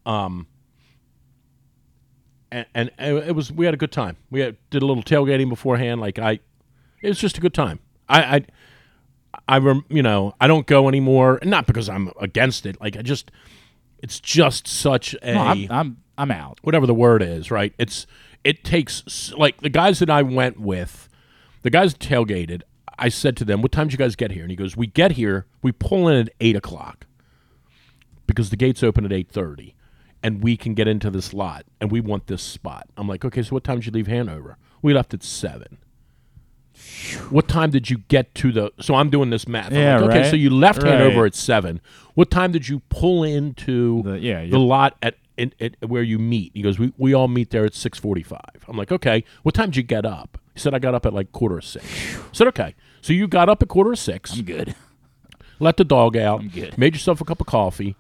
[0.06, 0.48] Um,
[2.52, 4.18] and, and it was we had a good time.
[4.30, 6.02] We had, did a little tailgating beforehand.
[6.02, 6.40] Like I,
[7.02, 7.80] it was just a good time.
[8.10, 8.46] I, I,
[9.48, 11.40] I rem, you know I don't go anymore.
[11.44, 12.80] Not because I'm against it.
[12.82, 13.32] Like I just,
[14.00, 16.60] it's just such a No, I'm, I'm I'm out.
[16.62, 17.74] whatever the word is, right?
[17.78, 18.06] It's
[18.44, 21.10] it takes like the guys that I went with,
[21.62, 22.62] the guys tailgated.
[22.98, 24.88] I said to them, "What time did you guys get here?" And he goes, "We
[24.88, 27.06] get here, we pull in at eight o'clock
[28.28, 29.76] because the gates open at eight thirty,
[30.24, 33.42] and we can get into this lot, and we want this spot." I'm like, "Okay,
[33.44, 35.78] so what time did you leave Hanover?" We left at seven.
[37.30, 38.72] What time did you get to the?
[38.80, 39.68] So I'm doing this math.
[39.72, 40.30] I'm Yeah, like, okay, right.
[40.30, 40.94] so you left Right.
[40.94, 41.82] Hanover at seven.
[42.16, 46.20] What time did you pull into The- yeah, the lot at, in, at where you
[46.20, 46.52] meet?
[46.54, 48.66] He goes, we, we all meet there at six forty five.
[48.68, 49.24] I'm like, okay.
[49.44, 50.38] What time did you get up?
[50.54, 51.86] He said I got up at like quarter of six.
[52.18, 52.76] I said okay.
[53.02, 54.76] So you got up at quarter of 6 I'm good.
[55.60, 56.78] let the dog out, I'm good.
[56.78, 57.96] made yourself a cup of coffee,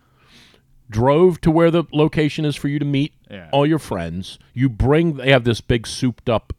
[0.89, 3.49] drove to where the location is for you to meet Yeah.
[3.51, 4.37] all your friends.
[4.53, 6.53] You bring they have this big souped up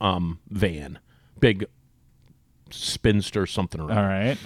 [0.00, 0.98] um, van,
[1.40, 1.66] big
[2.70, 3.98] spinster something around.
[3.98, 4.38] All right.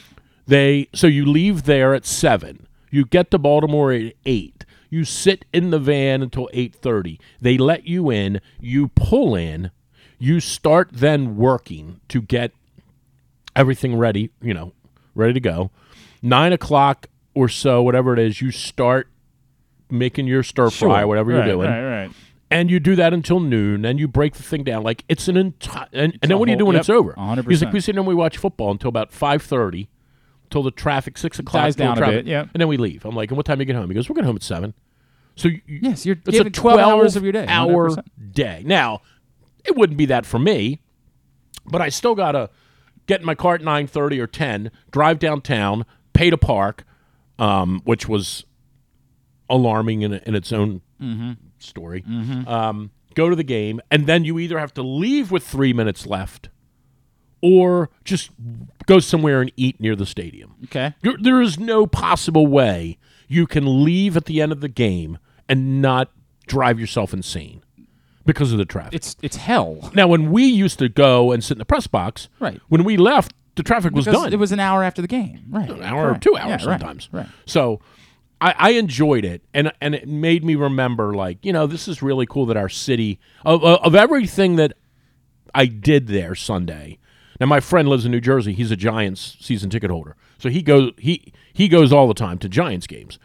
[0.46, 2.66] They so you leave there at seven.
[2.90, 4.57] You get to Baltimore at eight.
[4.90, 7.20] You sit in the van until eight thirty.
[7.40, 8.40] They let you in.
[8.60, 9.70] You pull in.
[10.18, 12.52] You start then working to get
[13.54, 14.30] everything ready.
[14.40, 14.72] You know,
[15.14, 15.70] ready to go.
[16.22, 19.08] Nine o'clock or so, whatever it is, you start
[19.90, 21.06] making your stir fry, Sure.
[21.06, 22.10] whatever right, you're doing, Right, right.
[22.50, 23.84] and you do that until noon.
[23.84, 25.86] And you break the thing down like it's an entire.
[25.92, 27.12] And, and then what do you do when yep, it's over?
[27.12, 27.48] 100%.
[27.48, 29.88] He's like, we sit and we watch football until about five thirty,
[30.50, 32.48] till the traffic six o'clock Dies down a bit, yep.
[32.54, 33.04] and then we leave.
[33.04, 33.88] I'm like, and what time do you get home?
[33.88, 34.74] He goes, we're getting home at seven.
[35.36, 38.02] So you, Yes, you're it's giving a 12 hours of your day, Hour 100%.
[38.32, 38.62] day.
[38.66, 39.02] Now,
[39.64, 40.80] it wouldn't be that for me,
[41.66, 42.50] but I still gotta
[43.06, 46.84] get in my car at nine thirty or ten, drive downtown, pay to park,
[47.38, 48.44] um, which was
[49.50, 51.32] alarming in, in its own Mm-hmm.
[51.60, 52.04] story.
[52.48, 56.06] Um, go to the game, and then you either have to leave with three minutes
[56.08, 56.48] left,
[57.42, 58.30] or just
[58.86, 60.54] go somewhere and eat near the stadium.
[60.64, 60.94] Okay.
[61.02, 65.18] There, there is no possible way you can leave at the end of the game
[65.48, 66.10] and not
[66.46, 67.62] drive yourself insane
[68.24, 68.94] because of the traffic.
[68.94, 69.90] It's it's hell.
[69.94, 72.60] now, when we used to go and sit in the press box, Right.
[72.68, 74.32] when we left, the traffic was Because done.
[74.32, 75.44] It was an hour after the game.
[75.50, 75.68] Right.
[75.70, 77.08] an hour or two hours Yeah, right, sometimes.
[77.12, 77.26] Right.
[77.46, 77.80] So
[78.40, 82.02] I, I enjoyed it, and and it made me remember, like you know, this is
[82.02, 84.74] really cool that our city of of of everything that
[85.54, 86.98] I did there Sunday.
[87.40, 88.52] Now my friend lives in New Jersey.
[88.52, 92.38] He's a Giants season ticket holder, so he goes he he goes all the time
[92.38, 93.18] to Giants games.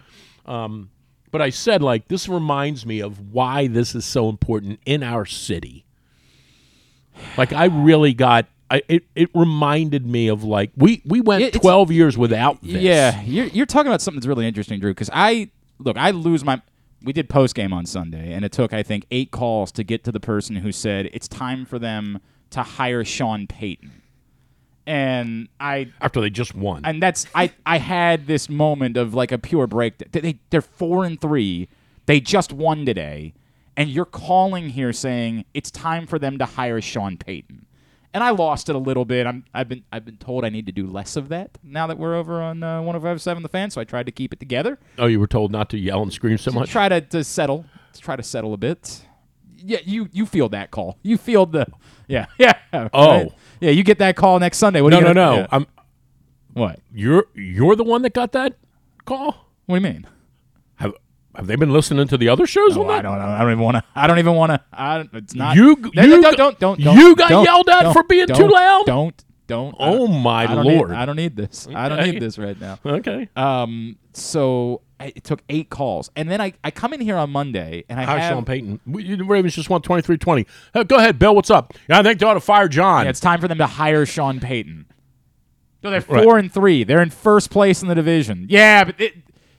[0.45, 0.89] Um,
[1.31, 5.25] but I said like this reminds me of why this is so important in our
[5.25, 5.85] city.
[7.37, 8.47] Like I really got.
[8.71, 12.81] I, it, it reminded me of like we, we went it's- 12 years without this.
[12.81, 14.91] Yeah, you're you're talking about something that's really interesting, Drew.
[14.91, 15.49] Because I
[15.79, 16.61] look, I lose my.
[17.03, 20.03] We did post game on Sunday, and it took I think eight calls to get
[20.05, 22.19] to the person who said it's time for them
[22.51, 23.91] to hire Sean Payton.
[24.85, 26.81] And I after they just won.
[26.83, 29.97] and that's I I had this moment of like a pure break.
[30.11, 31.69] They, they they're four and three.
[32.05, 33.33] They just won today,
[33.77, 37.65] and you're calling here saying it's time for them to hire Sean Payton.
[38.15, 39.25] And I lost it a little bit.
[39.25, 41.97] I'm I've been I've been told I need to do less of that now that
[41.97, 43.71] we're over on uh, 105.7 The Fan.
[43.71, 44.77] So I tried to keep it together.
[44.99, 46.69] oh, you were told not to yell and scream so much.
[46.69, 47.65] Try to, to settle.
[47.93, 49.01] To try to settle a bit.
[49.55, 50.99] Yeah, you you feel that call.
[51.03, 51.65] You feel the
[52.07, 52.53] yeah yeah.
[52.93, 53.29] Oh.
[53.59, 53.71] Yeah.
[53.71, 54.81] You get that call next Sunday.
[54.81, 55.35] What No, you no, no.
[55.35, 55.47] yeah.
[55.51, 55.67] I'm
[56.53, 56.79] What?
[56.93, 58.55] you're you're the one that got that
[59.05, 59.47] call.
[59.65, 60.07] What do you mean?
[60.75, 60.93] Have
[61.35, 62.99] have they been listening to the other shows No, on that?
[62.99, 63.19] I don't.
[63.19, 63.83] I don't even want to.
[63.95, 64.61] I don't even want to.
[64.71, 65.07] I.
[65.13, 65.55] It's not.
[65.55, 68.03] You- No, you no, got- don't, don't, don't, you don't, got don't, yelled at for
[68.03, 68.85] being too loud?
[68.85, 69.23] Don't.
[69.47, 69.75] Don't.
[69.79, 70.89] Oh my I don't lord.
[70.91, 71.67] Need, I don't need this.
[71.73, 72.79] I don't need this right now.
[72.85, 73.29] Okay.
[73.35, 73.97] Um.
[74.13, 77.83] So I, it took eight calls, and then I, I come in here on Monday,
[77.89, 78.31] and I Hi, have.
[78.33, 78.79] Sean Payton.
[78.87, 80.45] We- The Ravens just won 23-20.
[80.73, 81.35] Uh, go ahead, Bill.
[81.35, 81.73] What's up?
[81.89, 83.03] Yeah, I think they ought to fire John.
[83.05, 84.85] Yeah, it's time for them to hire Sean Payton.
[85.81, 86.23] So they're Right.
[86.23, 86.83] four and three.
[86.85, 88.45] They're in first place in the division.
[88.49, 89.15] Yeah, but it,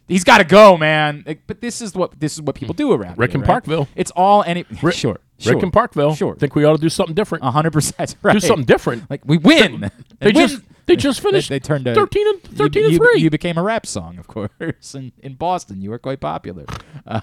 [0.08, 1.22] he's got to go, man.
[1.26, 3.46] Like, But this is what this is what people do around Rick here, in right?
[3.48, 3.88] Parkville.
[3.94, 4.64] It's all any.
[4.82, 5.58] Rick- sure, Rick sure.
[5.62, 6.14] in Parkville.
[6.14, 6.34] Sure.
[6.36, 7.44] Think we ought to do something different.
[7.44, 8.16] A hundred percent.
[8.22, 8.32] Right.
[8.32, 9.10] Do something different.
[9.10, 9.90] Like we win.
[10.20, 12.88] They And win- just they just finished They, they turned a, 13 and 13 you,
[12.88, 13.20] and 3.
[13.20, 15.80] You became a rap song, of course, in, in Boston.
[15.80, 16.66] You were quite popular.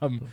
[0.00, 0.32] Um,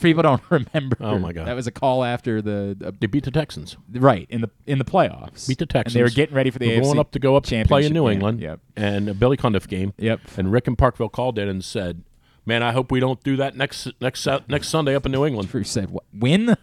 [0.00, 0.96] people don't remember.
[1.00, 1.46] Oh, my God.
[1.46, 3.76] that was a call after the uh, they beat the Texans.
[3.92, 5.48] right in the in the playoffs.
[5.48, 5.94] Beat the Texans.
[5.94, 7.84] And they were getting ready for the AFC going up to go up to play
[7.84, 8.12] in New game.
[8.12, 8.40] England.
[8.40, 8.60] Yep.
[8.76, 9.92] And a Billy Cundiff game.
[9.98, 10.20] Yep.
[10.36, 12.04] And Rick in Parkville called in and said,
[12.46, 15.50] "Man, I hope we don't do that next next next Sunday up in New England."
[15.50, 16.56] Drew said, "What win?"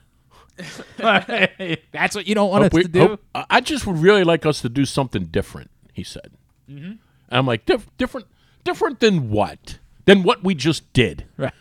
[0.97, 2.99] That's what you don't want Hope us we- to do.
[3.07, 5.69] hope- I just would really like us to do something different.
[5.93, 6.31] He said.
[6.69, 6.85] Mm-hmm.
[6.85, 6.99] And
[7.29, 8.27] I'm like, "Dif- different,
[8.63, 9.79] different than what?
[10.05, 11.53] Than what we just did, Right.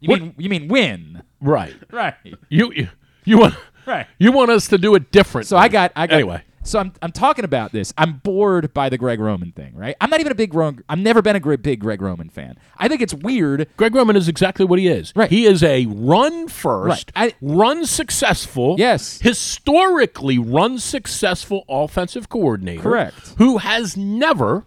[0.00, 1.22] You What- mean you mean win?
[1.40, 1.74] right?
[1.90, 2.14] Right.
[2.48, 2.88] You you,
[3.24, 3.54] you want
[3.86, 4.06] Right.
[4.18, 5.46] you want us to do it different?
[5.48, 6.42] So I got I got anyway.
[6.64, 7.94] So I'm I'm talking about this.
[7.96, 9.96] I'm bored by the Greg Roman thing, right?
[10.00, 10.82] I'm not even a big Roman.
[10.88, 12.58] I've never been a great big Greg Roman fan.
[12.76, 13.68] I think it's weird.
[13.76, 15.12] Greg Roman is exactly what he is.
[15.16, 15.30] Right.
[15.30, 17.32] He is a run first, Right.
[17.32, 19.18] I- run successful, Yes.
[19.22, 22.82] historically run successful offensive coordinator.
[22.82, 23.34] Correct.
[23.38, 24.66] Who has never,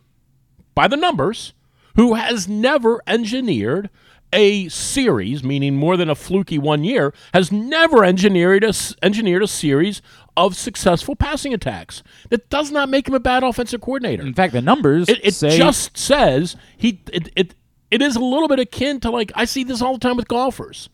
[0.73, 1.53] by the numbers,
[1.95, 3.89] who has never engineered
[4.33, 8.71] a series, meaning more than a fluky one year, has never engineered a,
[9.03, 10.01] engineered a series
[10.37, 12.03] of successful passing attacks.
[12.29, 14.23] That does not make him a bad offensive coordinator.
[14.23, 17.55] In fact, the numbers It, it say just says he it, it
[17.89, 20.27] it is a little bit akin to like I see this all the time with
[20.27, 20.89] golfers.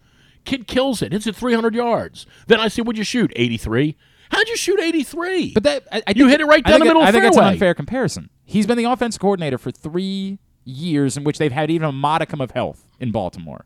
[0.45, 2.25] Kid kills it, hits it 300 yards.
[2.47, 3.31] Then I say, "What'd you shoot?
[3.35, 3.95] 83?
[4.31, 7.01] How'd you shoot 83?" But that I, I You hit it right down the middle
[7.01, 8.29] I think it's an unfair comparison.
[8.45, 12.41] He's been the offense coordinator for three years in which they've had even a modicum
[12.41, 13.65] of health in Baltimore.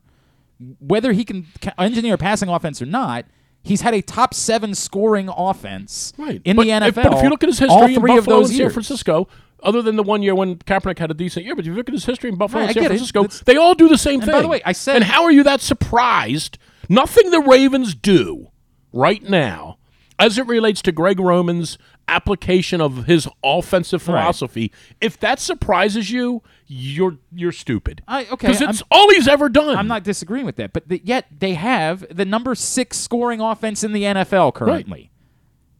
[0.80, 1.48] Whether he can
[1.78, 3.26] engineer a passing offense or not,
[3.64, 6.88] he's had a top seven scoring offense right in but the NFL.
[6.88, 8.58] If, but if you look at his history in three Buffalo of those and San
[8.60, 8.74] years.
[8.74, 9.28] Francisco,
[9.64, 11.88] other than the one year when Kaepernick had a decent year, but if you look
[11.88, 12.88] at his history in Buffalo Right, and San it.
[12.88, 14.34] Francisco, they all do the same And thing.
[14.34, 16.58] by the way, I said- and how are you that surprised?
[16.90, 18.48] Nothing the Ravens do
[18.92, 19.78] right now,
[20.20, 21.78] as it relates to Greg Roman's
[22.12, 24.22] application of his offensive Right.
[24.22, 28.02] philosophy, if that surprises you, you're you're stupid.
[28.08, 29.76] I- okay, because I'm- it's all he's ever done.
[29.78, 33.84] I'm not disagreeing with that, but the, yet they have the number six scoring offense
[33.84, 35.10] in the NFL currently.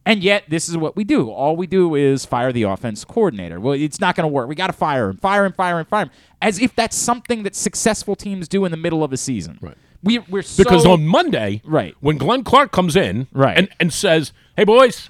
[0.04, 1.30] And yet, this is what we do.
[1.30, 3.60] All we do is fire the offense coordinator.
[3.60, 4.48] Well, it's not going to work.
[4.48, 6.10] We got to fire him, fire him, fire him, fire him.
[6.40, 9.58] As if that's something that successful teams do in the middle of a season.
[9.62, 9.76] Right.
[10.02, 11.94] We, we're so because on Monday, Right.
[12.00, 13.56] when Glenn Clark comes in, Right.
[13.56, 15.08] and, and says, "Hey boys,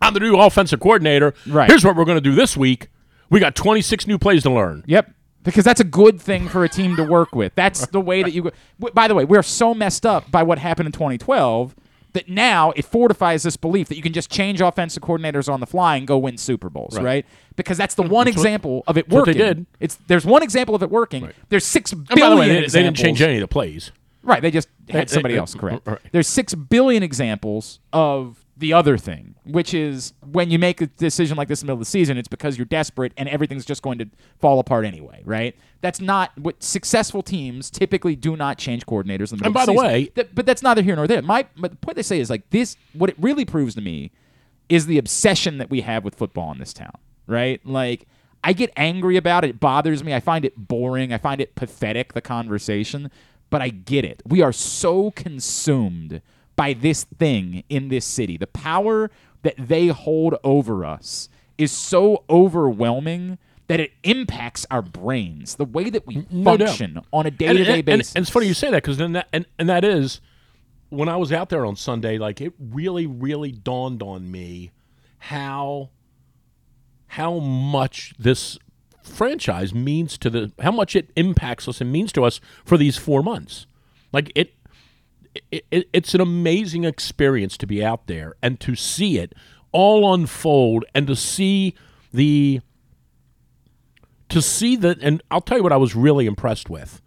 [0.00, 1.34] I'm the new offensive coordinator.
[1.46, 1.68] Right.
[1.68, 2.88] Here's what we're going to do this week.
[3.28, 5.12] We got 26 new plays to learn." Yep.
[5.42, 7.54] Because that's a good thing for a team to work with.
[7.54, 8.50] That's the way that you go.
[8.92, 11.74] By the way, we're so messed up by what happened in 2012
[12.12, 15.66] that now it fortifies this belief that you can just change offensive coordinators on the
[15.66, 17.24] fly and go win Super Bowls, right?
[17.56, 19.38] Because that's the one example of it what they working.
[19.38, 19.66] did.
[19.78, 21.30] It's there's one example of it working.
[21.48, 23.92] There's six by the way, they, they didn't change any of the plays.
[24.22, 25.86] Right, they just had somebody else correct.
[25.86, 25.98] right.
[26.12, 31.36] There's six billion examples of the other thing, which is when you make a decision
[31.36, 33.82] like this in the middle of the season, it's because you're desperate and everything's just
[33.82, 34.06] going to
[34.38, 35.56] fall apart anyway, right?
[35.80, 39.54] That's not what successful teams typically do not change coordinators in the middle And of
[39.54, 39.86] by the season.
[39.86, 41.22] way- but that's neither here nor there.
[41.22, 44.12] My but the point they say is like this what it really proves to me
[44.68, 46.94] is the obsession that we have with football in this town,
[47.26, 47.60] right?
[47.66, 48.06] Like
[48.44, 49.50] I get angry about it.
[49.50, 50.14] It bothers me.
[50.14, 51.12] I find it boring.
[51.12, 53.10] I find it pathetic, the conversation,
[53.50, 54.22] but I get it.
[54.26, 56.22] We are so consumed
[56.60, 58.36] by this thing in this city.
[58.36, 59.10] The power
[59.44, 63.38] that they hold over us is so overwhelming
[63.68, 66.68] that it impacts our brains, the way that we No doubt.
[66.68, 68.10] function on a day to day basis.
[68.10, 70.20] and- and it's funny you say that because then that and, and that is
[70.90, 74.70] when I was out there on Sunday, like it really, really dawned on me
[75.18, 75.88] how
[77.06, 78.58] how much this
[79.02, 82.98] franchise means to the how much it impacts us and means to us for these
[82.98, 83.66] four months.
[84.12, 84.52] Like it,
[85.50, 89.34] it, it it's an amazing experience to be out there and to see it
[89.72, 91.74] all unfold and to see
[92.12, 92.60] the
[94.28, 97.00] to see that and I'll tell you what I was really impressed with.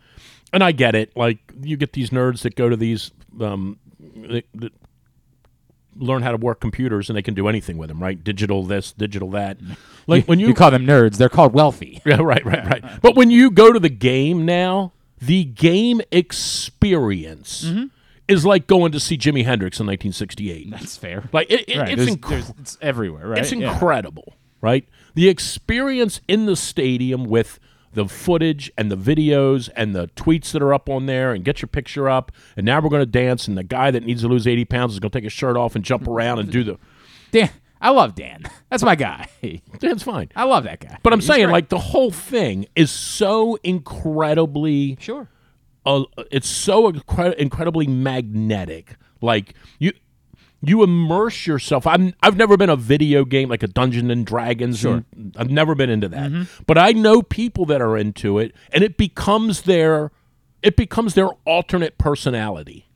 [0.51, 1.15] And I get it.
[1.15, 3.11] Like you get these nerds that go to these
[3.41, 4.74] um that, that
[5.95, 8.21] learn how to work computers and they can do anything with them, right?
[8.24, 9.57] Digital this, digital that.
[10.07, 12.01] Like when you, you call them nerds, they're called wealthy.
[12.05, 13.01] yeah, right, right, right.
[13.01, 17.86] But when you go to the game now, the game experience Mm-hmm.
[18.34, 20.72] Is like going to see Jimi Hendrix in 1968.
[20.72, 21.30] That's fair.
[21.32, 21.90] Like it, it- right.
[21.90, 23.40] it's there's, incre- there's- it's everywhere, right?
[23.40, 23.72] it's Yeah.
[23.72, 24.86] incredible, right?
[25.16, 27.60] The experience in the stadium with
[27.94, 31.62] the footage and the videos and the tweets that are up on there and get
[31.62, 34.28] your picture up and now we're going to dance and the guy that needs to
[34.28, 36.64] lose 80 pounds is going to take his shirt off and jump around and do
[36.64, 36.80] the
[37.32, 38.44] Dan, I love Dan.
[38.72, 39.28] That's my guy.
[39.80, 40.30] Dan's fine.
[40.36, 40.98] I love that guy.
[41.04, 41.52] But I'm He's saying, great.
[41.54, 45.30] like, the whole thing is so incredibly sure.
[45.86, 48.96] Uh, it's so incre- incredibly magnetic.
[49.22, 49.92] Like you,
[50.62, 51.86] you immerse yourself.
[51.88, 54.80] I'm I've never been a video game like a Dungeons and Dragons.
[54.80, 55.04] Sure.
[55.16, 56.48] and I've never been into that.
[56.68, 60.12] But I know people that are into it, and it becomes their
[60.62, 62.88] it becomes their alternate personality.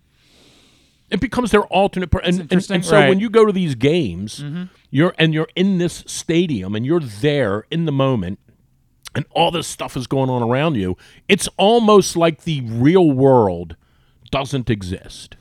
[1.09, 3.07] It becomes their alternate, per- and, and, and so Right.
[3.07, 4.43] when you go to these games,
[4.89, 8.39] you're and you're in this stadium and you're there in the moment,
[9.15, 10.97] and all this stuff is going on around you,
[11.27, 13.75] it's almost like the real world
[14.31, 15.35] doesn't exist.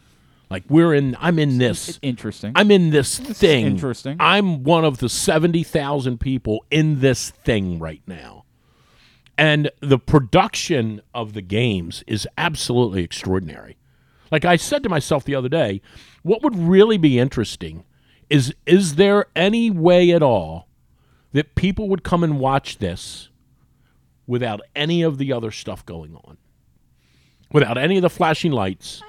[0.48, 2.52] Like we're in, I'm in this, Interesting.
[2.54, 3.66] I'm in this thing.
[3.66, 4.16] interesting.
[4.20, 8.44] I'm one of the 70,000 people in this thing right now.
[9.36, 13.76] And the production of the games is absolutely extraordinary.
[14.30, 15.82] Like I said to myself the other day,
[16.22, 17.84] what would really be interesting
[18.28, 20.68] is is there any way at all
[21.32, 23.28] that people would come and watch this
[24.26, 26.36] without any of the other stuff going on?
[27.52, 29.02] Without any of the flashing lights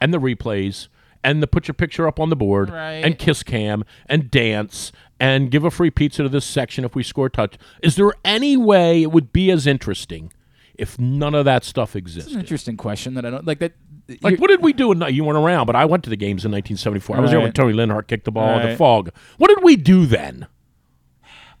[0.00, 0.88] and the replays
[1.24, 3.04] and the put your picture up on the board Right.
[3.04, 7.02] and kiss cam and dance and give a free pizza to this section if we
[7.02, 7.56] score a touch.
[7.82, 10.32] Is there any way it would be as interesting
[10.74, 13.58] if none of that stuff It's an interesting question that I don't like.
[13.58, 13.72] That
[14.22, 14.92] Like, what did we do?
[14.92, 17.16] In, you weren't around, but I went to the games in 1974.
[17.16, 19.10] I was there when Toni Linhart kicked the ball, in the fog.
[19.38, 20.46] What did we do then?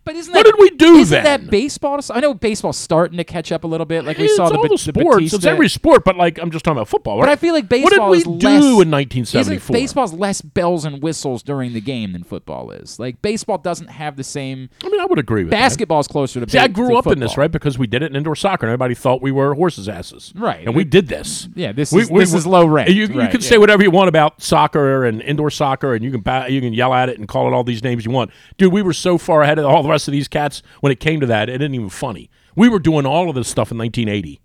[0.08, 1.42] But isn't What did we do Isn't then?
[1.42, 2.00] that baseball?
[2.10, 4.06] I know baseball's starting to catch up a little bit.
[4.06, 5.34] Like we it's saw the, all Ba- the the sports.
[5.34, 7.20] it's every sport, but like I'm just talking about football.
[7.20, 7.28] But?
[7.28, 9.74] I feel like what baseball did we is do less, in 1974?
[9.74, 12.98] baseball's less bells and whistles during the game than football is?
[12.98, 14.70] Like baseball doesn't have the same.
[14.82, 15.58] I mean, I would agree with that.
[15.58, 16.50] Basketball's closer to.
[16.50, 17.52] See, I grew up in this, right?
[17.52, 20.32] Because we did it in indoor soccer, and everybody thought we were horses' asses.
[20.34, 20.64] Right.
[20.64, 21.50] And we did this.
[21.54, 22.88] Yeah, this We- is we- this is low rent.
[22.88, 23.38] You, you can yeah.
[23.40, 26.72] say whatever you want about soccer and indoor soccer, and you can ba- you can
[26.72, 28.30] yell at it and call it all these names you want.
[28.56, 31.00] Dude, we were so far ahead of all the rest of these cats when it
[31.00, 31.48] came to that.
[31.48, 32.30] It isn't even funny.
[32.54, 34.40] We were doing all of this stuff in 1980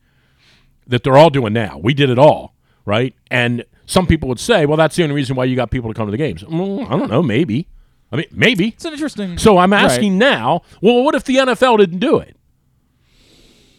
[0.88, 1.78] that they're all doing now.
[1.82, 2.54] We did it all,
[2.86, 3.14] right?
[3.30, 5.94] And some people would say, well, that's the only reason why you got people to
[5.94, 6.44] come to the games.
[6.44, 7.22] Mm, I don't know.
[7.22, 7.68] Maybe.
[8.12, 8.70] I mean, maybe.
[8.70, 9.38] It's an interesting.
[9.38, 9.84] So I'm Right.
[9.84, 12.36] asking now, well, what if the NFL didn't do it?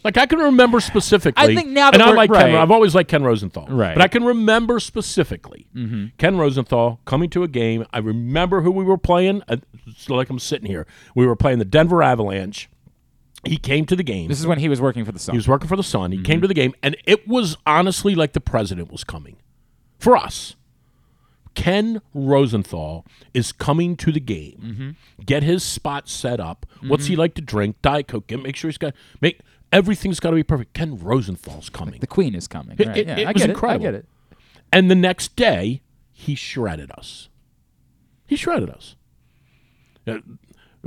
[0.05, 1.43] Like I can remember specifically.
[1.43, 2.53] I think now that and I like Ken.
[2.53, 3.65] I've always liked Ken Rosenthal.
[3.65, 3.95] Right.
[3.95, 6.09] But I can remember specifically mm-hmm.
[6.19, 7.87] Ken Rosenthal coming to a game.
[7.91, 9.41] I remember who we were playing.
[9.47, 10.85] Uh, It's like I'm sitting here.
[11.15, 12.69] We were playing the Denver Avalanche.
[13.43, 14.27] He came to the game.
[14.27, 15.33] This is when he was working for the Sun.
[15.33, 16.11] He was working for the Sun.
[16.11, 16.41] He came mm-hmm.
[16.43, 19.37] to the game, and it was honestly like the president was coming
[19.97, 20.55] for us.
[21.55, 24.61] Ken Rosenthal is coming to the game.
[24.63, 25.23] Mm-hmm.
[25.25, 26.67] Get his spot set up.
[26.85, 27.81] What's he like to drink?
[27.81, 28.27] Diet Coke.
[28.27, 29.41] Get, make sure he's got make
[29.75, 30.73] everything's got to be perfect.
[30.73, 31.99] Ken Rosenthal's coming.
[31.99, 32.77] the Queen is coming.
[32.79, 33.85] It- right, it- yeah, it I was get incredible.
[33.85, 33.89] it.
[33.89, 34.05] I get it.
[34.71, 37.29] And the next day, he shredded us.
[38.25, 38.95] He shredded us.
[40.07, 40.19] Uh,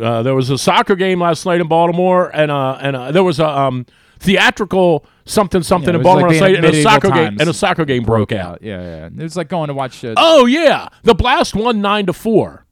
[0.01, 3.25] uh, there was a soccer game last night in Baltimore, and uh, and uh, there
[3.25, 3.85] was a um,
[4.21, 7.55] theatrical something something Yeah, in like Baltimore last night, and a soccer game and a
[7.55, 8.63] soccer game broke out.
[8.63, 9.07] Yeah, yeah.
[9.07, 10.05] It was like going to watch.
[10.05, 12.65] Uh, Oh yeah, the Blast won nine to four.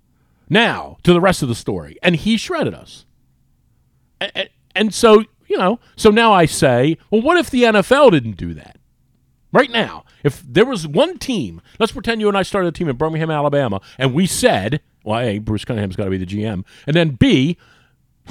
[0.49, 3.07] Now to the rest of the story, and he shredded us.
[4.21, 8.37] And, and so you know, so now I say, well, what if the NFL didn't
[8.37, 8.79] do that?
[9.53, 12.89] Right now, if there was one team, let's pretend you and I started a team
[12.89, 16.65] in Birmingham, Alabama, and we said, well, A, Bruce Cunningham's got to be the GM,
[16.87, 17.57] and then B,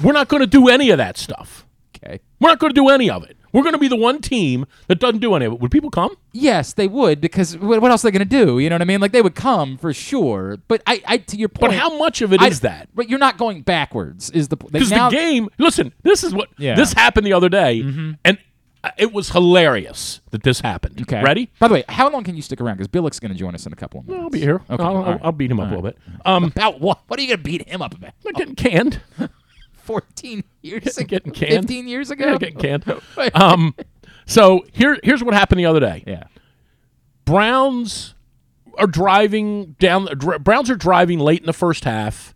[0.02, 1.66] we're not going to do any of that stuff.
[1.96, 2.20] okay.
[2.38, 3.36] We're not going to do any of it.
[3.56, 5.60] We're going to be the one team that doesn't do any of it.
[5.60, 6.14] Would people come?
[6.32, 8.58] Yes, they would because what, else are they going to do?
[8.58, 9.00] You know what I mean?
[9.00, 10.58] Like they would come for sure.
[10.68, 11.72] But I, I to your point.
[11.72, 12.88] But how much of it is I- that?
[12.94, 14.28] But you're not going backwards.
[14.28, 16.74] Is the Because the game, listen, this is what Yeah.
[16.74, 17.80] this happened the other day,
[18.26, 18.36] and
[18.84, 21.00] uh, it was hilarious that this happened.
[21.00, 21.22] Okay.
[21.22, 21.50] ready?
[21.58, 22.76] By the way, how long can you stick around?
[22.76, 24.22] Because Billick's going to join us in a couple of minutes.
[24.22, 24.60] I'll be here.
[24.68, 25.20] Okay, I'll, I'll, right.
[25.24, 25.96] I'll beat him up a little bit.
[26.26, 27.00] Um, About what?
[27.08, 28.12] What are you going to beat him up about?
[28.26, 29.00] I'm getting canned.
[29.86, 31.06] 14 years ago?
[31.06, 31.52] Getting canned.
[31.68, 32.26] 15 years ago?
[32.32, 32.84] Yeah, getting canned.
[33.34, 33.74] Um,
[34.26, 36.02] so here, here's what happened the other day.
[36.06, 36.24] yeah.
[37.24, 38.14] Browns
[38.78, 40.06] are driving down.
[40.18, 42.34] dr- Browns are driving late in the first half.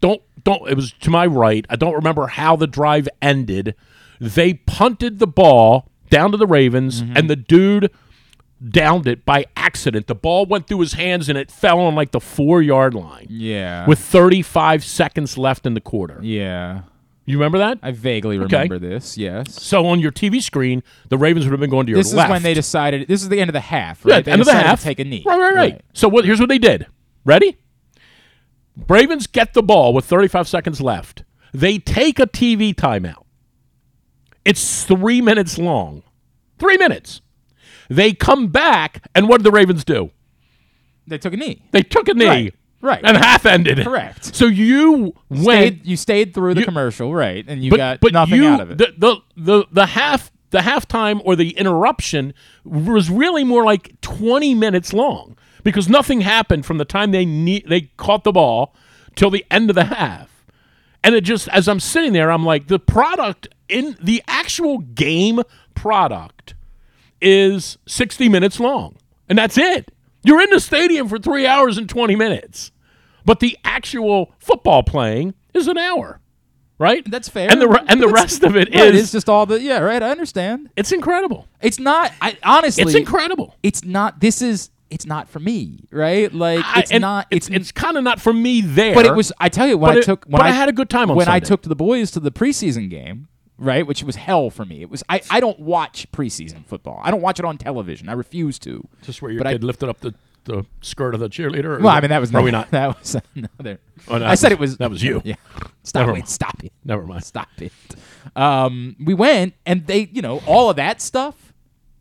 [0.00, 0.68] Don't don't.
[0.70, 1.66] It was to my right.
[1.68, 3.74] I don't remember how the drive ended.
[4.20, 7.16] They punted the ball down to the Ravens, Mm-hmm.
[7.16, 7.90] and the dude
[8.70, 10.06] downed it by accident.
[10.08, 13.26] The ball went through his hands, and it fell on like the four yard line
[13.28, 13.86] Yeah.
[13.86, 16.18] with 35 seconds left in the quarter.
[16.22, 16.82] yeah.
[17.28, 17.78] You remember that?
[17.82, 18.56] I vaguely Okay.
[18.62, 19.18] remember this.
[19.18, 19.62] Yes.
[19.62, 22.28] So on your TV screen, the Ravens would have been going to your This left.
[22.28, 23.06] is when they decided.
[23.06, 24.24] This is the end of the half, Yeah, right?
[24.24, 24.78] They end of the half.
[24.80, 25.22] To take a knee.
[25.26, 25.80] Right, right, right.
[25.92, 26.24] So what?
[26.24, 26.86] Here's what they did.
[27.26, 27.58] Ready?
[28.88, 31.24] Ravens get the ball with 35 seconds left.
[31.52, 33.24] They take a TV timeout.
[34.44, 36.02] It's three minutes long.
[36.58, 37.20] Three minutes.
[37.90, 40.10] They come back, and what did the Ravens do?
[41.06, 41.62] They took a knee.
[41.72, 42.26] They took a knee.
[42.26, 43.00] Right, right.
[43.04, 43.82] And half ended.
[43.84, 44.34] Correct.
[44.34, 45.42] So you went.
[45.42, 47.44] Stayed, you stayed through the You- commercial, right?
[47.48, 48.78] And you but, got but nothing you, out of it.
[48.78, 52.32] The, the the the half the halftime or the interruption
[52.64, 57.64] was really more like 20 minutes long because nothing happened from the time they ne-
[57.66, 58.74] they caught the ball
[59.14, 60.30] till the end of the half.
[61.04, 65.42] And it just as I'm sitting there I'm like the product in the actual game
[65.74, 66.54] product
[67.20, 68.96] is 60 minutes long.
[69.28, 69.92] And that's it.
[70.22, 72.72] You're in the stadium for 3 hours and 20 minutes.
[73.24, 76.20] But the actual football playing is an hour.
[76.78, 77.08] Right?
[77.10, 77.50] That's fair.
[77.50, 79.80] And the re- and the rest of it right, is it's just all the yeah,
[79.80, 80.00] right.
[80.00, 80.70] I understand.
[80.76, 81.48] it's incredible.
[81.60, 82.12] It's not.
[82.22, 83.56] I honestly, It's incredible.
[83.64, 84.20] It's not.
[84.20, 84.70] This is.
[84.88, 86.32] It's not for me, right?
[86.32, 87.26] Like I- it's not.
[87.32, 88.94] It's It's it's kind of not for me there.
[88.94, 89.32] But it was.
[89.40, 90.24] I tell you, when I it- took.
[90.26, 91.46] When but I had a good time on when I Sunday.
[91.46, 93.26] took the boys to the preseason game,
[93.58, 94.80] right, which was hell for me.
[94.82, 95.02] It was.
[95.08, 95.20] I.
[95.30, 97.00] I don't watch preseason football.
[97.02, 98.08] I don't watch it on television.
[98.08, 98.86] I refuse to.
[99.02, 101.80] just where your but I- kid lifted up the, the skirt of the cheerleader.
[101.80, 102.70] Well, I mean, that was Probably not.
[102.72, 103.80] That was another.
[104.08, 104.78] Oh, no, I said it was.
[104.78, 105.20] that was you.
[105.24, 105.34] Yeah.
[105.82, 106.14] Stop Never it.
[106.14, 106.28] mind.
[106.28, 106.72] Stop it.
[106.84, 107.24] Never mind.
[107.24, 107.72] Stop it.
[108.36, 111.52] Um, we went and they, you know, all of that stuff.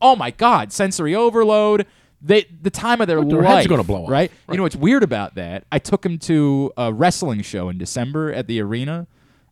[0.02, 1.88] Oh my God, sensory overload.
[2.22, 3.56] They, the time of their Their life.
[3.58, 4.10] head's gonna blow off.
[4.10, 4.32] right?
[4.50, 5.66] You know what's weird about that?
[5.72, 9.08] I took him to a wrestling show in December at the arena,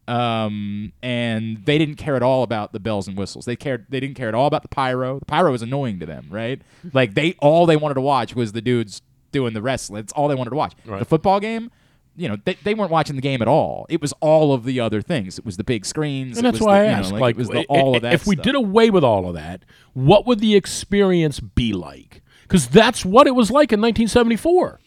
[0.07, 3.45] Um, and they didn't care at all about the bells and whistles.
[3.45, 3.87] They cared.
[3.89, 5.19] They didn't care at all about the pyro.
[5.19, 6.61] The pyro was annoying to them, right?
[6.93, 9.01] like they all they wanted to watch was the dudes
[9.31, 10.01] doing the wrestling.
[10.01, 10.73] That's all they wanted to watch.
[10.85, 10.99] Right.
[10.99, 11.71] The football game,
[12.15, 13.85] you know, they, they weren't watching the game at all.
[13.89, 15.37] It was all of the other things.
[15.39, 16.37] It was the big screens.
[16.37, 17.97] And that's why the, I you know, asked, like, like, it was the, all i-
[17.97, 18.13] of that.
[18.13, 18.43] if we stuff.
[18.45, 22.21] did away with all of that, what would the experience be like?
[22.43, 24.79] Because that's what it was like in 1974.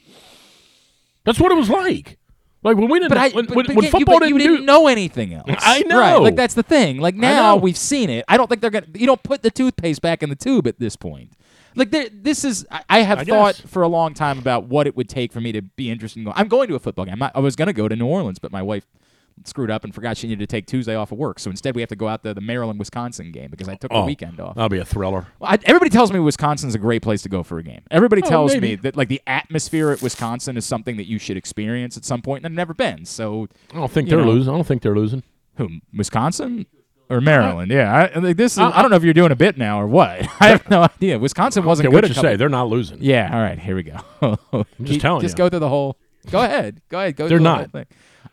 [1.24, 2.18] That's what it was like.
[2.68, 4.38] Like when we didn't, But I, when, but, when, but when you- football but you
[4.38, 5.46] didn't didn't do, know anything else.
[5.60, 5.98] I know.
[5.98, 6.98] Right, like that's the thing.
[6.98, 8.24] Like now we've seen it.
[8.28, 8.86] I don't think they're gonna.
[8.94, 11.32] You don't put the toothpaste back in the tube at this point.
[11.74, 12.66] Like this is.
[12.70, 13.70] I, I have I thought guess.
[13.70, 16.24] for a long time about what it would take for me to be interested in
[16.24, 16.34] going.
[16.36, 17.22] I'm going to a football game.
[17.22, 18.86] I, I was gonna go to New Orleans, but my wife
[19.46, 21.38] screwed up and forgot she needed to take Tuesday off of work.
[21.38, 23.90] So instead, we have to go out to the Maryland Wisconsin game because I took
[23.90, 24.54] the Oh, weekend off.
[24.54, 25.26] That'll be a thriller.
[25.38, 27.82] Well, I, everybody tells me Wisconsin's a great place to go for a game.
[27.90, 28.68] Everybody Oh, tells maybe.
[28.70, 32.22] me that like the atmosphere at Wisconsin is something that you should experience at some
[32.22, 33.04] point, and I've never been.
[33.04, 34.26] So, I don't think they're know.
[34.30, 34.52] losing.
[34.52, 35.22] I don't think they're losing.
[35.56, 36.66] who Wisconsin
[37.10, 37.70] or Maryland?
[37.70, 38.52] Yeah, I, like this.
[38.52, 40.20] Is, I don't know if you're doing a bit now or what.
[40.40, 41.18] I have no idea.
[41.18, 42.02] Wisconsin wasn't Okay, good.
[42.04, 42.36] what you say?
[42.36, 42.98] They're not losing.
[43.00, 43.30] Yeah.
[43.34, 43.58] All right.
[43.58, 43.98] Here we go.
[44.52, 45.44] I'm just telling Just you.
[45.44, 45.96] go through the whole.
[46.30, 46.82] Go ahead.
[46.90, 47.16] Go ahead.
[47.16, 47.24] Go.
[47.28, 47.72] They're through the whole not.
[47.72, 47.86] thing.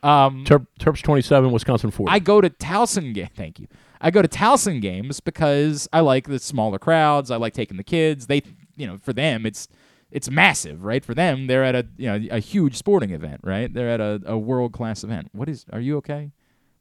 [0.03, 2.11] Um, Terp, Terps 27, Wisconsin 40.
[2.11, 3.29] I go to Towson game.
[3.35, 3.67] Thank you.
[4.01, 7.31] I go to Towson games because I like the smaller crowds.
[7.31, 8.27] I like taking the kids.
[8.27, 8.43] They,
[8.75, 9.67] you know, for them it's
[10.11, 11.03] it's massive, right?
[11.03, 13.73] For them, they're at a you know a huge sporting event, right?
[13.73, 15.29] They're at a, a world class event.
[15.33, 15.65] What is?
[15.73, 16.31] Are you okay?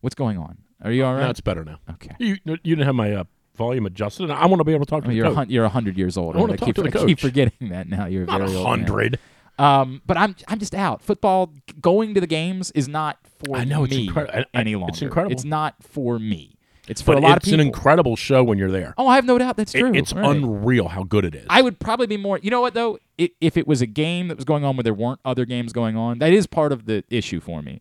[0.02, 0.58] What's going on?
[0.82, 1.22] Are you all right?
[1.22, 1.78] No, it's better now.
[1.92, 2.14] okay.
[2.18, 3.24] You you didn't have my uh,
[3.56, 4.24] volume adjusted.
[4.24, 5.96] and I want to be able to talk to Oh, you're a hun- you're hundred
[5.96, 6.36] years old.
[6.36, 6.58] I right?
[6.58, 8.06] talk keep, to the I keep forgetting that now.
[8.06, 9.18] You're Not very a hundred.
[9.58, 11.02] Um, but I'm I'm just out.
[11.02, 14.44] Football, going to the games is not for I know, it's me incredi- I- I-
[14.60, 15.32] any it's incredible.
[15.32, 16.56] It's not for me.
[16.86, 17.54] It's for But a lot of people.
[17.54, 18.92] It's an incredible show when you're there.
[18.98, 19.92] oh, I have no doubt that's It- true.
[19.94, 20.36] it's Right.
[20.36, 21.46] unreal how good it is.
[21.48, 22.38] I would probably be more.
[22.42, 22.98] You know what though?
[23.20, 25.72] I if it was a game that was going on where there weren't other games
[25.72, 27.80] going on, that is part of the issue for me.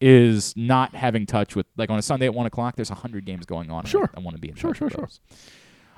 [0.00, 2.74] Is not having touch with like on a Sunday at one o'clock.
[2.74, 3.84] There's a hundred games going on.
[3.84, 4.10] Sure.
[4.16, 5.08] I, want to be in Sure, touch sure, sure.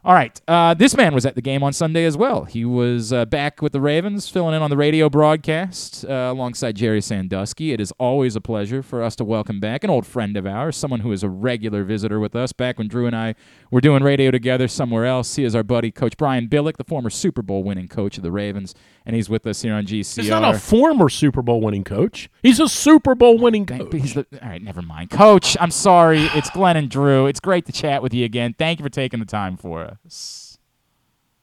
[0.05, 0.39] All right.
[0.47, 2.45] Uh, this man was at the game on Sunday as well.
[2.45, 6.77] He was uh, back with the Ravens, filling in on the radio broadcast uh, alongside
[6.77, 7.73] Gerry Sandusky.
[7.73, 10.77] It is always a pleasure for us to welcome back an old friend of ours,
[10.77, 12.53] someone who is a regular visitor with us.
[12.53, 13.35] Back when Drew and I
[13.71, 17.09] were doing radio together somewhere else, he is our buddy, Coach Brian Billick, the former
[17.09, 18.75] Super Bowl winning coach of the Ravens,
[19.07, 20.21] and he's with us here on GCR.
[20.21, 22.29] He's not a former Super Bowl winning coach.
[22.43, 23.91] He's a Super Bowl winning coach.
[23.91, 25.09] he's the, all right, never mind.
[25.09, 26.25] Coach, I'm sorry.
[26.35, 27.27] It's Glenn and Drew.
[27.27, 28.55] It's great to chat with you again.
[28.59, 29.94] Thank you for taking the time for us.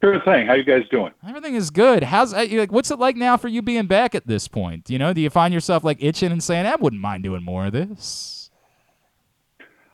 [0.03, 0.47] Sure thing.
[0.47, 1.13] How you guys doing?
[1.27, 2.03] Everything is good.
[2.03, 2.71] How's uh, like?
[2.71, 4.89] What's it like now for you being back at this point?
[4.89, 7.67] You know, do you find yourself like itching and saying, "I wouldn't mind doing more
[7.67, 8.49] of this"?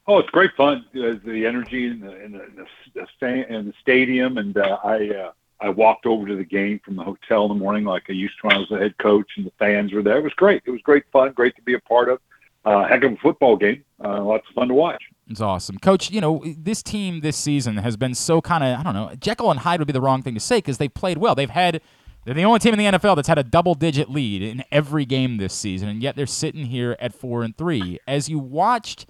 [0.08, 0.86] Oh, it's great fun.
[0.95, 4.78] Uh, the energy in the in the, the, the, sta- in the stadium, and uh,
[4.82, 8.03] I uh, I walked over to the game from the hotel in the morning like
[8.08, 10.20] I used to when I was the head coach, and the fans were there.
[10.20, 10.64] It was great.
[10.66, 11.34] It was great fun.
[11.34, 12.20] Great to be a part of.
[12.68, 13.82] Uh, heck of a football game.
[14.03, 15.01] Uh, lots of fun to watch.
[15.30, 16.11] It's awesome, Coach.
[16.11, 19.15] You know, this team this season has been so kind of I don't know.
[19.22, 21.34] Jekyll and Hyde would be the wrong thing to say because they've played well.
[21.34, 21.82] They've had
[22.26, 25.38] they're the only team in the NFL that's had a double-digit lead in every game
[25.38, 27.99] this season, and yet they're sitting here at four and three.
[28.05, 29.05] As you watched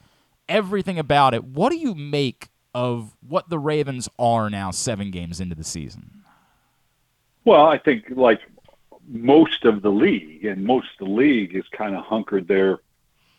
[0.48, 5.40] everything about it, what do you make of what the Ravens are now, seven games
[5.40, 6.22] into the season?
[7.44, 8.42] Well, I think like
[9.08, 12.82] most of the league, and most of the league is kind of hunkered there,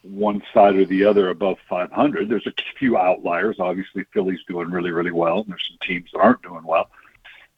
[0.08, 2.28] one side or the other above 500.
[2.28, 3.56] There's a few outliers.
[3.58, 6.90] Obviously, Philly's doing really, really well, and there's some teams that aren't doing well.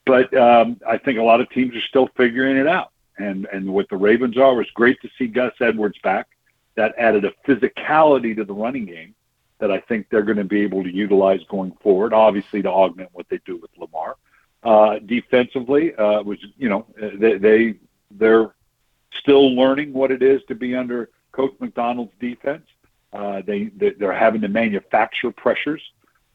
[0.07, 2.93] But um, I think a lot of teams are still figuring it out.
[3.19, 6.27] And and what the Ravens are was great to see Gus Edwards back.
[6.77, 9.15] That added a physicality to the running game
[9.59, 12.15] that I think they're going to be able to utilize going forward.
[12.15, 14.17] Obviously, to augment what they do with Lamar.
[14.63, 17.75] Uh, defensively, uh, was you know they, they
[18.11, 18.55] they're
[19.19, 22.67] still learning what it is to be under Coach Macdonald's defense.
[23.13, 25.83] Uh, they they- they're having to manufacture pressures,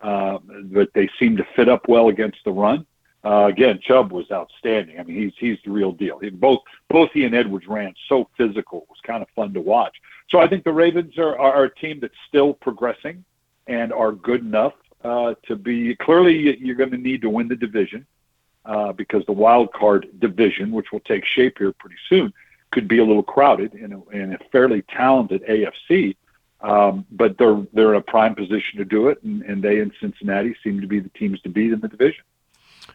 [0.01, 2.85] uh, but they seem to fit up well against the run.
[3.23, 4.99] Uh, again, Chubb was outstanding.
[4.99, 6.17] I mean, he's he's the real deal.
[6.19, 8.79] He, both both he and Edwards ran so physical.
[8.83, 9.95] It was kind of fun to watch.
[10.29, 13.23] So I think the Ravens are, are a team that's still progressing
[13.67, 15.95] and are good enough uh, to be.
[15.95, 18.05] Clearly, you- you're going to need to win the division
[18.65, 22.33] uh, because the wild card division, which will take shape here pretty soon,
[22.75, 26.15] could be a little crowded in a, in a fairly talented AFC.
[26.61, 29.91] Um, but they're they're in a prime position to do it, and, and they in
[29.99, 32.23] Cincinnati seem to be the teams to beat in the division.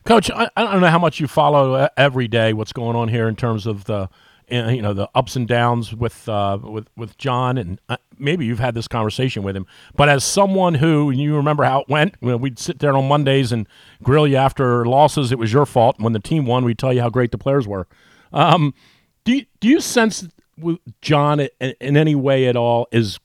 [0.05, 3.29] Coach, I, I don't know how much you follow every day what's going on here
[3.29, 4.09] in terms of the
[4.51, 8.59] you know the ups and downs with uh, with with John, and uh, maybe you've
[8.59, 9.67] had this conversation with him.
[9.95, 13.07] But as someone who you remember how it went, you know, we'd sit there on
[13.07, 13.69] Mondays and
[14.03, 15.31] grill you after losses.
[15.33, 15.97] It was your fault.
[15.99, 17.87] When the team won, we'd tell you how great the players were.
[18.33, 18.75] Um,
[19.25, 20.27] do you, do you sense
[21.01, 23.19] John in, any way at all is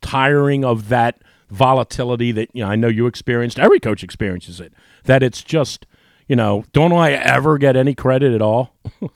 [0.00, 1.20] tiring of that
[1.50, 3.58] volatility that you know I know you experienced.
[3.58, 4.72] Every coach experiences it.
[5.04, 5.86] That it's just
[6.28, 8.74] you know, don't I ever get any credit at all?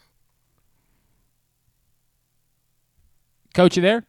[3.54, 4.06] Coach, you there?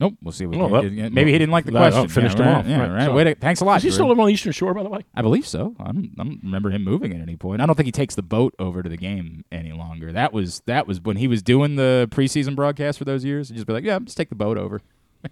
[0.00, 0.14] Nope.
[0.22, 0.46] We'll see.
[0.46, 2.08] What Oh, well, maybe he didn't like the question.
[2.08, 2.66] finished yeah, him right, off.
[2.66, 3.04] Yeah, Right, right.
[3.04, 3.74] so- Way to- thanks a lot.
[3.74, 3.94] Does he Drew.
[3.94, 5.00] still live on the Eastern Shore, by the way?
[5.14, 5.76] I believe so.
[5.78, 7.60] I don't, I don't remember him moving at any point.
[7.60, 10.10] I don't think he takes the boat over to the game any longer.
[10.12, 13.48] That was that was when he was doing the preseason broadcast for those years.
[13.50, 14.80] He'd just be like, "Yeah, just take the boat over."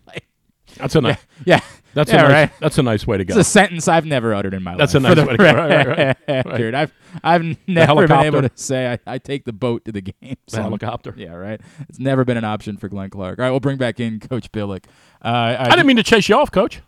[0.78, 1.18] That's a nice.
[1.44, 1.60] yeah,
[1.94, 2.32] That's yeah, a nice.
[2.32, 2.60] right.
[2.60, 3.38] That's a nice way to go.
[3.38, 4.78] It's a sentence I've never uttered in my life.
[4.78, 5.44] That's a nice way to go.
[5.44, 6.46] Right, right, right.
[6.46, 6.74] record.
[6.74, 10.36] I've I've never been able to say I, I take the boat to the game.
[10.48, 11.14] The helicopter.
[11.16, 11.60] Yeah, right.
[11.88, 13.38] It's never been an option for Glenn Clark.
[13.38, 14.84] All right, we'll bring back in Coach Billick.
[15.22, 16.80] Uh, I didn't mean to chase you off, Coach.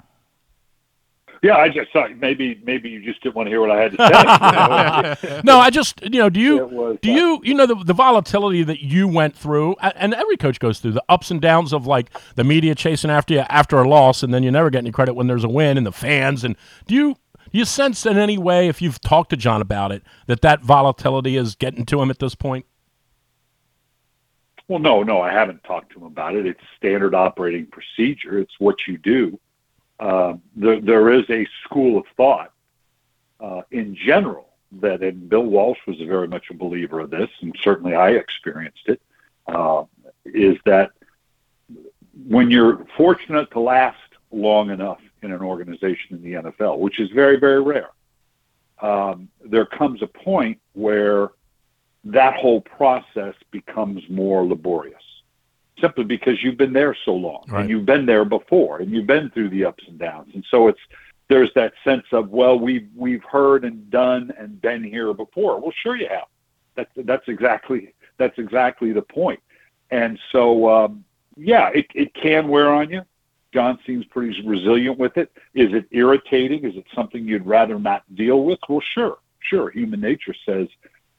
[1.43, 3.93] Yeah, I just thought maybe maybe you just didn't want to hear what I had
[3.93, 5.29] to say.
[5.29, 5.43] you know?
[5.45, 7.95] No, I just you know, do you was, do uh, you you know the the
[7.95, 11.87] volatility that you went through, and every coach goes through the ups and downs of
[11.87, 14.93] like the media chasing after you after a loss, and then you never get any
[14.93, 17.17] credit when there's a win, and the fans, and do you
[17.53, 20.63] do you sense in any way if you've talked to John about it that that
[20.63, 22.67] volatility is getting to him at this point?
[24.69, 26.47] Well, no, no, I haven't talked to him about it.
[26.47, 28.39] It's standard operating procedure.
[28.39, 29.41] It's what you do.
[30.01, 32.53] Uh, there, there is a school of thought
[33.39, 34.49] uh, in general
[34.81, 38.87] that, and Bill Walsh was very much a believer of this, and certainly I experienced
[38.87, 39.01] it.
[39.47, 39.85] Uh,
[40.25, 40.93] is that
[42.27, 43.99] when you're fortunate to last
[44.31, 47.91] long enough in an organization in the NFL, which is very, very rare,
[48.81, 51.31] um, there comes a point where
[52.05, 55.00] that whole process becomes more laborious
[55.81, 57.63] simply because you've been there so long Right.
[57.63, 60.31] and you've been there before and you've been through the ups and downs.
[60.35, 60.81] And so it's
[61.29, 65.61] there's that sense of well we've we've heard and done and been here before.
[65.61, 66.27] Well sure you have.
[66.75, 69.41] That's that's exactly that's exactly the point.
[69.91, 71.05] And so um,
[71.37, 73.03] yeah it, it can wear on you.
[73.53, 75.33] John seems pretty resilient with it.
[75.55, 76.65] Is it irritating?
[76.65, 78.59] Is it something you'd rather not deal with?
[78.69, 79.19] Well sure.
[79.41, 79.71] Sure.
[79.71, 80.69] Human nature says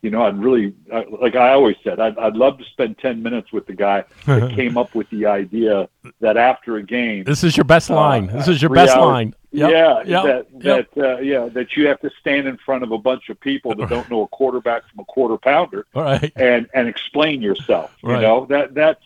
[0.01, 0.73] you know, I'd really,
[1.21, 4.51] like I always said, I'd, I'd love to spend 10 minutes with the guy that
[4.55, 5.87] came up with the idea
[6.21, 8.25] that after a game, This is your best Uh, line.
[8.27, 9.05] This is your best hours.
[9.05, 9.35] line.
[9.51, 10.93] Yep, yeah, yep, that, yep.
[10.95, 13.75] that, uh, yeah, that you have to stand in front of a bunch of people
[13.75, 16.31] that don't know a quarterback from a quarter pounder All right.
[16.37, 17.91] and, and explain yourself.
[18.01, 18.15] Right.
[18.15, 19.03] You know, that, that's,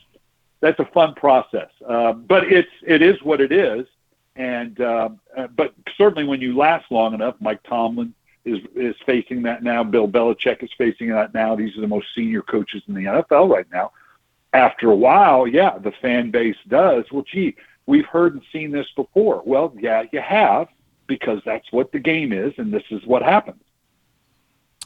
[0.62, 1.70] that's a fun process.
[1.86, 3.86] Uh, but it's, it is what it is.
[4.38, 8.14] And, um, uh, but certainly when you last long enough, Mike Tomlin,
[8.46, 9.84] is is facing that now.
[9.84, 11.56] Bill Belichick is facing that now.
[11.56, 13.92] These are the most senior coaches in the NFL right now.
[14.54, 17.06] After a while, yeah, the fan base does.
[17.12, 17.56] Well, gee,
[17.88, 19.42] we've heard and seen this before.
[19.46, 20.68] Well, yeah, you have
[21.08, 23.62] because that's what the game is, and this is what happens.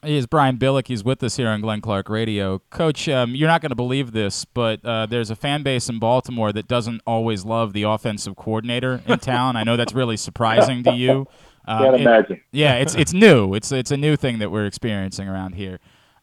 [0.04, 0.88] He is Brian Billick.
[0.88, 2.60] He's with us here on Glenn Clark Radio.
[2.70, 6.00] Coach, um, you're not going to believe this, but uh, there's a fan base in
[6.00, 9.58] Baltimore that doesn't always love the offensive coordinator in town.
[9.58, 11.28] I know that's really surprising to you.
[11.66, 12.42] Um, Can't it- imagine.
[12.52, 13.54] yeah, it's it's new.
[13.54, 15.80] It's it's a new thing that we're experiencing around here.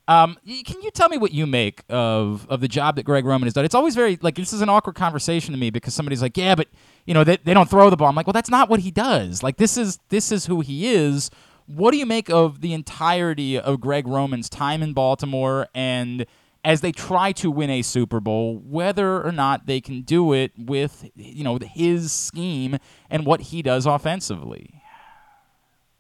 [0.09, 3.47] Um, can you tell me what you make of of the job that Greg Roman
[3.47, 3.65] has done?
[3.65, 6.55] It's always very like this is an awkward conversation to me because somebody's like, yeah,
[6.55, 6.69] but
[7.07, 8.09] you know they, they don't throw the ball.
[8.09, 9.43] I'm like, well, that's not what he does.
[9.43, 11.31] Like this is this is who he is.
[11.67, 16.25] What do you make of the entirety of Greg Roman's time in Baltimore and
[16.65, 20.53] as they try to win a Super Bowl, whether or not they can do it
[20.57, 22.79] with you know his scheme
[23.11, 24.76] and what he does offensively?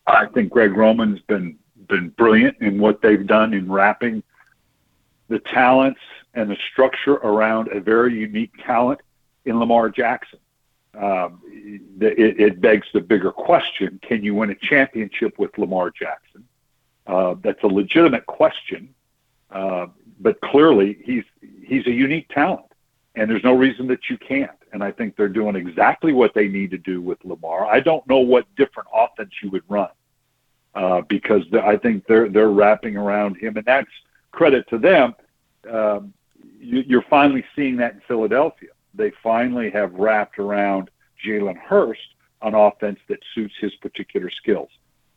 [0.06, 4.22] I think Greg Roman's been been brilliant in what they've done in wrapping
[5.28, 6.00] the talents
[6.34, 9.00] and the structure around a very unique talent
[9.44, 10.38] in Lamar Jackson.
[10.98, 11.40] Um,
[12.00, 16.44] it, it begs the bigger question: Can you win a championship with Lamar Jackson?
[17.06, 18.94] Uh, that's a legitimate question,
[19.50, 19.86] uh,
[20.20, 21.24] but clearly he's
[21.62, 22.66] he's a unique talent,
[23.14, 24.50] and there's no reason that you can't.
[24.72, 27.66] And I think they're doing exactly what they need to do with Lamar.
[27.66, 29.88] I don't know what different offense you would run
[30.76, 33.90] uh, because I think they're they're wrapping around him, and that's
[34.30, 35.14] credit to them.
[35.68, 36.12] Um,
[36.60, 38.68] you, you're finally seeing that in Philadelphia.
[38.94, 40.90] They finally have wrapped around
[41.24, 42.00] Jalen Hurts
[42.42, 44.68] an offense that suits his particular skills,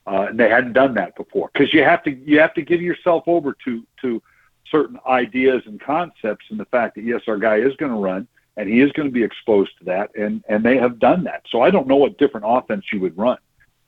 [0.07, 1.49] uh, and they hadn't done that before.
[1.53, 4.23] Because you have to you have to give yourself over to to
[4.71, 8.27] certain ideas and concepts, and the fact that yes, our guy is going to run
[8.55, 11.43] and he is going to be exposed to that, and and they have done that.
[11.49, 13.37] So I don't know what different offense you would run.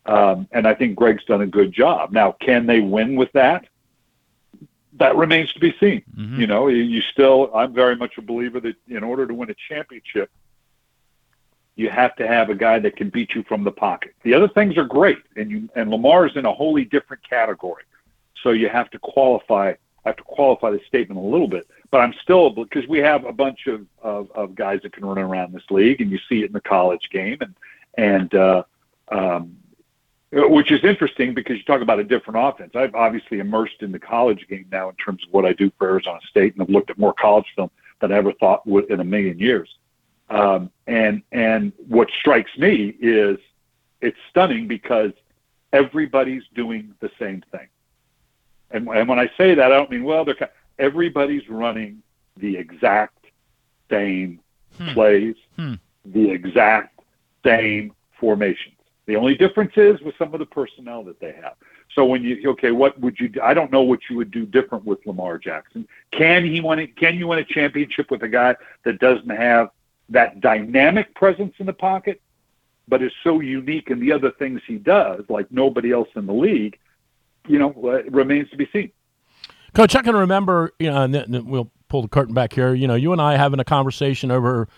[0.05, 2.11] Um, and I think Greg's done a good job.
[2.11, 3.65] Now, can they win with that?
[4.93, 6.03] That remains to be seen.
[6.39, 9.49] You know, you- you still, I'm very much a believer that in order to win
[9.49, 10.29] a championship,
[11.75, 14.13] you have to have a guy that can beat you from the pocket.
[14.23, 17.83] The other things are great, and you and Lamar's in a wholly different category.
[18.43, 19.73] So you have to qualify
[20.03, 23.23] I have to qualify the statement a little bit, but I'm still because we have
[23.25, 26.41] a bunch of, of, of guys that can run around this league, and you see
[26.41, 27.55] it in the college game, and
[27.97, 28.63] and uh,
[29.09, 29.55] um,
[30.31, 32.71] which is interesting because you talk about a different offense.
[32.75, 35.89] I've obviously immersed in the college game now in terms of what I do for
[35.89, 39.01] Arizona State, and I've looked at more college film than I ever thought would in
[39.01, 39.69] a million years.
[40.29, 43.37] Um, and and what strikes me is
[43.99, 45.11] it's stunning because
[45.73, 47.67] everybody's doing the same thing.
[48.71, 50.23] And, and when I say that, I don't mean well.
[50.23, 50.49] They're
[50.79, 52.01] everybody's running
[52.37, 53.25] the exact
[53.89, 54.39] same
[54.77, 54.93] hmm.
[54.93, 55.73] plays, hmm.
[56.05, 57.01] the exact
[57.45, 58.75] same formations.
[59.07, 61.55] The only difference is with some of the personnel that they have.
[61.95, 63.31] So when you okay, what would you?
[63.43, 65.87] I don't know what you would do different with Lamar Jackson.
[66.11, 66.87] Can he win?
[66.95, 69.71] Can you win a championship with a guy that doesn't have
[70.09, 72.21] that dynamic presence in the pocket,
[72.87, 76.33] but is so unique in the other things he does, like nobody else in the
[76.33, 76.77] league?
[77.47, 78.91] You know, it remains to be seen.
[79.73, 80.73] Coach, I can remember.
[80.79, 82.73] You know, and we'll pull the curtain back here.
[82.73, 84.69] You know, you and I having a conversation over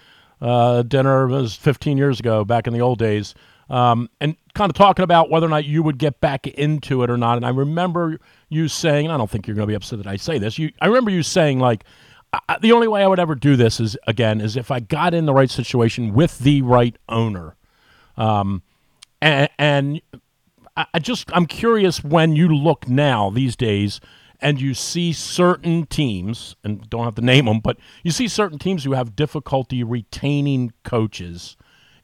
[0.42, 3.36] uh, dinner it was 15 years ago, back in the old days
[3.74, 7.10] um, and kind of talking about whether or not you would get back into it
[7.10, 7.38] or not.
[7.38, 10.16] And I remember you saying, I don't think you're going to be upset that I
[10.16, 10.60] say this.
[10.60, 11.84] You, I remember you saying like,
[12.48, 15.16] I, the only way I would ever do this is again is if I got
[15.16, 17.56] in the right situation with the right owner.
[18.16, 18.62] Um,
[19.24, 20.02] and, and
[20.78, 24.00] I just I'm curious when you look now these days
[24.40, 28.60] and you see certain teams and don't have to name them, but you see certain
[28.60, 31.58] teams who have difficulty retaining coaches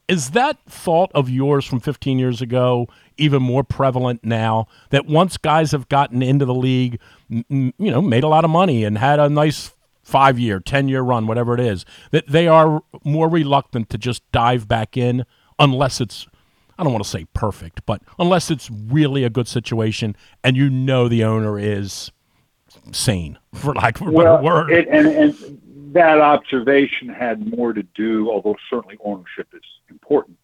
[0.09, 5.37] is that thought of yours from 15 years ago even more prevalent now that once
[5.37, 6.99] guys have gotten into the league,
[7.29, 9.71] you know, made a lot of money and had a nice
[10.01, 14.29] five year, 10 year run, whatever it is, that they are more reluctant to just
[14.31, 15.25] dive back in
[15.59, 16.27] unless it's,
[16.79, 20.71] I don't want to say perfect, but unless it's really a good situation and you
[20.71, 22.11] know the owner is
[22.91, 24.71] sane, for lack of a well, better word.
[24.71, 25.61] It, and, and
[25.93, 30.37] that observation had more to do, although certainly ownership is important,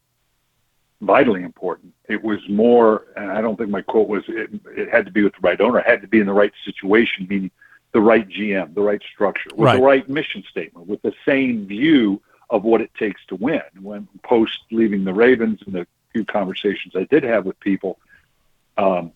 [1.01, 1.93] vitally important.
[2.07, 5.23] It was more, and I don't think my quote was, it, it had to be
[5.23, 5.79] with the right owner.
[5.79, 7.51] It had to be in the right situation, meaning
[7.93, 9.77] the right GM, the right structure, with right.
[9.77, 13.61] the right mission statement, with the same view of what it takes to win.
[13.81, 17.99] When post leaving the Ravens and the few conversations I did have with people,
[18.77, 19.11] um,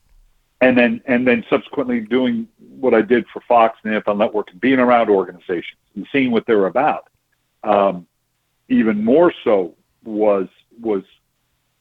[0.62, 4.52] and then and then subsequently doing what I did for Fox and the NFL Network
[4.52, 7.10] and being around organizations and seeing what they're about.
[7.64, 8.08] Um,
[8.70, 10.48] even more so was
[10.82, 11.04] was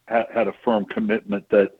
[0.06, 1.72] had, had a firm commitment that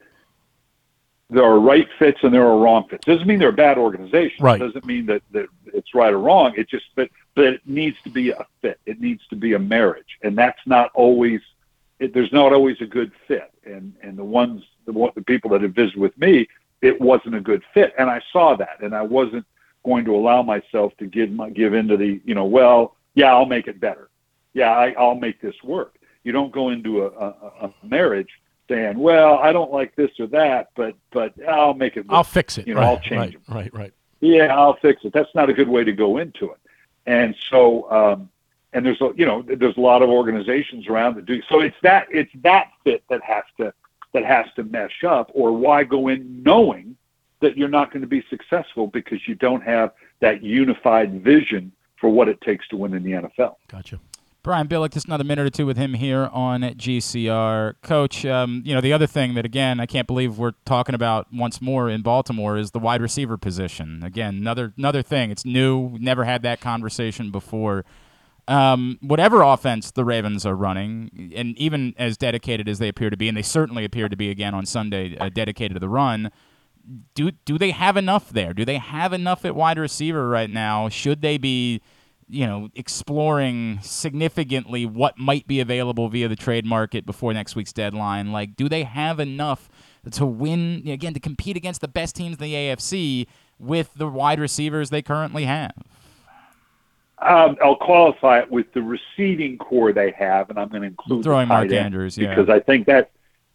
[1.31, 3.05] there are right fits and there are wrong fits.
[3.05, 4.43] Doesn't mean they're a bad organization.
[4.43, 4.59] Right.
[4.59, 6.55] Doesn't mean that, that it's right or wrong.
[6.57, 8.81] It just but but it needs to be a fit.
[8.87, 11.41] It needs to be a marriage, and that's not always.
[11.99, 15.63] It, there's not always a good fit, and and the ones the the people that
[15.63, 16.49] have visited with me,
[16.83, 19.45] it wasn't a good fit, and I saw that, and I wasn't
[19.85, 23.47] going to allow myself to give my, give into the you know well yeah I'll
[23.47, 24.09] make it better,
[24.55, 25.97] yeah I, I'll make this work.
[26.25, 28.31] You don't go into a, a, a marriage
[28.69, 32.07] saying, "Well, I don't like this or that, but but I'll make it.
[32.07, 32.15] Work.
[32.15, 32.67] I'll fix it.
[32.67, 33.55] You know, right, I'll change right, it.
[33.55, 33.93] Right, right.
[34.21, 35.13] Yeah, I'll fix it.
[35.13, 36.59] That's not a good way to go into it.
[37.07, 38.31] And so, um,
[38.73, 41.41] and there's a you know there's a lot of organizations around that do.
[41.49, 43.73] So it's that it's that fit that has to
[44.15, 46.97] that has to mesh up, or why go in knowing
[47.41, 52.09] that you're not going to be successful because you don't have that unified vision for
[52.09, 53.55] what it takes to win in the NFL.
[53.69, 54.01] Gotcha.
[54.43, 57.75] Brian Billick, just another minute or two with him here on GCR.
[57.83, 61.27] Coach, um, you know, the other thing that, again, I can't believe we're talking about
[61.33, 64.03] once more in Baltimore is the wide receiver position.
[64.03, 65.31] Again, another another thing.
[65.31, 65.99] It's new.
[65.99, 67.85] Never had that conversation before.
[68.49, 73.17] Um, whatever offense the Ravens are running, and even as dedicated as they appear to
[73.17, 76.31] be, and they certainly appear to be again on Sunday, uh, dedicated to the run,
[77.15, 78.55] do do they have enough there?
[78.55, 80.89] Do they have enough at wide receiver right now?
[80.89, 81.83] Should they be–
[82.29, 87.73] you know, exploring significantly what might be available via the trade market before next week's
[87.73, 88.33] deadline.
[88.33, 89.69] Like, do they have enough
[90.13, 93.27] to win, again, to compete against the best teams in the AFC
[93.59, 95.73] with the wide receivers they currently have?
[97.21, 101.25] Um, I'll qualify it with the receiving corps they have, and I'm going to include
[101.25, 102.35] throwing Mark Andrews yeah.
[102.35, 103.11] because I think that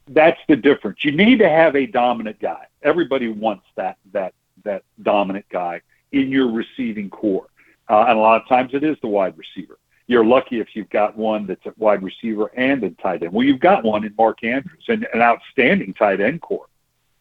[0.07, 1.03] that's the difference.
[1.05, 2.67] You need to have a dominant guy.
[2.81, 4.33] Everybody wants that that
[4.63, 5.81] that dominant guy
[6.11, 7.47] in your receiving corps.
[7.89, 9.77] Uh, and a lot of times it is the wide receiver.
[10.07, 13.33] You're lucky if you've got one that's a wide receiver and a tight end.
[13.33, 16.67] Well, you've got one in Mark Andrews and an outstanding tight end corps.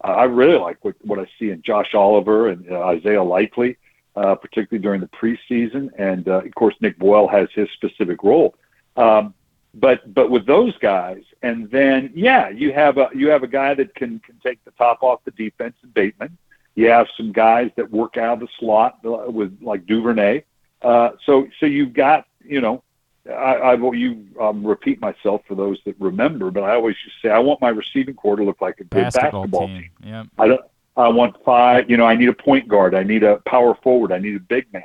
[0.03, 3.77] Uh, I really like what, what I see in Josh Oliver and uh, Isaiah Likely,
[4.17, 5.91] uh, particularly during the preseason.
[5.99, 8.55] And uh, of course, Nick Boyle has his specific role.
[8.97, 9.35] Um,
[9.75, 13.75] but but with those guys, and then yeah, you have a you have a guy
[13.75, 16.37] that can can take the top off the defense, in Bateman,
[16.75, 20.45] You have some guys that work out of the slot uh, with like Duvernay.
[20.83, 22.83] Uh, so so you've got you know
[23.29, 27.17] I, I will you um, repeat myself for those that remember, but I always just
[27.23, 29.81] say I want my receiving corps to look like a good Basketball, basketball team.
[29.81, 29.91] team.
[30.05, 30.27] Yep.
[30.39, 30.61] I don't.
[30.97, 31.91] I want five.
[31.91, 32.95] You know, I need a point guard.
[32.95, 34.13] I need a power forward.
[34.13, 34.83] I need a big man.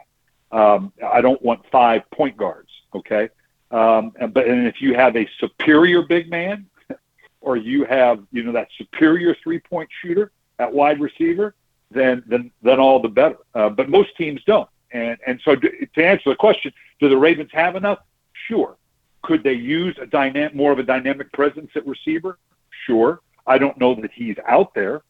[0.52, 2.70] Um, I don't want five point guards.
[2.96, 3.30] Okay.
[3.72, 6.66] Um, and, but and if you have a superior big man,
[7.42, 11.56] or you have you know that superior three point shooter at wide receiver,
[11.92, 13.38] then then then all the better.
[13.54, 14.70] Uh, but most teams don't.
[14.92, 18.00] And and so to, to answer the question, do the Ravens have enough?
[18.48, 18.78] Sure.
[19.24, 22.40] Could they use a dynamic more of a dynamic presence at receiver?
[22.86, 23.20] Sure.
[23.46, 25.02] I don't know that he's out there,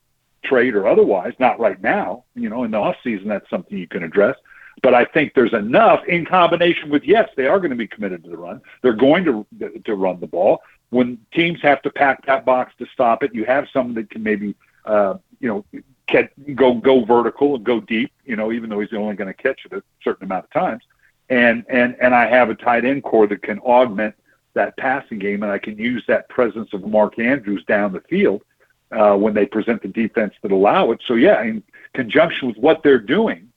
[0.48, 2.24] trade or otherwise, not right now.
[2.36, 4.36] You know, in the off season, that's something you can address.
[4.82, 8.24] But I think there's enough in combination with yes, they are going to be committed
[8.24, 8.62] to the run.
[8.82, 9.46] They're going to
[9.86, 10.62] to run the ball.
[10.90, 14.24] When teams have to pack that box to stop it, you have someone that can
[14.24, 14.56] maybe
[14.86, 18.12] uh, you know catch, go go vertical and go deep.
[18.24, 20.84] You know, even though he's only going to catch it a certain amount of times.
[21.30, 24.16] And and and I have a tight end corps that can augment
[24.54, 28.44] that passing game, and I can use that presence of Mark Andrews down the field
[28.92, 31.02] uh, when they present the defense that allow it.
[31.06, 33.52] So yeah, in conjunction with what they're doing,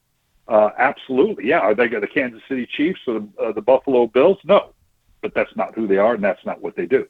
[0.49, 1.61] uh, absolutely, yeah.
[1.61, 4.39] Are they the Kansas City Chiefs or the, uh, the Buffalo Bills?
[4.45, 4.73] No,
[5.21, 7.07] but that's not who they are, and that's not what they do.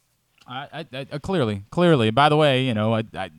[0.46, 2.10] I, I, I clearly, clearly.
[2.10, 3.30] By the way, you know, I, I,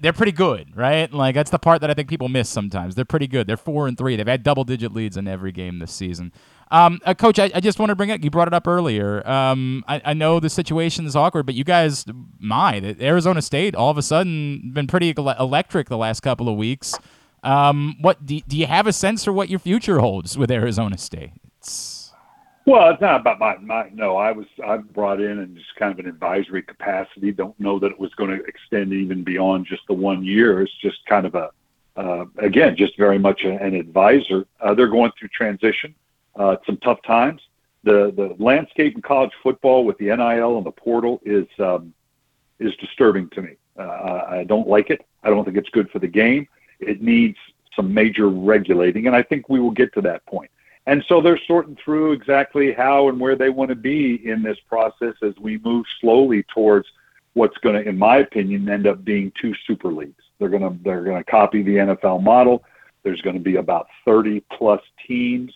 [0.00, 1.12] they're pretty good, right?
[1.12, 2.94] Like that's the part that I think people miss sometimes.
[2.94, 3.46] They're pretty good.
[3.46, 4.16] They're four and three.
[4.16, 6.32] They've had double-digit leads in every game this season.
[6.70, 8.24] Um, uh, Coach, I, I just want to bring up.
[8.24, 9.26] You brought it up earlier.
[9.28, 12.04] Um, I, I know the situation is awkward, but you guys,
[12.40, 16.94] my Arizona State, all of a sudden been pretty electric the last couple of weeks.
[17.44, 20.98] Um, what do, do you have a sense for what your future holds with Arizona
[20.98, 21.30] State?
[21.58, 22.05] It's,
[22.66, 24.16] Well, it's not about my, my no.
[24.16, 27.30] I was I brought in in just kind of an advisory capacity.
[27.30, 30.60] Don't know that it was going to extend even beyond just the one year.
[30.62, 31.50] It's just kind of a
[31.96, 34.46] uh, again, just very much a, an advisor.
[34.60, 35.94] Uh, they're going through transition,
[36.34, 37.40] uh, some tough times.
[37.84, 41.94] The the landscape in college football with the NIL and the portal is um,
[42.58, 43.56] is disturbing to me.
[43.78, 45.06] Uh, I don't like it.
[45.22, 46.48] I don't think it's good for the game.
[46.80, 47.38] It needs
[47.76, 50.50] some major regulating, and I think we will get to that point.
[50.86, 54.58] And so they're sorting through exactly how and where they want to be in this
[54.68, 56.86] process as we move slowly towards
[57.32, 60.22] what's going to, in my opinion, end up being two super leagues.
[60.38, 62.64] They're going to they're going to copy the NFL model.
[63.02, 65.52] There's going to be about 30 plus teams,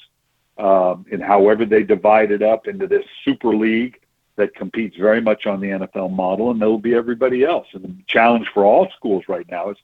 [0.58, 4.00] um, and however they divide it up into this super league
[4.36, 7.66] that competes very much on the NFL model, and there will be everybody else.
[7.72, 9.76] And the challenge for all schools right now is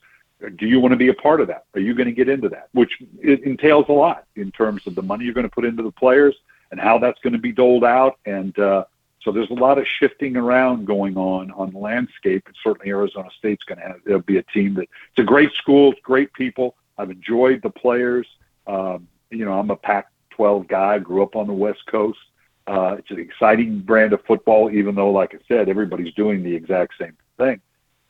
[0.55, 1.65] do you want to be a part of that?
[1.73, 2.69] Are you going to get into that?
[2.73, 2.91] Which
[3.21, 5.91] it entails a lot in terms of the money you're going to put into the
[5.91, 6.35] players
[6.71, 8.19] and how that's going to be doled out.
[8.25, 8.85] And uh,
[9.21, 12.43] so there's a lot of shifting around going on on the landscape.
[12.45, 15.53] And certainly Arizona State's going to have, there'll be a team that it's a great
[15.53, 16.75] school, great people.
[16.97, 18.27] I've enjoyed the players.
[18.67, 22.19] Um, you know, I'm a Pac 12 guy, grew up on the West Coast.
[22.67, 26.53] Uh, it's an exciting brand of football, even though, like I said, everybody's doing the
[26.53, 27.61] exact same thing.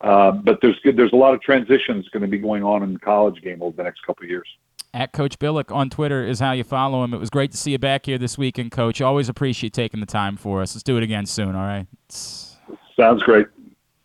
[0.01, 2.93] Uh, but there's good, there's a lot of transitions going to be going on in
[2.93, 4.47] the college game over the next couple of years.
[4.93, 7.13] At Coach Billick on Twitter is how you follow him.
[7.13, 9.01] It was great to see you back here this weekend, Coach.
[9.01, 10.75] Always appreciate taking the time for us.
[10.75, 11.87] Let's do it again soon, all right?
[12.05, 12.55] It's
[12.95, 13.47] Sounds great.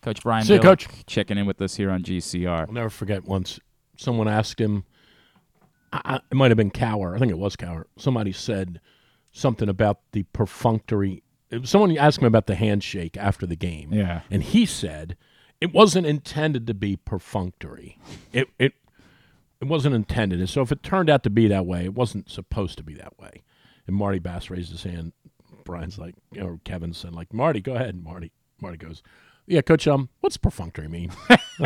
[0.03, 0.89] Coach Brian See you, Billick Coach.
[1.07, 2.67] checking in with us here on GCR.
[2.67, 3.61] I'll never forget once
[3.97, 4.85] someone asked him,
[5.93, 7.87] I, I- it might have been Cowherd, I think it was Cowherd.
[7.97, 8.81] Somebody said
[9.31, 11.23] something about the perfunctory.
[11.65, 13.93] Someone asked him about the handshake after the game.
[13.93, 14.23] Yeah.
[14.31, 15.17] And he said
[15.63, 17.97] it wasn't intended to be perfunctory.
[18.33, 18.73] It, it,
[19.61, 20.41] it wasn't intended.
[20.41, 22.95] And so if it turned out to be that way, it wasn't supposed to be
[22.95, 23.45] that way.
[23.87, 25.13] And Marty Bass raised his hand.
[25.63, 27.95] Brian's like, or Kevin said, like, Marty, go ahead.
[27.95, 29.05] And Marty, Marty goes,
[29.47, 31.13] yeah, coach, um, what's perfunctory mean?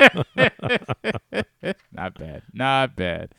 [1.90, 2.43] Not bad.
[2.52, 3.31] Not bad.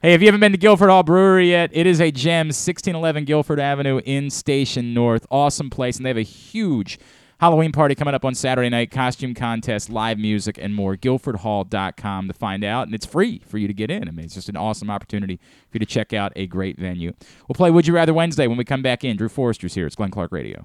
[0.00, 3.24] Hey, if you haven't been to Guilford Hall Brewery yet, it is a gem, 1611
[3.24, 5.26] Guilford Avenue in Station North.
[5.28, 7.00] Awesome place, and they have a huge
[7.44, 10.96] Halloween party coming up on Saturday night, costume contest, live music, and more.
[10.96, 14.08] GuilfordHall.com to find out, and it's free for you to get in.
[14.08, 17.12] I mean, it's just an awesome opportunity for you to check out a great venue.
[17.46, 19.18] We'll play Would You Rather Wednesday when we come back in.
[19.18, 19.86] Drew Forrester's here.
[19.86, 20.64] It's Glenn Clark Radio.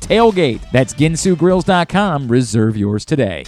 [0.00, 0.60] TAILGATE.
[0.72, 2.28] That's ginsugrills.com.
[2.28, 3.44] Reserve yours today.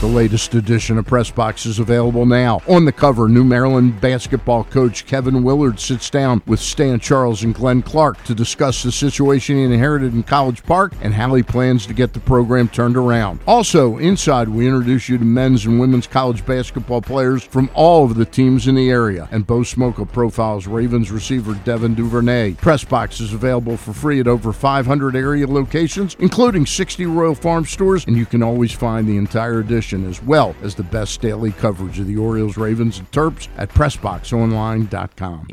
[0.00, 2.62] The latest edition of Press Box is available now.
[2.66, 7.54] On the cover, New Maryland basketball coach Kevin Willard sits down with Stan Charles and
[7.54, 11.84] Glenn Clark to discuss the situation he inherited in College Park and how he plans
[11.84, 13.40] to get the program turned around.
[13.46, 18.14] Also, inside, we introduce you to men's and women's college basketball players from all of
[18.14, 19.28] the teams in the area.
[19.30, 22.54] And Bo Smolka profiles Ravens receiver Devin Duvernay.
[22.54, 27.66] Press Box is available for free at over 500 area locations, including 60 Royal Farm
[27.66, 31.52] stores, and you can always find the entire edition as well as the best daily
[31.52, 35.48] coverage of the Orioles, Ravens, and Terps at PressBoxOnline.com.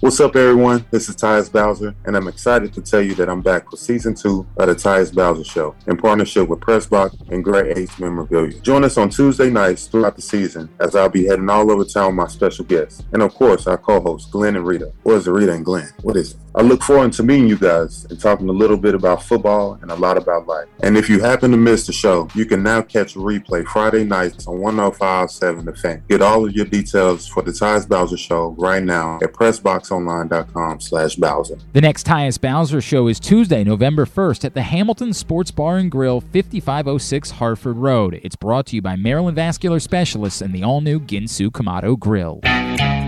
[0.00, 0.84] What's up, everyone?
[0.90, 4.14] This is Tyus Bowser, and I'm excited to tell you that I'm back for season
[4.14, 8.58] two of the Tyus Bowser Show in partnership with Pressbox and Great Ace Memorabilia.
[8.60, 12.08] Join us on Tuesday nights throughout the season as I'll be heading all over town
[12.08, 14.92] with my special guests, and of course, our co-hosts Glenn and Rita.
[15.04, 15.88] Or is it Rita and Glenn?
[16.02, 16.40] What is it?
[16.56, 19.90] I look forward to meeting you guys and talking a little bit about football and
[19.90, 20.66] a lot about life.
[20.82, 24.04] And if you happen to miss the show, you can now catch a replay Friday
[24.04, 26.02] nights on 1057 The Fan.
[26.08, 31.16] Get all of your details for the Tyus Bowser Show right now at PressBoxOnline.com slash
[31.16, 31.58] Bowser.
[31.74, 35.90] The next Tyus Bowser show is Tuesday, November 1st at the Hamilton Sports Bar and
[35.90, 38.18] Grill, 5506 Harford Road.
[38.22, 42.40] It's brought to you by Maryland Vascular Specialists and the all-new Ginsu Kamado Grill.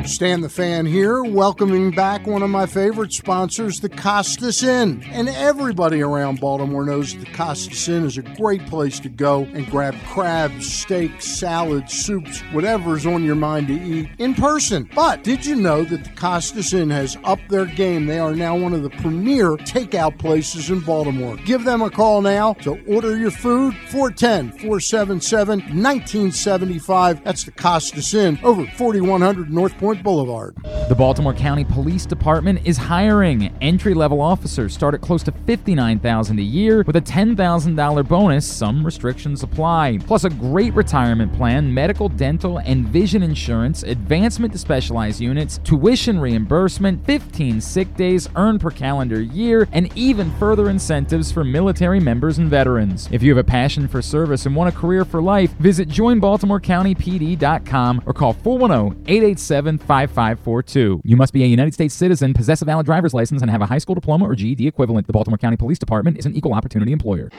[0.08, 5.02] Stan the Fan here, welcoming back one of my favorite sponsors, the Costas Inn.
[5.10, 9.66] And everybody around Baltimore knows the Costas Inn is a great place to go and
[9.70, 14.88] grab crabs, steaks, salads, soups, whatever's on your mind to eat in person.
[14.94, 18.06] But did you know that the Costas Inn has upped their game?
[18.06, 21.36] They are now one of the premier takeout places in Baltimore.
[21.44, 27.24] Give them a call now to order your food 410 477 1975.
[27.24, 30.56] That's the Costas Inn over 4100 North Point Boulevard.
[30.88, 33.54] The Baltimore County Police Department is hiring.
[33.60, 38.46] Entry-level officers start at close to 59,000 a year with a $10,000 bonus.
[38.46, 39.98] Some restrictions apply.
[39.98, 46.18] Plus a great retirement plan, medical, dental, and vision insurance, advancement to specialized units, tuition
[46.18, 52.38] reimbursement, 15 sick days earned per calendar year, and even further incentives for military members
[52.38, 53.08] and veterans.
[53.10, 58.02] If you have a passion for service and want a career for life, visit joinbaltimorecountypd.com
[58.06, 61.00] or call 410-887-5542.
[61.04, 63.66] You must be a United States citizen, possess a valid driver's license, and have a
[63.66, 65.06] high school diploma or GED equivalent.
[65.06, 67.30] The Baltimore County Police Department is an equal opportunity employer.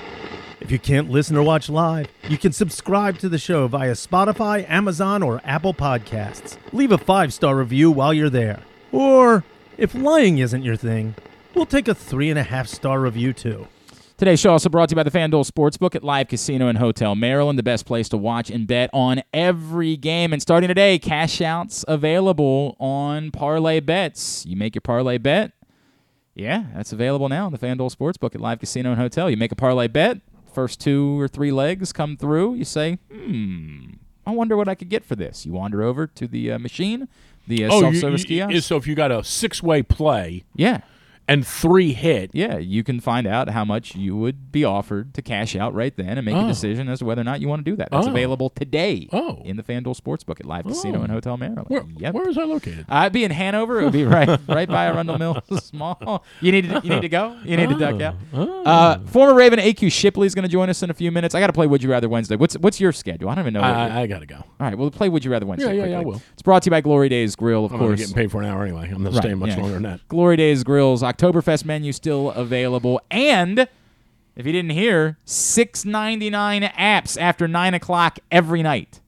[0.62, 4.70] If you can't listen or watch live, you can subscribe to the show via Spotify,
[4.70, 6.58] Amazon, or Apple Podcasts.
[6.74, 8.62] Leave a five star review while you're there.
[8.92, 9.46] Or,
[9.78, 11.16] if lying isn't your thing,
[11.56, 13.68] we'll take a three and a half star review too.
[14.18, 17.16] Today's show also brought to you by the FanDuel Sportsbook at Live Casino and Hotel
[17.16, 20.34] Maryland, the best place to watch and bet on every game.
[20.34, 24.46] And starting today, cash outs available on parlay bets.
[24.46, 25.54] You make your parlay bet.
[26.36, 29.30] Yeah, that's available now on the FanDuel Sportsbook at Live Casino and Hotel.
[29.30, 30.18] You make a parlay bet,
[30.50, 32.56] first two or three legs come through.
[32.56, 33.92] You say, hmm,
[34.26, 35.46] I wonder what I could get for this.
[35.46, 37.08] You wander over to the uh, machine,
[37.48, 38.68] the uh, Oh, self-service you- kiosk.
[38.68, 40.82] So if you got a six-way play yeah.
[41.30, 45.22] And three hit, Yeah, you can find out how much you would be offered to
[45.22, 46.46] cash out right then and make Oh.
[46.46, 47.90] a decision as to whether or not you want to do that.
[47.92, 48.10] That's Oh.
[48.10, 49.38] available today Oh.
[49.46, 51.04] in the FanDuel Sportsbook at Live Casino Oh.
[51.04, 51.68] and Hotel Maryland.
[51.70, 52.14] where, yep.
[52.14, 52.86] where is that located?
[52.90, 53.80] I'd be in Hanover.
[53.80, 56.24] It would be right right by Arundel Mills Mall.
[56.42, 57.36] You need to, you need to go.
[57.46, 58.16] You need to duck out.
[58.34, 58.64] Oh.
[58.64, 61.36] Uh, former Raven AQ Shipley is going to join us in a few minutes.
[61.36, 62.36] I got to play Would You Rather Wednesday.
[62.36, 63.30] What's what's your schedule?
[63.30, 63.62] I don't even know.
[63.62, 64.36] I, I got to go.
[64.38, 65.76] All right, we'll play Would You Rather Wednesday.
[65.78, 66.22] Yeah, yeah, yeah, I will.
[66.34, 68.00] It's brought to you by Glory Days Grill, of I'm course.
[68.00, 68.90] getting paid for an hour anyway.
[68.94, 69.58] I'm not Right, staying much yeah.
[69.58, 70.08] longer than that.
[70.08, 73.68] Glory Days Grills Oktoberfest menu still available, and
[74.36, 79.02] if you didn't hear, six ninety nine apps after nine o'clock every night.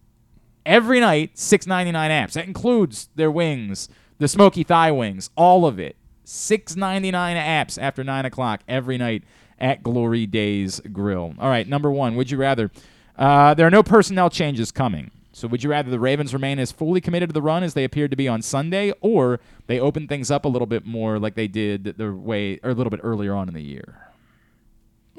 [0.65, 2.33] Every night, six ninety nine apps.
[2.33, 5.95] That includes their wings, the smoky thigh wings, all of it.
[6.25, 9.23] Six ninety nine apps after nine o'clock every night
[9.57, 11.33] at Glory Days Grill.
[11.39, 12.15] All right, number one.
[12.15, 12.71] Would you rather?
[13.17, 15.11] Uh, there are no personnel changes coming.
[15.33, 17.85] So would you rather the Ravens remain as fully committed to the run as they
[17.85, 19.39] appeared to be on Sunday, or
[19.72, 22.73] they open things up a little bit more like they did the way or a
[22.73, 23.98] little bit earlier on in the year?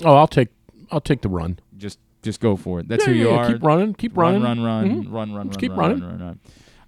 [0.05, 0.49] Oh, I'll take
[0.91, 1.59] I'll take the run.
[1.77, 2.89] Just just go for it.
[2.89, 3.53] That's Yeah, who you yeah, are.
[3.53, 3.95] Keep running.
[3.95, 4.63] Keep run, running.
[4.65, 5.13] run, run, Mhm.
[5.13, 6.01] run, run, Let's run, keep run, running.
[6.03, 6.39] run, run, run.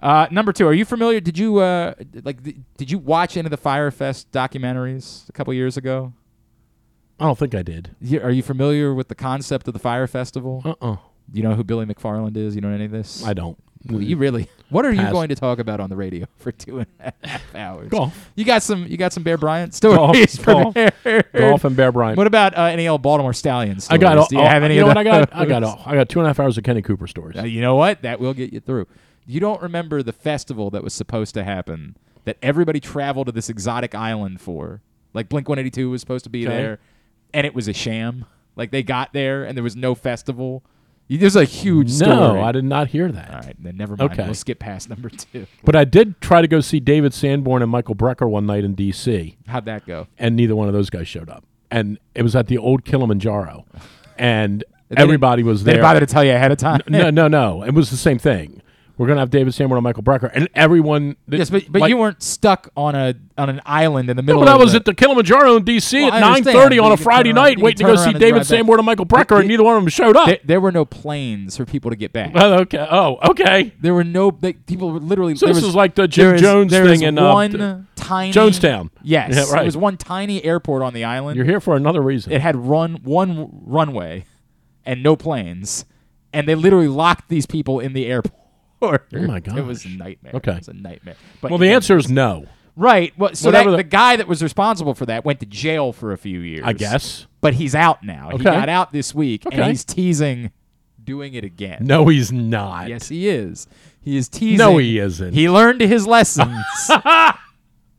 [0.01, 1.19] Uh, number two, are you familiar?
[1.21, 2.43] Did you uh, like?
[2.77, 6.13] Did you watch any of the Fyre Fest documentaries a couple years ago?
[7.19, 7.91] I don't think I did.
[8.01, 10.61] You- Are you familiar with the concept of the Fyre Festival?
[10.65, 10.97] Uh uh
[11.33, 12.55] You know who Billy McFarland is?
[12.55, 13.25] You know any of this?
[13.25, 13.57] I don't.
[13.89, 14.49] Well, you really?
[14.71, 15.13] What are you Pass.
[15.13, 17.89] going to talk about on the radio for two and a half hours?
[17.91, 18.31] Golf.
[18.35, 18.87] You got some.
[18.87, 21.27] You got some Bear Bryant stories Golf, golf, prepared.
[21.35, 22.17] Golf and Bear Bryant.
[22.17, 23.87] What about uh, any old Baltimore Stallions?
[23.91, 24.17] I got.
[24.19, 25.35] All, Do you all- have any you know of what I got?
[25.35, 25.63] I got.
[25.63, 27.37] All, I got two and a half hours of Kenny Cooper stories.
[27.39, 28.03] Uh, you know what?
[28.03, 28.87] That will get you through.
[29.27, 33.49] You don't remember the festival that was supposed to happen that everybody traveled to this
[33.51, 34.81] exotic island for.
[35.13, 36.57] Like Blink 182 was supposed to be Okay.
[36.57, 36.79] there,
[37.33, 38.25] and it was a sham.
[38.57, 40.65] Like they got there and there was no festival.
[41.09, 42.11] There's a huge story.
[42.11, 43.31] No, I did not hear that.
[43.31, 44.13] All right, then never mind.
[44.13, 44.25] Okay.
[44.25, 45.47] We'll skip past number two.
[45.65, 48.75] But I did try to go see David Sanborn and Michael Brecker one night in
[48.75, 49.37] D.C.
[49.47, 50.07] How'd that go?
[50.19, 51.45] and neither one of those guys showed up.
[51.71, 53.67] And it was at the old Kilimanjaro,
[54.19, 54.65] and
[54.97, 55.75] everybody was They there.
[55.77, 56.81] didn't bother to tell you ahead of time.
[56.89, 57.63] no, no, no.
[57.65, 58.63] It was the same thing.
[58.97, 61.17] We're gonna have David Sanborn and Michael Brecker, and everyone.
[61.27, 64.23] that- Yes, but but like- you weren't stuck on a on an island in the
[64.23, 64.41] middle.
[64.41, 66.01] No, but I was the, at the Kilimanjaro in D.C.
[66.05, 68.47] Well, at nine thirty on a Friday around- night, waiting to go see David.
[68.47, 70.27] Sanborn and Michael Brecker, and neither one of them showed up.
[70.27, 72.33] There, there were no planes for people to get back.
[72.35, 72.87] Well, okay.
[72.89, 73.73] Oh, okay.
[73.81, 75.35] There were no they, people were literally.
[75.35, 77.77] So this was, is like the Jim is- Jones there thing in, uh, one th-
[77.97, 78.91] tiny Jonestown.
[79.03, 79.53] Yes, Yeah, right.
[79.57, 81.37] There was one tiny airport on the island.
[81.37, 82.33] You're here for another reason.
[82.33, 84.25] It had run one runway
[84.87, 85.85] and no planes,
[86.33, 88.41] and they literally locked these people in the airport.
[88.83, 90.33] Oh my god, It was a nightmare.
[90.35, 90.53] Okay.
[90.53, 91.17] it was a nightmare.
[91.41, 92.47] But well, the answer is no.
[92.77, 93.13] right.
[93.19, 96.13] Well, so that, the- the guy that was responsible for that went to jail for
[96.13, 96.65] a few years.
[96.67, 97.27] I guess.
[97.41, 98.31] but he's out now.
[98.37, 99.57] He got out this week, Okay.
[99.57, 100.51] and he's teasing
[101.03, 101.79] doing it again.
[101.83, 102.89] No, he's not.
[102.89, 103.67] Yes, he is.
[104.01, 104.59] He is teasing.
[104.59, 105.33] No, he isn't.
[105.33, 106.59] He learned his lessons,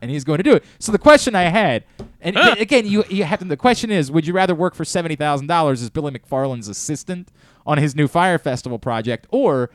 [0.02, 0.64] and he's going to do it.
[0.80, 1.84] So the question I had,
[2.22, 2.56] and Uh.
[2.60, 3.45] again, you you have to.
[3.45, 7.31] The question is, would you rather work for seventy thousand dollars as Billy McFarland's assistant
[7.65, 9.72] on his new Fyre Festival project, or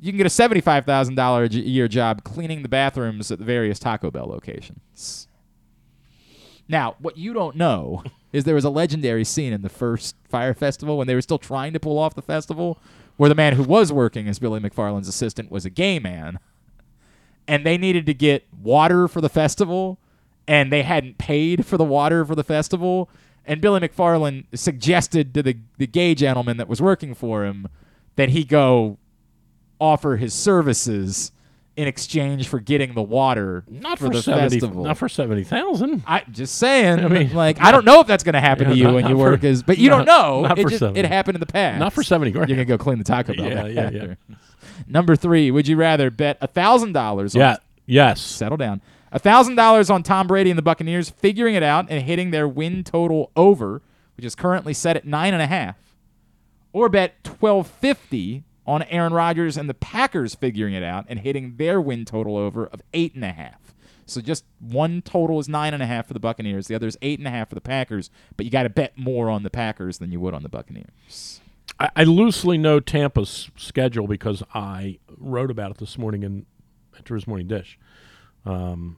[0.00, 3.44] you can get a seventy-five thousand dollar a year job cleaning the bathrooms at the
[3.44, 5.28] various Taco Bell locations?
[6.68, 10.54] Now, what you don't know is there was a legendary scene in the first Fyre
[10.54, 12.78] Festival when they were still trying to pull off the festival,
[13.16, 16.38] where the man who was working as Billy McFarland's assistant was a gay man,
[17.48, 19.98] and they needed to get water for the festival,
[20.46, 23.10] and they hadn't paid for the water for the festival,
[23.44, 27.66] and Billy McFarland suggested to the the gay gentleman that was working for him
[28.14, 28.98] that he go
[29.80, 31.32] offer his services
[31.76, 34.60] in exchange for getting the water Not for, for, the seventy.
[34.60, 34.84] festival.
[34.84, 36.02] Not for seventy thousand.
[36.06, 37.00] I just saying.
[37.00, 39.08] I mean, like I don't know if that's going to happen to you not- when
[39.08, 40.42] you work for- as, but you not- don't know.
[40.48, 40.98] not it for just 70.
[41.00, 41.78] it happened in the past.
[41.78, 42.48] Not for seventy grand.
[42.50, 43.46] You're gonna go clean the Taco Bell.
[43.46, 44.18] Yeah, yeah, after.
[44.86, 45.50] Number three.
[45.50, 47.34] Would you rather bet a thousand dollars?
[47.34, 47.56] Yeah.
[47.86, 48.20] Yes.
[48.20, 48.82] Settle down.
[49.12, 52.46] A thousand dollars on Tom Brady and the Buccaneers figuring it out and hitting their
[52.46, 53.80] win total over,
[54.16, 55.76] which is currently set at nine and a half,
[56.72, 61.56] or bet twelve fifty on Aaron Rodgers and the Packers figuring it out and hitting
[61.56, 63.74] their win total over of eight and a half.
[64.06, 66.98] So just one total is nine and a half for the Buccaneers, the other is
[67.00, 69.50] eight and a half for the Packers, but you got to bet more on the
[69.50, 71.40] Packers than you would on the Buccaneers.
[71.78, 76.46] I, I loosely know Tampa's schedule because I wrote about it this morning in
[76.96, 77.78] Enter's Morning Dish,
[78.44, 78.96] um,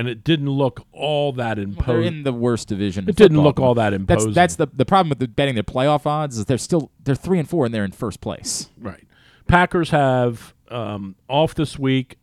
[0.00, 1.86] and it didn't look all that imposed.
[1.88, 2.18] They're imposing.
[2.18, 3.08] in the worst division.
[3.08, 4.32] It didn't look all that That's imposing.
[4.32, 7.38] that's the the problem with the betting their playoff odds is they're still they're three
[7.38, 8.70] and four and they're in first place.
[8.78, 9.06] right.
[9.46, 12.16] Packers have um, off this week.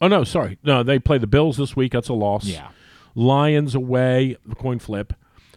[0.00, 1.92] Oh no, sorry, no, they play the Bills this week.
[1.92, 2.46] That's a loss.
[2.46, 2.68] Yeah.
[3.14, 5.12] Lions away, the coin flip.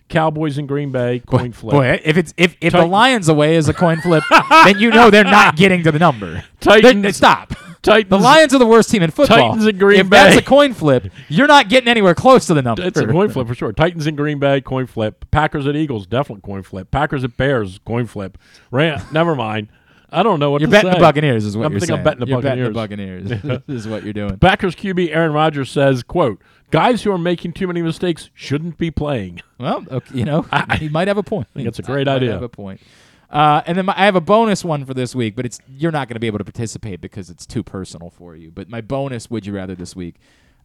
[0.09, 1.73] Cowboys in Green Bay, coin flip.
[1.73, 5.09] Boy, if it's if, if the Lions away is a coin flip, then you know
[5.09, 6.43] they're not getting to the number.
[6.59, 7.53] Titans- They- stop.
[7.83, 8.09] Titans.
[8.09, 9.37] The Lions are the worst team in football.
[9.37, 12.61] Titans and Green if that's a coin flip, you're not getting anywhere close to the
[12.61, 12.83] number.
[12.83, 13.71] It's a coin flip for sure.
[13.71, 15.25] Titans and Green Bay, coin flip.
[15.31, 16.91] Packers at Eagles, definitely coin flip.
[16.91, 18.37] Packers at Bears, coin flip.
[18.71, 19.69] Ram, never mind.
[20.09, 20.97] I don't know what You're betting say.
[20.97, 21.99] the Buccaneers, is what I'm you're thinking saying.
[21.99, 22.41] I'm betting the you're
[22.73, 23.23] Buccaneers.
[23.27, 23.63] betting the Buccaneers.
[23.85, 24.37] is what you're doing.
[24.39, 28.89] Packers QB Aaron Rodgers says, "quote Guys who are making too many mistakes shouldn't be
[28.91, 30.43] playing." Well, okay, you know,
[30.77, 31.47] he might have a point.
[31.53, 32.31] think it's a great Might idea.
[32.33, 32.81] Have a point.
[33.29, 35.91] Uh, and then my, I have a bonus one for this week, but it's you're
[35.91, 38.49] not going to be able to participate because it's too personal for you.
[38.51, 40.15] But my bonus, would you rather this week?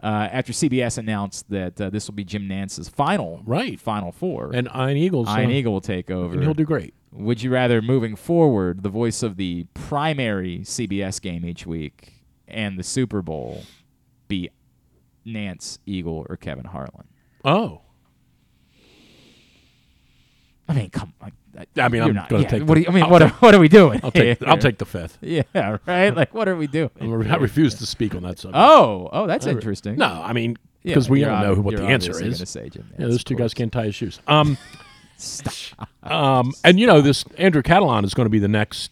[0.01, 3.81] Uh, after CBS announced that uh, this will be Jim Nantz's final, Right.
[3.81, 6.35] final four, And Ian Eagles, Ian uh, Eagle will take over.
[6.35, 6.93] and he'll do great.
[7.12, 12.14] Would you rather, moving forward, the voice of the primary CBS game each week
[12.48, 13.64] and the Super Bowl
[14.28, 14.48] be
[15.26, 17.09] Nantz Eagle or Kevin Harlan?
[17.44, 17.82] Oh,
[20.68, 21.32] I mean, come on.
[21.76, 23.30] I mean, I'm not- gonna yeah, take What the- you, I mean, I'll what, take-
[23.32, 24.01] are, what are we doing?
[24.02, 24.48] I'll take here?
[24.48, 25.18] I'll take the fifth.
[25.22, 25.43] Yeah,
[25.86, 26.16] right.
[26.16, 26.90] Like, what are we doing?
[27.01, 27.05] I
[27.36, 28.56] refuse to speak on that subject.
[28.56, 29.97] Oh, oh, that's re- interesting.
[29.97, 32.39] No, I mean Yeah, because we you're all know who what the answer is.
[32.48, 33.51] say Jim yeah, those two course.
[33.52, 34.20] guys can't tie his shoes.
[34.26, 34.56] Um,
[36.03, 38.90] um, and you know this Andrew Catalon is going to be the next.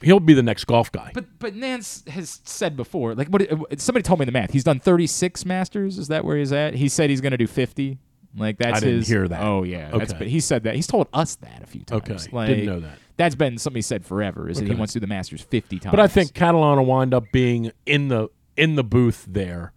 [0.00, 1.10] He'll be the next golf guy.
[1.14, 4.52] But but Nantz has said before, like what uh, somebody told me the math.
[4.52, 5.98] He's done 36 Masters.
[5.98, 6.74] Is that where he's at?
[6.74, 7.98] He said he's going to do 50.
[8.36, 9.08] Like that's I didn't his.
[9.08, 9.42] hear that.
[9.42, 9.90] Oh yeah.
[9.90, 10.18] That's, Okay.
[10.18, 10.74] but he said that.
[10.74, 12.02] He's told us that a few times.
[12.02, 12.98] Okay, Like, didn't know that.
[13.16, 14.48] That's been something he said forever.
[14.48, 15.90] Is that he wants to do the Masters 50 times.
[15.90, 19.72] But I think Catalon will wind up being in the in the booth there.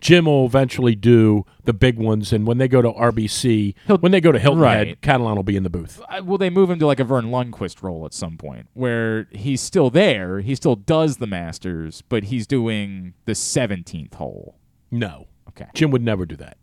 [0.00, 4.12] Jim will eventually do the big ones, and when they go to RBC, He'll- when
[4.12, 4.86] they go to Hilton right.
[4.88, 6.00] Head, Catalon will be in the booth.
[6.08, 9.28] Uh, will they move him to like a Verne Lundquist role at some point, where
[9.32, 14.56] he's still there, he still does the Masters, but he's doing the 17th hole.
[14.90, 15.66] No, Okay.
[15.74, 16.56] Jim would never do that.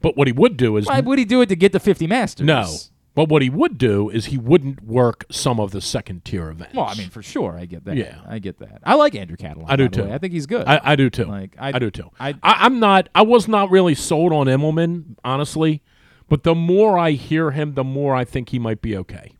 [0.00, 2.06] But what he would do is Why would he do it to get the 50
[2.06, 2.46] Masters?
[2.46, 2.66] no,
[3.14, 6.74] But what he would do is he wouldn't work some of the second tier events.
[6.74, 7.96] Well, I mean, for sure, I get that.
[7.96, 8.18] Yeah.
[8.26, 8.80] I get that.
[8.82, 9.66] I like Andrew Catalon.
[9.68, 10.10] I do too.
[10.10, 10.66] I think he's good.
[10.66, 11.26] I, I do too.
[11.26, 12.10] Like, I, I- do too.
[12.18, 13.08] I- I, I'm not.
[13.14, 15.80] I was not really sold on Immelman, honestly.
[16.28, 19.32] But the more I hear him, the more I think he might be okay.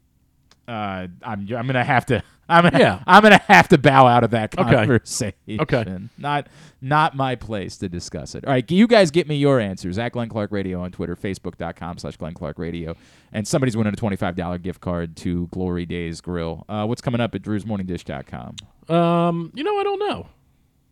[0.69, 2.23] uh, I'm I'm gonna have to.
[2.49, 3.03] I'm gonna, Yeah.
[3.07, 5.35] I'm gonna have to bow out of that conversation.
[5.49, 5.77] Okay.
[5.77, 5.99] okay.
[6.19, 6.49] Not
[6.81, 8.45] not my place to discuss it.
[8.45, 11.99] All right, you guys get me your answers at Glenn Clark Radio on Twitter, Facebook.com
[11.99, 12.95] slash Glenn Clark Radio.
[13.33, 16.65] And somebody's winning a twenty five dollar gift card to Glory Days Grill.
[16.69, 18.57] Uh, what's coming up at Drew'sMorningDish.com?
[18.95, 20.29] Um, you know, I don't know.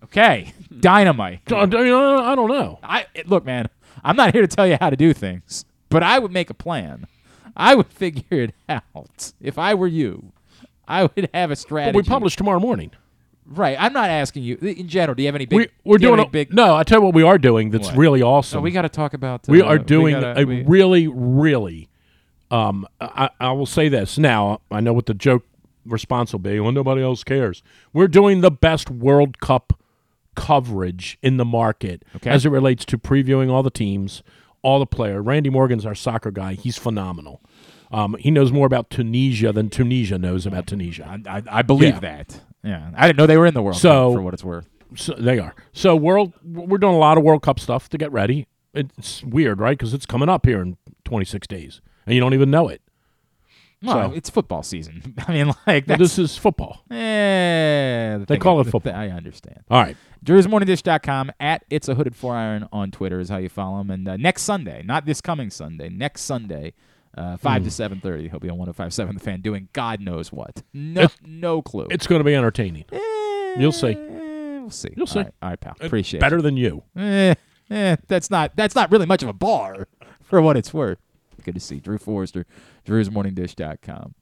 [0.05, 0.53] Okay.
[0.81, 1.53] Dynamite.
[1.53, 2.79] I, I don't know.
[2.83, 3.69] I look, man.
[4.03, 6.55] I'm not here to tell you how to do things, but I would make a
[6.55, 7.07] plan.
[7.57, 10.33] I would figure it out if I were you.
[10.89, 11.97] I would have a But strategy.
[11.97, 12.91] we publish tomorrow morning.
[13.47, 13.77] right.
[13.79, 15.15] I'm not asking you in general.
[15.15, 15.57] Do you have any big?
[15.59, 16.53] We, we're do doing a, big.
[16.53, 17.71] No, I tell you what we are doing.
[17.71, 17.97] That's What?
[17.97, 18.63] really So awesome.
[18.63, 19.49] we got to talk about.
[19.49, 21.89] Uh, we are doing gotta- a we- really, really.
[22.51, 24.61] Um, I, I will say this now.
[24.71, 25.45] I know what the joke
[25.87, 26.61] response will be.
[26.61, 27.63] Well, nobody else cares.
[27.93, 29.73] We're doing the best World Cup
[30.35, 32.31] coverage in the market Okay.
[32.31, 34.23] as it relates to previewing all the teams,
[34.63, 35.23] all the player.
[35.23, 36.55] Randy Morgan's our soccer guy.
[36.55, 37.41] He's phenomenal.
[37.93, 41.21] Um, he knows more about Tunisia than Tunisia knows about Tunisia.
[41.27, 42.01] I, I, I believe Yeah.
[42.01, 42.41] that.
[42.65, 44.69] Yeah, I didn't know they were in the World So- Cup for what it's worth.
[44.95, 45.55] So they are.
[45.73, 48.47] So world, we're doing a lot of World Cup stuff to get ready.
[48.75, 49.77] It's weird, right?
[49.77, 52.81] Because it's coming up here in 26 days, and you don't even know it.
[53.83, 55.15] Well, So- it's football season.
[55.27, 56.85] I mean, like that's, this is football.
[56.91, 58.95] eh, the They call it football.
[58.95, 59.61] I understand.
[59.71, 59.97] All right.
[60.25, 63.91] Drew'sMorningDish.com at It's a Hooded Four Iron on Twitter is how you follow him.
[63.91, 66.75] And uh, next Sunday, not this coming Sunday, next Sunday,
[67.17, 67.37] uh, Hmm.
[67.37, 70.63] five to seven thirty, he'll be on 105.7 The Fan doing God knows what.
[70.73, 71.87] No, no clue.
[71.91, 72.85] It's going to be entertaining.
[73.59, 73.89] You'll see.
[73.93, 74.19] Eh,
[74.61, 74.95] We'll see.
[74.97, 75.19] You'll see.
[75.19, 75.73] All right, all right, pal.
[75.77, 76.85] It's Appreciate Better than you.
[76.97, 77.35] Eh,
[77.71, 79.89] eh, that's not that's not really much of a bar
[80.23, 80.99] for what it's worth.
[81.45, 82.47] Good to see Drew Forrester,
[82.87, 84.15] Drew'sMorningDish.com.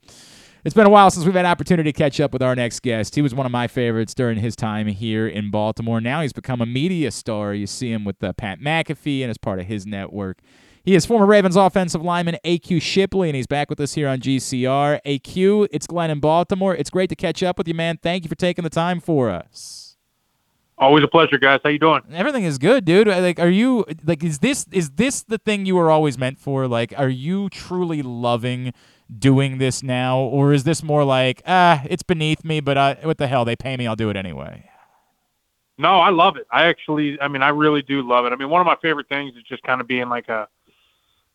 [0.64, 2.80] It's been a while since we've had an opportunity to catch up with our next
[2.80, 3.14] guest.
[3.14, 6.00] He was one of my favorites during his time here in Baltimore.
[6.02, 7.54] Now he's become a media star.
[7.54, 10.38] You see him with uh, Pat McAfee and as part of his network.
[10.82, 14.20] He is former Ravens offensive lineman AQ Shipley, and he's back with us here on
[14.20, 15.00] GCR.
[15.04, 16.74] AQ, it's Glenn in Baltimore.
[16.74, 17.98] It's great to catch up with you, man.
[18.02, 19.96] Thank you for taking the time for us.
[20.78, 21.60] Always a pleasure, guys.
[21.62, 22.00] How you doing?
[22.10, 23.06] Everything is good, dude.
[23.06, 24.24] Like, are you like?
[24.24, 26.66] Is this is this the thing you were always meant for?
[26.66, 28.72] Like, are you truly loving
[29.18, 33.18] doing this now, or is this more like, ah, it's beneath me, but uh, what
[33.18, 33.44] the hell?
[33.44, 34.70] They pay me, I'll do it anyway.
[35.76, 36.46] No, I love it.
[36.52, 38.32] I actually, I mean, I really do love it.
[38.32, 40.46] I mean, one of my favorite things is just kind of being like a,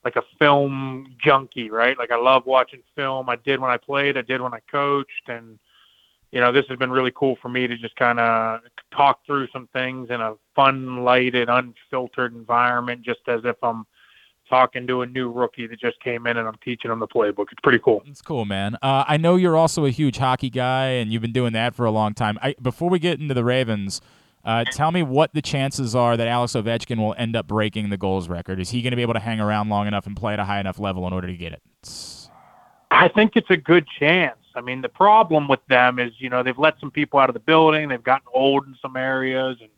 [0.05, 1.97] like a film junkie, right?
[1.97, 3.27] Like I love watching film.
[3.27, 4.17] I did when I played.
[4.17, 5.57] I did when I coached, and
[6.31, 8.61] you know, this has been really cool for me to just kind of
[8.95, 13.85] talk through some things in a fun, lighted, unfiltered environment, just as if I'm
[14.47, 17.47] talking to a new rookie that just came in and I'm teaching them the playbook.
[17.51, 18.03] It's pretty cool.
[18.05, 18.75] It's cool, man.
[18.81, 21.85] Uh, I know you're also a huge hockey guy, and you've been doing that for
[21.85, 22.37] a long time.
[22.43, 24.01] I, before we get into the Ravens,
[24.45, 27.97] uh, tell me what the chances are that Alex Ovechkin will end up breaking the
[27.97, 28.59] goals record.
[28.59, 30.45] Is he going to be able to hang around long enough and play at a
[30.45, 31.61] high enough level in order to get it?
[32.91, 34.37] I think it's a good chance.
[34.55, 37.33] I mean, the problem with them is, you know, they've let some people out of
[37.33, 37.89] the building.
[37.89, 39.69] They've gotten old in some areas, and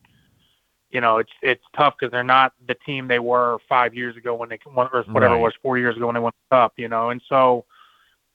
[0.92, 4.36] you know, it's it's tough because they're not the team they were five years ago
[4.36, 5.40] when they won, or whatever Right.
[5.40, 6.74] it was four years ago when they won the cup.
[6.78, 7.66] You know, and so,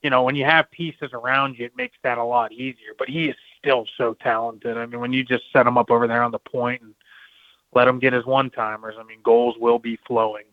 [0.03, 2.93] you know, when you have pieces around you, it makes that a lot easier.
[2.99, 4.77] But he is still so talented.
[4.77, 6.95] I mean, when you just set him up over there on the point and
[7.75, 10.45] let him get his one timers, I mean, goals will be flowing.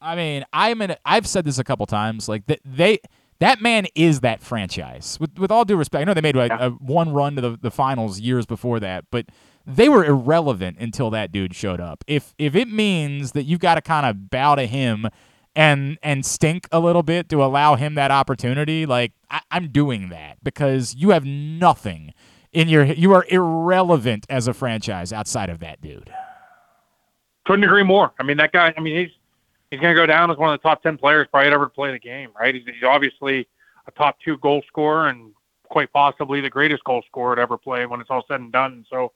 [0.00, 0.92] I mean, I'm in.
[0.92, 2.28] A, I've said this a couple times.
[2.28, 3.00] Like that, they
[3.38, 5.18] that man is that franchise.
[5.20, 6.66] With with all due respect, I know they made like, Yeah.
[6.66, 9.26] a one run to the, the finals years before that, but
[9.66, 12.04] they were irrelevant until that dude showed up.
[12.06, 15.08] If if it means that you've got to kind of bow to him
[15.56, 20.10] and and stink a little bit to allow him that opportunity, like I, I'm doing
[20.10, 22.12] that because you have nothing
[22.52, 22.84] in your.
[22.84, 26.12] You are irrelevant as a franchise outside of that dude.
[27.46, 28.12] Couldn't agree more.
[28.20, 28.72] I mean, that guy.
[28.76, 29.10] I mean, he's
[29.70, 31.70] he's going to go down as one of the top ten players probably ever to
[31.70, 32.30] play the game.
[32.38, 32.54] Right?
[32.54, 33.48] He's, he's obviously
[33.88, 35.32] a top two goal scorer and
[35.64, 38.84] quite possibly the greatest goal scorer to ever play when it's all said and done.
[38.90, 39.12] So,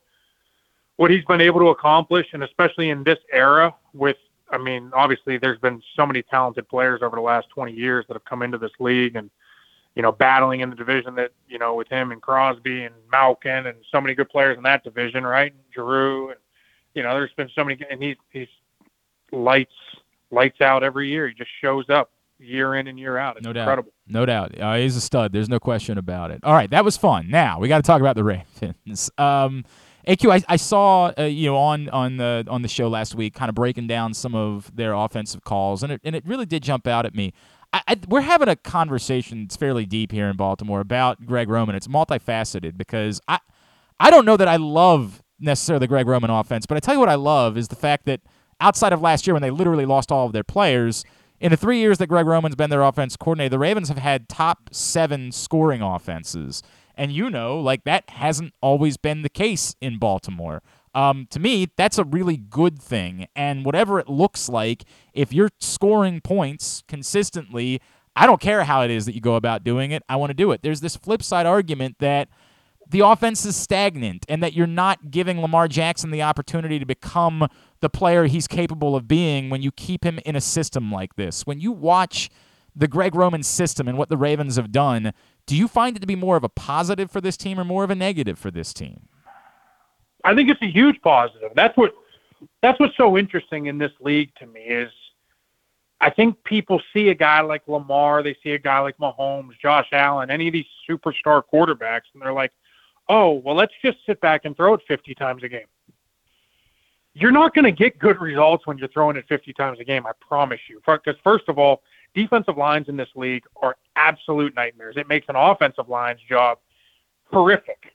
[0.97, 4.17] what he's been able to accomplish, and especially in this era, with
[4.51, 8.13] I mean, obviously there's been so many talented players over the last 20 years that
[8.15, 9.29] have come into this league and
[9.95, 13.67] you know battling in the division that you know with him and Crosby and Malkin
[13.67, 15.51] and so many good players in that division, right?
[15.51, 16.37] And Giroux and
[16.93, 18.47] you know, there's been so many, and he's he's
[19.31, 19.73] lights
[20.29, 21.27] lights out every year.
[21.27, 23.37] He just shows up year in and year out.
[23.37, 23.61] It's No doubt.
[23.61, 23.91] incredible.
[24.07, 24.59] No doubt.
[24.59, 25.31] Uh, he's a stud.
[25.31, 26.39] There's no question about it.
[26.43, 27.29] All right, that was fun.
[27.29, 29.09] Now we got to talk about the Ravens.
[29.17, 29.63] Um,
[30.07, 33.33] AQ, I, I saw uh, you know on on the on the show last week,
[33.33, 36.63] kind of breaking down some of their offensive calls, and it and it really did
[36.63, 37.33] jump out at me.
[37.73, 41.75] I, I, we're having a conversation that's fairly deep here in Baltimore about Greg Roman.
[41.75, 43.39] It's multifaceted because I
[43.99, 46.99] I don't know that I love necessarily the Greg Roman offense, but I tell you
[46.99, 48.21] what I love is the fact that
[48.59, 51.03] outside of last year when they literally lost all of their players,
[51.39, 54.29] in the three years that Greg Roman's been their offense coordinator, the Ravens have had
[54.29, 56.61] top seven scoring offenses.
[57.01, 60.61] And you know, like that hasn't always been the case in Baltimore.
[60.93, 63.25] Um, to me, that's a really good thing.
[63.35, 67.81] And whatever it looks like, if you're scoring points consistently,
[68.15, 70.03] I don't care how it is that you go about doing it.
[70.07, 70.61] I want to do it.
[70.61, 72.29] There's this flip side argument that
[72.87, 77.47] the offense is stagnant and that you're not giving Lamar Jackson the opportunity to become
[77.79, 81.47] the player he's capable of being when you keep him in a system like this.
[81.47, 82.29] When you watch
[82.75, 85.13] the Greg Roman system and what the Ravens have done,
[85.45, 87.83] do you find it to be more of a positive for this team or more
[87.83, 89.07] of a negative for this team?
[90.23, 91.51] I think it's a huge positive.
[91.55, 91.93] That's what
[92.61, 94.91] that's what's so interesting in this league to me is
[95.99, 99.87] I think people see a guy like Lamar, they see a guy like Mahomes, Josh
[99.91, 102.51] Allen, any of these superstar quarterbacks, and they're like,
[103.07, 105.67] oh, well, let's just sit back and throw it 50 times a game.
[107.13, 110.07] You're not going to get good results when you're throwing it 50 times a game,
[110.07, 110.81] I promise you.
[110.85, 111.83] Because, first of all,
[112.15, 114.95] defensive lines in this league are absolute nightmares.
[114.97, 116.57] It makes an offensive line's job
[117.31, 117.93] horrific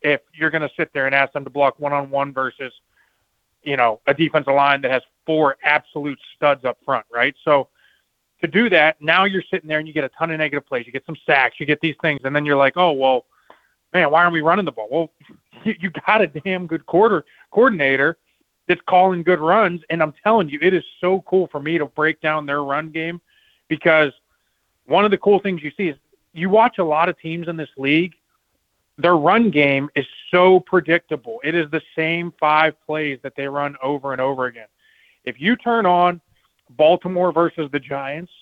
[0.00, 2.72] if you're going to sit there and ask them to block one on one versus,
[3.62, 7.34] you know, a defensive line that has four absolute studs up front, right?
[7.44, 7.68] So
[8.40, 10.86] to do that, now you're sitting there and you get a ton of negative plays.
[10.86, 13.26] You get some sacks, you get these things, and then you're like, oh, well,
[13.92, 14.88] man, why aren't we running the ball?
[14.90, 15.12] Well,
[15.64, 18.18] you, you got a damn good quarter coordinator
[18.66, 21.86] that's calling good runs, and I'm telling you, it is so cool for me to
[21.86, 23.20] break down their run game
[23.68, 24.12] because
[24.86, 25.96] one of the cool things you see is
[26.32, 28.14] you watch a lot of teams in this league
[28.98, 31.40] their run game is so predictable.
[31.42, 34.66] It is the same five plays that they run over and over again.
[35.24, 36.20] If you turn on
[36.70, 38.32] Baltimore versus the Giants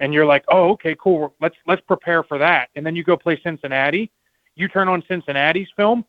[0.00, 1.34] and you're like, "Oh, okay, cool.
[1.40, 4.10] Let's let's prepare for that." And then you go play Cincinnati,
[4.54, 6.04] you turn on Cincinnati's film,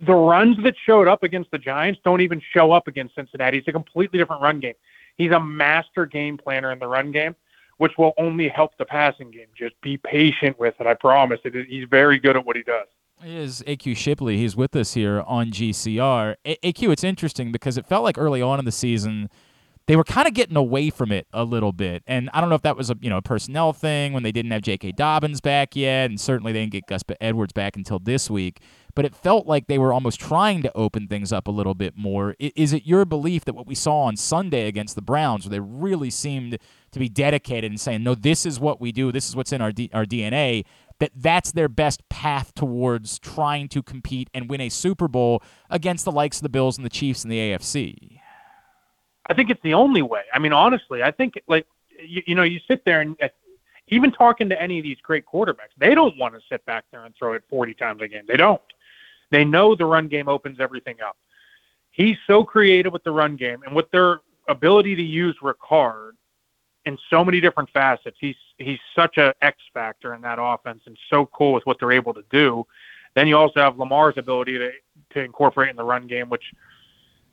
[0.00, 3.58] the runs that showed up against the Giants don't even show up against Cincinnati.
[3.58, 4.74] It's a completely different run game.
[5.16, 7.36] He's a master game planner in the run game,
[7.78, 9.46] which will only help the passing game.
[9.56, 10.86] Just be patient with it.
[10.86, 11.40] I promise.
[11.44, 12.86] It, he's very good at what he does
[13.24, 14.36] is AQ Shipley.
[14.36, 16.34] He's with us here on GCR.
[16.44, 19.30] A- AQ, it's interesting because it felt like early on in the season
[19.86, 22.54] they were kind of getting away from it a little bit, and I don't know
[22.54, 24.92] if that was a you know a personnel thing when they didn't have J.K.
[24.92, 28.60] Dobbins back yet, and certainly they didn't get Gus Edwards back until this week.
[28.94, 31.96] But it felt like they were almost trying to open things up a little bit
[31.96, 32.34] more.
[32.38, 35.60] Is it your belief that what we saw on Sunday against the Browns, where they
[35.60, 36.58] really seemed
[36.94, 39.12] to be dedicated and saying, "No, this is what we do.
[39.12, 40.64] This is what's in our D- our DNA,"
[41.00, 46.04] that that's their best path towards trying to compete and win a Super Bowl against
[46.04, 48.20] the likes of the Bills and the Chiefs in the AFC?
[49.26, 50.22] I think it's the only way.
[50.32, 51.66] I mean, honestly, I think like
[51.98, 53.28] you, you know, you sit there and uh,
[53.88, 57.04] even talking to any of these great quarterbacks, they don't want to sit back there
[57.04, 58.24] and throw it 40 times a game.
[58.26, 58.60] They don't.
[59.30, 61.16] They know the run game opens everything up.
[61.90, 66.12] He's so creative with the run game and with their ability to use Ricard
[66.86, 68.16] in so many different facets.
[68.20, 71.92] He's he's such a X factor in that offense and so cool with what they're
[71.92, 72.66] able to do.
[73.14, 74.70] Then you also have Lamar's ability to
[75.14, 76.44] to incorporate in the run game, which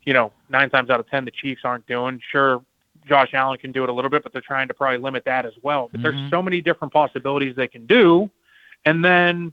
[0.04, 2.20] you know nine times out of ten the Chiefs aren't doing.
[2.30, 2.62] Sure,
[3.06, 5.44] Josh Allen can do it a little bit, but they're trying to probably limit that
[5.44, 5.88] as well.
[5.90, 6.18] But mm-hmm.
[6.18, 8.30] there's so many different possibilities they can do,
[8.84, 9.52] and then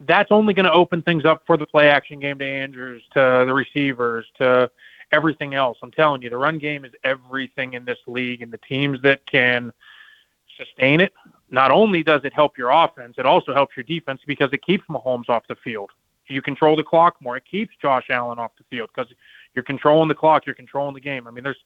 [0.00, 3.44] that's only going to open things up for the play action game to Andrews, to
[3.46, 4.70] the receivers, to
[5.14, 5.78] everything else.
[5.82, 9.24] I'm telling you, the run game is everything in this league, and the teams that
[9.26, 9.72] can
[10.58, 11.12] sustain it,
[11.50, 14.84] not only does it help your offense, it also helps your defense because it keeps
[14.88, 15.90] Mahomes off the field.
[16.26, 17.36] You control the clock more.
[17.36, 19.12] It keeps Josh Allen off the field because
[19.54, 21.28] you're controlling the clock, you're controlling the game.
[21.28, 21.62] I mean, there's,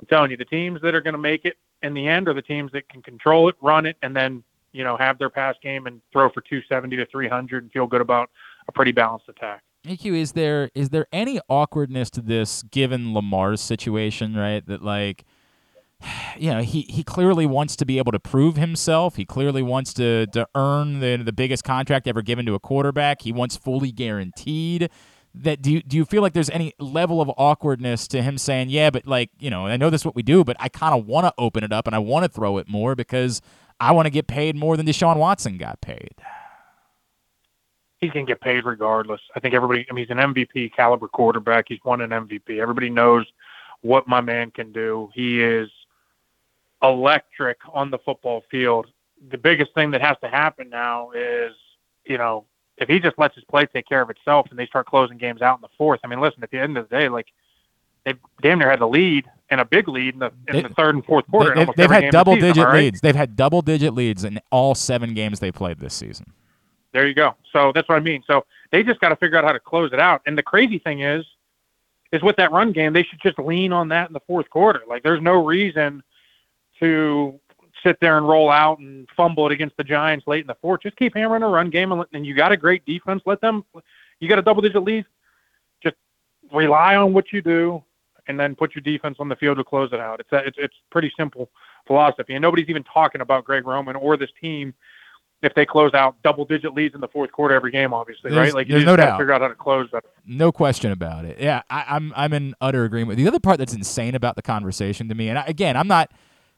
[0.00, 2.34] I'm telling you, the teams that are going to make it in the end are
[2.34, 4.42] the teams that can control it, run it, and then
[4.72, 8.00] you know have their pass game and throw for 270 to 300 and feel good
[8.00, 8.30] about
[8.66, 9.62] a pretty balanced attack.
[9.86, 14.64] AQ, is there is there any awkwardness to this given Lamar's situation, right?
[14.66, 15.24] That like
[16.38, 19.16] you know, he, he clearly wants to be able to prove himself.
[19.16, 23.22] He clearly wants to to earn the the biggest contract ever given to a quarterback.
[23.22, 24.88] He wants fully guaranteed.
[25.34, 28.68] That do you do you feel like there's any level of awkwardness to him saying,
[28.68, 30.94] yeah, but like you know, I know this is what we do, but I kind
[30.94, 33.40] of want to open it up and I want to throw it more because
[33.80, 36.14] I want to get paid more than Deshaun Watson got paid
[38.02, 39.20] he's going to get paid regardless.
[39.34, 41.66] I think everybody, I mean, he's an MVP caliber quarterback.
[41.68, 42.58] He's won an MVP.
[42.60, 43.24] Everybody knows
[43.80, 45.08] what my man can do.
[45.14, 45.70] He is
[46.82, 48.88] electric on the football field.
[49.30, 51.52] The biggest thing that has to happen now is,
[52.04, 52.44] you know,
[52.76, 55.40] if he just lets his play take care of itself and they start closing games
[55.40, 56.00] out in the fourth.
[56.02, 57.28] I mean, listen, at the end of the day, like
[58.04, 60.70] they damn near had the lead and a big lead in the in They- the
[60.70, 61.54] third and fourth quarter.
[61.54, 62.74] They, have almost every game had double season, digit right?
[62.82, 63.00] leads.
[63.00, 66.32] They've had double digit leads in all seven games they played this season.
[66.92, 67.34] There you go.
[67.52, 68.22] So that's what I mean.
[68.26, 70.22] So they just got to figure out how to close it out.
[70.26, 71.24] And the crazy thing is,
[72.12, 74.82] is with that run game, they should just lean on that in the fourth quarter.
[74.86, 76.02] Like there's no reason
[76.80, 77.38] to
[77.82, 80.82] sit there and roll out and fumble it against the Giants late in the fourth.
[80.82, 83.22] Just keep hammering a run game, and, and you got a great defense.
[83.26, 83.64] Let them.
[84.20, 85.04] You got a double digit lead.
[85.82, 85.96] Just
[86.52, 87.82] rely on what you do,
[88.28, 90.20] and then put your defense on the field to close it out.
[90.20, 91.50] It's a, it's it's pretty simple
[91.86, 94.74] philosophy, and nobody's even talking about Greg Roman or this team
[95.42, 98.46] if they close out double digit leads in the fourth quarter every game, obviously, There's-
[98.48, 98.54] right?
[98.54, 99.18] Like you there's just no doubt.
[99.18, 100.04] figure out how to close that.
[100.26, 101.38] No question about it.
[101.40, 103.16] Yeah, I, I'm I'm in utter agreement.
[103.16, 106.10] The other part that's insane about the conversation to me, and I, again, I'm not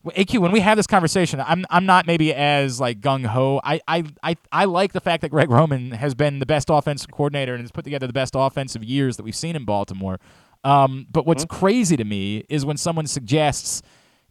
[0.06, 0.38] AQ.
[0.40, 3.58] When we have this conversation, I'm I'm not maybe as like gung ho.
[3.64, 7.10] I, I I I like the fact that Greg Roman has been the best offensive
[7.10, 10.20] coordinator and has put together the best offensive years that we've seen in Baltimore.
[10.62, 13.82] Um, but what's crazy to me is when someone suggests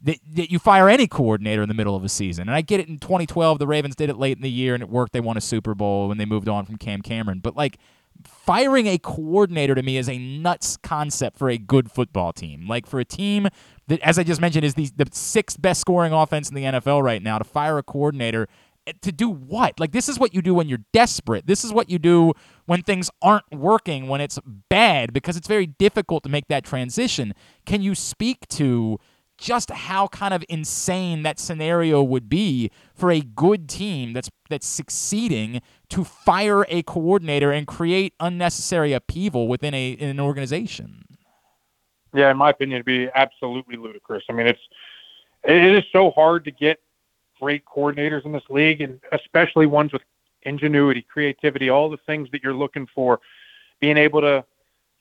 [0.04, 2.50] that, that you fire any coordinator in the middle of a season.
[2.50, 4.84] And I get it in 2012, the Ravens did it late in the year and
[4.84, 5.14] it worked.
[5.14, 7.40] They won a Super Bowl when they moved on from Cam Cameron.
[7.40, 7.78] But like
[8.26, 12.68] firing a coordinator to me is a nuts concept for a good football team.
[12.68, 13.48] Like for a team
[13.88, 17.02] that, as I just mentioned, is the, the sixth best scoring offense in the NFL
[17.02, 18.48] right now, to fire a coordinator
[18.86, 19.80] eh, to do what?
[19.80, 21.48] Like this is what you do when you're desperate.
[21.48, 22.34] This is what you do
[22.66, 24.38] when things aren't working, when it's
[24.70, 27.34] bad, because it's very difficult to make that transition.
[27.66, 29.00] Can you speak to
[29.44, 34.66] just how kind of insane that scenario would be for a good team that's that's
[34.66, 41.04] succeeding to fire a coordinator and create unnecessary upheaval within a in an organization.
[42.14, 44.24] Yeah, in my opinion, it'd be absolutely ludicrous.
[44.30, 44.62] I mean, it's
[45.44, 46.80] it is so hard to get
[47.38, 50.04] great coordinators in this league, and especially ones with
[50.44, 53.20] ingenuity, creativity, all the things that you're looking for.
[53.82, 54.46] Being able to,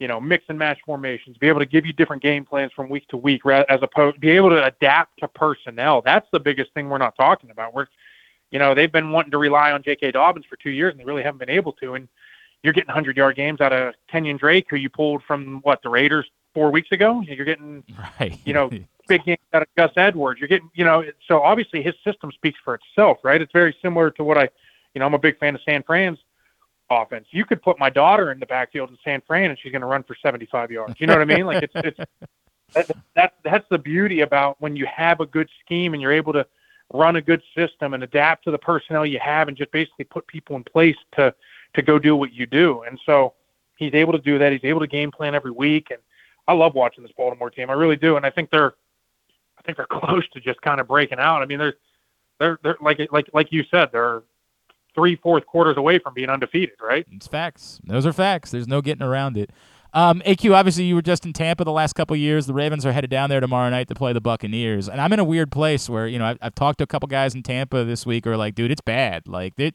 [0.03, 2.89] you know, mix and match formations, be able to give you different game plans from
[2.89, 6.03] week to week, as opposed be able to adapt to personnel.
[6.03, 7.73] That's the biggest thing we're not talking about.
[7.73, 7.87] We're,
[8.51, 10.11] you know, they've been wanting to rely on J.K.
[10.11, 11.95] Dobbins for two years, and they really haven't been able to.
[11.95, 12.09] And
[12.65, 15.89] you're getting 100 yard games out of Kenyon Drake, who you pulled from what the
[15.89, 17.23] Raiders four weeks ago.
[17.25, 17.85] You're getting
[18.19, 18.37] Right.
[18.45, 18.71] you know,
[19.07, 20.41] big games out of Gus Edwards.
[20.41, 23.41] You're getting, you know, so obviously his system speaks for itself, right?
[23.41, 24.49] It's very similar to what I,
[24.95, 26.19] you know, I'm a big fan of San Fran's
[27.01, 27.27] offense.
[27.31, 29.87] You could put my daughter in the backfield in San Fran and she's going to
[29.87, 30.95] run for 75 yards.
[30.99, 31.47] You know what I mean?
[31.47, 31.99] Like it's, it's,
[32.75, 36.33] that, that, that's the beauty about when you have a good scheme and you're able
[36.33, 36.47] to
[36.93, 40.27] run a good system and adapt to the personnel you have and just basically put
[40.27, 41.35] people in place to,
[41.75, 42.83] to go do what you do.
[42.83, 43.35] And so
[43.77, 44.53] he's able to do that.
[44.53, 45.89] He's able to game plan every week.
[45.91, 46.01] And
[46.47, 47.71] I love watching this Baltimore team.
[47.71, 48.17] I really do.
[48.17, 48.75] And I think they're,
[49.59, 51.43] I think they're close to just kind of breaking out.
[51.43, 51.75] I mean, they're,
[52.39, 54.23] they're, they're like, like, like you said, they're
[54.95, 57.07] three, fourth quarters away from being undefeated, right?
[57.11, 57.81] It's facts.
[57.85, 58.51] Those are facts.
[58.51, 59.51] There's no getting around it.
[59.95, 62.47] Um, AQ, obviously, you were just in Tampa the last couple years.
[62.47, 65.19] The Ravens are headed down there tomorrow night to play the Buccaneers, and I'm in
[65.19, 67.85] a weird place where you know I've, I've talked to a couple guys in Tampa
[67.85, 69.29] this week are like, "Dude, it's bad.
[69.29, 69.75] Like, it,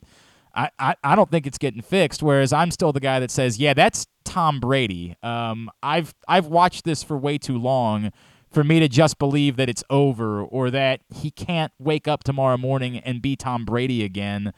[0.55, 3.59] I, I, I don't think it's getting fixed." Whereas I'm still the guy that says,
[3.59, 8.11] "Yeah, that's Tom Brady." Um, I've I've watched this for way too long
[8.51, 12.57] for me to just believe that it's over or that he can't wake up tomorrow
[12.57, 14.51] morning and be Tom Brady again.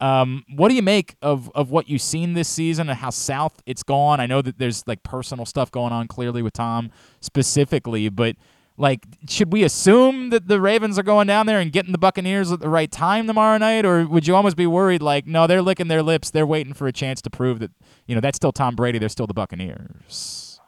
[0.00, 3.62] Um, what do you make of, of what you've seen this season and how south
[3.64, 4.20] it's gone?
[4.20, 6.90] I know that there's like personal stuff going on clearly with Tom
[7.20, 8.36] specifically, but
[8.76, 12.50] like, should we assume that the Ravens are going down there and getting the Buccaneers
[12.50, 15.62] at the right time tomorrow night, or would you almost be worried like, no, they're
[15.62, 17.70] licking their lips, they're waiting for a chance to prove that
[18.06, 20.60] you know that's still Tom Brady, they're still the Buccaneers.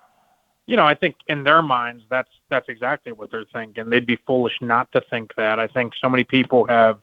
[0.67, 3.91] You know, I think in their minds, that's that's exactly what they're thinking.
[3.91, 5.59] They'd be foolish not to think that.
[5.59, 6.99] I think so many people have,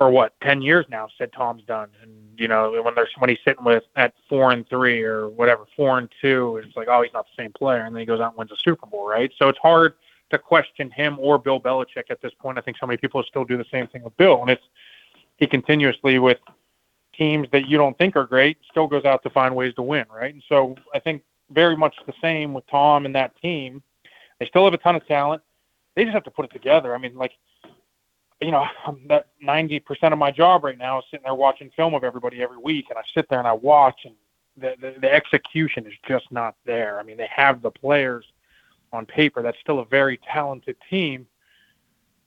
[0.00, 3.38] for what ten years now, said Tom's done, and you know when they're when he's
[3.44, 7.12] sitting with at four and three or whatever, four and two, it's like oh he's
[7.12, 9.30] not the same player, and then he goes out and wins a Super Bowl, right?
[9.38, 9.92] So it's hard
[10.30, 12.56] to question him or Bill Belichick at this point.
[12.56, 14.62] I think so many people still do the same thing with Bill, and it's
[15.36, 16.38] he continuously with
[17.14, 20.06] teams that you don't think are great still goes out to find ways to win,
[20.10, 20.32] right?
[20.32, 23.82] And so I think very much the same with Tom and that team.
[24.38, 25.42] They still have a ton of talent.
[25.94, 26.94] They just have to put it together.
[26.94, 27.32] I mean, like,
[28.40, 28.66] you know,
[29.08, 32.58] that 90% of my job right now is sitting there watching film of everybody every
[32.58, 34.14] week, and I sit there and I watch, and
[34.56, 36.98] the, the, the execution is just not there.
[36.98, 38.24] I mean, they have the players
[38.92, 39.42] on paper.
[39.42, 41.26] That's still a very talented team.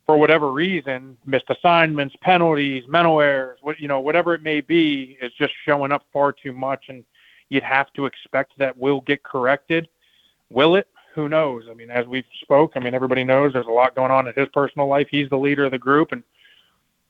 [0.05, 5.17] For whatever reason, missed assignments, penalties, mental errors, what you know, whatever it may be,
[5.21, 7.05] is just showing up far too much, and
[7.47, 9.87] you'd have to expect that will get corrected.
[10.49, 10.87] Will it?
[11.13, 11.65] Who knows?
[11.69, 14.33] I mean, as we've spoke, I mean, everybody knows there's a lot going on in
[14.35, 15.07] his personal life.
[15.11, 16.23] He's the leader of the group, and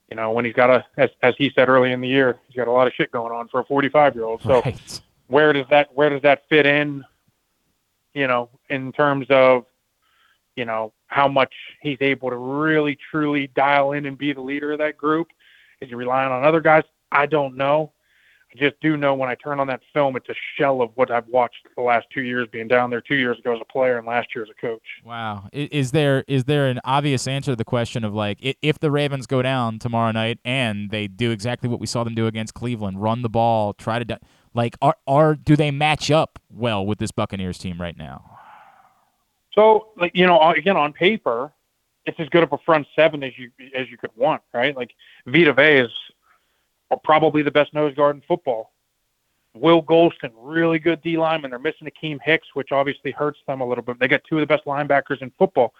[0.09, 2.57] you know, when he's got a, as, as he said early in the year, he's
[2.57, 4.41] got a lot of shit going on for a 45 year old.
[4.43, 5.01] So right.
[5.27, 7.03] where does that where does that fit in?
[8.13, 9.65] You know, in terms of
[10.55, 14.73] you know, how much he's able to really truly dial in and be the leader
[14.73, 15.27] of that group.
[15.81, 16.83] Is he relying on other guys?
[17.11, 17.91] I don't know.
[18.53, 21.09] I just do know when I turn on that film, it's a shell of what
[21.09, 23.97] I've watched the last two years, being down there two years ago as a player
[23.97, 24.81] and last year as a coach.
[25.03, 25.49] Wow.
[25.51, 29.25] Is there is there an obvious answer to the question of like if the Ravens
[29.25, 33.01] go down tomorrow night and they do exactly what we saw them do against Cleveland,
[33.01, 34.19] run the ball, try to
[34.53, 38.37] like are are do they match up well with this Buccaneers team right now?
[39.53, 41.51] So, like you know, uh, again on paper,
[42.05, 44.75] it's as good of a front seven as you as you could want, right?
[44.75, 44.91] Like
[45.25, 45.91] Vita Vea is
[46.97, 48.71] probably the best nose guard in football.
[49.55, 51.51] Will Gholston, really good D lineman.
[51.51, 53.99] They're missing Akiem Hicks, which obviously hurts them a little bit.
[53.99, 55.73] They got two of the best linebackers in football,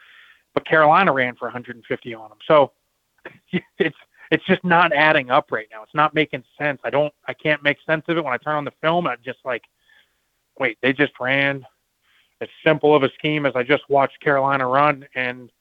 [0.54, 2.38] but Carolina ran for 150 on them.
[2.48, 2.72] So
[3.80, 3.98] it's
[4.32, 5.84] it's just not adding up right now.
[5.84, 6.80] It's not making sense.
[6.84, 9.08] I don't I can't make sense of it when I turn on the film.
[9.08, 9.64] I'm just like,
[10.60, 11.66] wait, they just ran
[12.42, 15.52] as simple of a scheme as I just watched Carolina run, and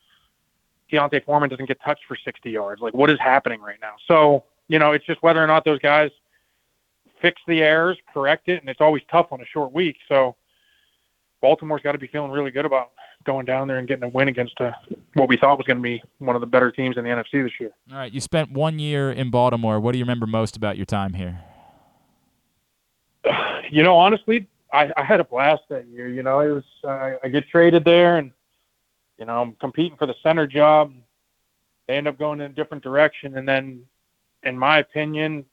[0.90, 2.82] D'Onta Foreman doesn't get touched for 60 yards.
[2.82, 3.94] Like, what is happening right now?
[4.06, 6.10] So, you know, it's just whether or not those guys
[7.20, 9.96] fix the errors, correct it, and it's always tough on a short week.
[10.08, 10.36] So,
[11.40, 12.92] Baltimore's got to be feeling really good about
[13.24, 14.72] going down there and getting a win against uh,
[15.14, 17.42] what we thought was going to be one of the better teams in the NFC
[17.42, 17.70] this year.
[17.90, 19.80] All right, you spent one year in Baltimore.
[19.80, 21.40] What do you remember most about your time here?
[23.70, 26.06] You know, honestly, I, I had a blast that year.
[26.06, 28.30] You know, it was uh, I get traded there, and
[29.18, 30.92] you know I'm competing for the center job.
[31.86, 33.82] They end up going in a different direction, and then,
[34.42, 35.44] in my opinion,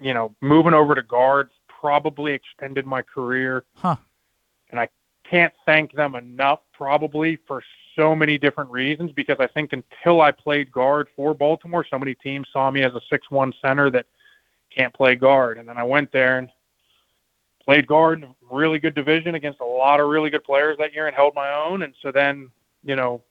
[0.00, 3.64] you know, moving over to guards probably extended my career.
[3.74, 3.96] Huh.
[4.70, 4.88] And I
[5.28, 7.62] can't thank them enough, probably for
[7.94, 9.12] so many different reasons.
[9.12, 12.94] Because I think until I played guard for Baltimore, so many teams saw me as
[12.94, 14.06] a six-one center that
[14.74, 16.50] can't play guard, and then I went there and
[17.64, 20.92] played guard in a really good division against a lot of really good players that
[20.92, 21.82] year and held my own.
[21.82, 22.50] And so then,
[22.84, 23.22] you know,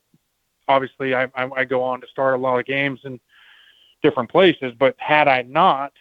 [0.67, 3.19] obviously I, I, I go on to start a lot of games in
[4.05, 4.73] different places.
[4.77, 5.91] But had I not,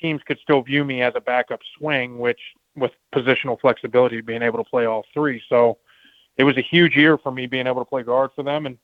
[0.00, 2.40] teams could still view me as a backup swing, which
[2.76, 5.42] with positional flexibility, being able to play all three.
[5.48, 5.78] So
[6.36, 8.78] it was a huge year for me being able to play guard for them and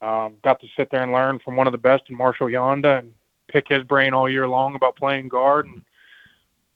[0.00, 3.00] um, got to sit there and learn from one of the best in Marshal Yanda
[3.00, 3.12] and
[3.48, 5.82] pick his brain all year long about playing guard and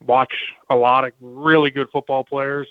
[0.05, 0.33] watch
[0.69, 2.67] a lot of really good football players,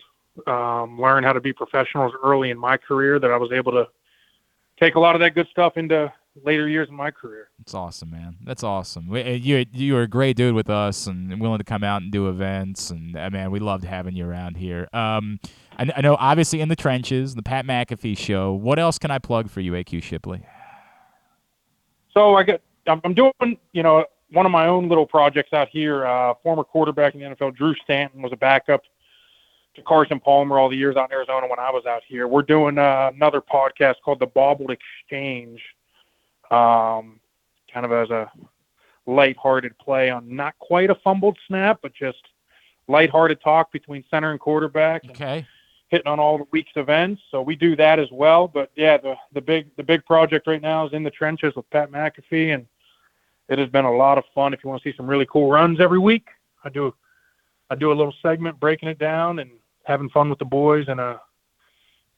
[0.46, 3.88] um, learn how to be professionals early in my career that I was able to
[4.78, 6.12] take a lot of that good stuff into
[6.43, 7.48] later years in my career.
[7.61, 8.36] It's awesome, man.
[8.44, 9.09] That's awesome.
[9.09, 12.02] We, uh, you you were a great dude with us and willing to come out
[12.02, 14.89] and do events, and uh, man, we loved having you around here.
[14.93, 15.39] Um,
[15.78, 18.52] I, I know obviously in the trenches, the Pat McAfee show.
[18.52, 20.44] What else can I plug for you, AQ Shipley?
[22.12, 25.69] So I get I'm I'm doing you know one of my own little projects out
[25.69, 26.06] here.
[26.06, 28.82] Uh, former quarterback in the NFL, Drew Stanton, was a backup
[29.74, 32.28] to Carson Palmer all the years out in Arizona when I was out here.
[32.28, 35.61] We're doing uh, another podcast called The Bobbled Exchange,
[36.55, 37.20] um,
[37.72, 38.31] kind of as a
[39.06, 42.22] lighthearted play on not quite a fumbled snap, but just
[42.89, 45.02] lighthearted talk between center and quarterback.
[45.05, 45.47] And Okay.
[45.89, 47.22] hitting on all the week's events.
[47.31, 48.48] So we do that as well.
[48.48, 51.68] But yeah, the the big the big project right now is in the trenches with
[51.70, 52.66] Pat McAfee, and
[53.48, 54.52] it has been a lot of fun.
[54.55, 56.26] If you want to see some really cool runs every week,
[56.64, 56.93] I do
[57.70, 59.51] I do a little segment breaking it down and
[59.85, 61.20] having fun with the boys and a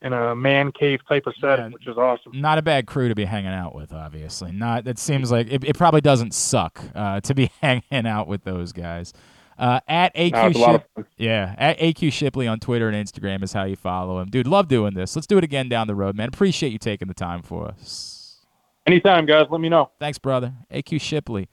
[0.03, 1.71] in a man cave type of setting, Yeah.
[1.73, 2.33] which is awesome.
[2.41, 4.53] Not a bad crew to be hanging out with, obviously.
[4.53, 4.87] Not.
[4.87, 8.73] It seems like it, it probably doesn't suck uh, to be hanging out with those
[8.73, 9.13] guys.
[9.59, 12.89] Uh, at AQ No, it's a lot of Ship- yeah, at AQ Shipley on Twitter
[12.91, 14.47] and Instagram is how you follow him, dude.
[14.47, 15.17] Love doing this.
[15.17, 16.29] Let's do it again down the road, man.
[16.29, 18.43] Appreciate you taking the time for us.
[18.87, 19.91] Anytime, guys, let me know.
[19.99, 20.53] Thanks, brother.
[20.71, 21.49] AQ Shipley.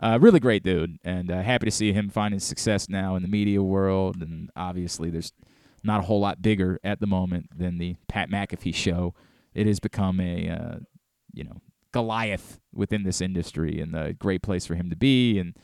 [0.00, 3.28] Uh, really great dude, and uh, happy to see him finding success now in the
[3.28, 4.16] media world.
[4.20, 5.32] And obviously, there's
[5.84, 9.14] not a whole lot bigger at the moment than the Pat McAfee show.
[9.54, 10.76] It has become a, uh,
[11.32, 11.60] you know,
[11.92, 15.38] Goliath within this industry, and a great place for him to be.
[15.38, 15.56] And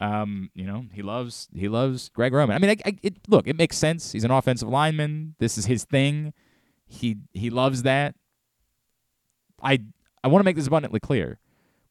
[0.00, 2.56] um, you know, he loves he loves Greg Roman.
[2.56, 4.12] I mean, I, I, it, look, it makes sense.
[4.12, 5.34] He's an offensive lineman.
[5.38, 6.32] This is his thing.
[6.86, 8.14] He he loves that.
[9.62, 9.80] I
[10.24, 11.38] I want to make this abundantly clear.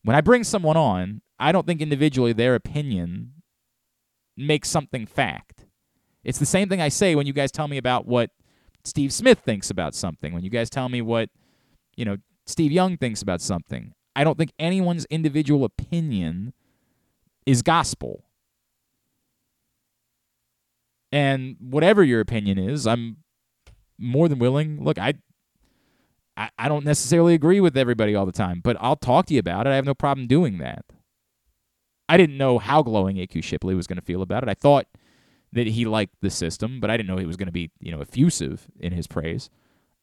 [0.03, 3.34] When I bring someone on, I don't think individually their opinion
[4.35, 5.66] makes something fact.
[6.27, 8.31] It's the same thing I say when you guys tell me about what
[8.83, 10.33] Steve Smith thinks about something.
[10.33, 11.29] When you guys tell me what,
[11.95, 13.93] you know, Steve Young thinks about something.
[14.13, 16.51] I don't think anyone's individual opinion
[17.45, 18.25] is gospel.
[21.13, 23.17] And whatever your opinion is, I'm
[23.97, 24.83] more than willing.
[24.83, 25.13] Look, I
[26.35, 29.39] I, I don't necessarily agree with everybody all the time, but I'll talk to you
[29.39, 29.69] about it.
[29.69, 30.83] I have no problem doing that.
[32.09, 34.49] I didn't know how glowing AQ Shipley was going to feel about it.
[34.49, 34.87] I thought
[35.53, 37.91] that he liked the system, but I didn't know he was going to be, you
[37.91, 39.49] know, effusive in his praise.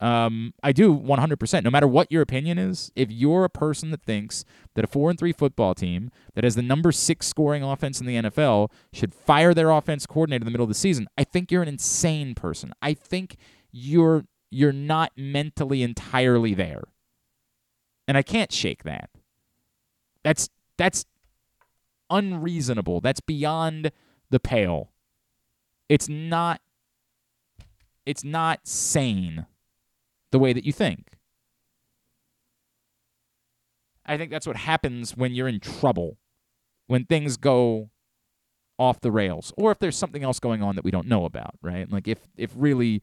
[0.01, 1.63] Um, I do 100%.
[1.63, 4.45] No matter what your opinion is, if you're a person that thinks
[4.75, 8.07] that a 4 and 3 football team that has the number 6 scoring offense in
[8.07, 11.51] the NFL should fire their offense coordinator in the middle of the season, I think
[11.51, 12.73] you're an insane person.
[12.83, 13.37] I think
[13.71, 16.85] you're you're not mentally entirely there.
[18.07, 19.11] And I can't shake that.
[20.23, 21.05] That's that's
[22.11, 23.01] unreasonable.
[23.01, 23.91] That's beyond
[24.31, 24.91] the pale.
[25.89, 26.61] It's not
[28.07, 29.47] it's not sane
[30.31, 31.19] the way that you think.
[34.07, 36.19] I think that's what happens when you're in trouble,
[36.87, 37.91] when things go
[38.79, 41.55] off the rails, or if there's something else going on that we don't know about,
[41.63, 41.91] right?
[41.91, 43.03] Like if if really,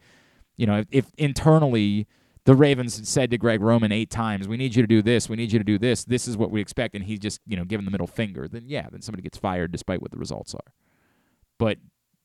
[0.57, 2.07] you know, if, if internally
[2.45, 5.29] the Ravens said to Greg Roman eight times, "We need you to do this.
[5.29, 6.03] We need you to do this.
[6.03, 8.47] This is what we expect," and he's just you know giving the middle finger.
[8.47, 10.73] Then yeah, then somebody gets fired despite what the results are.
[11.57, 11.77] But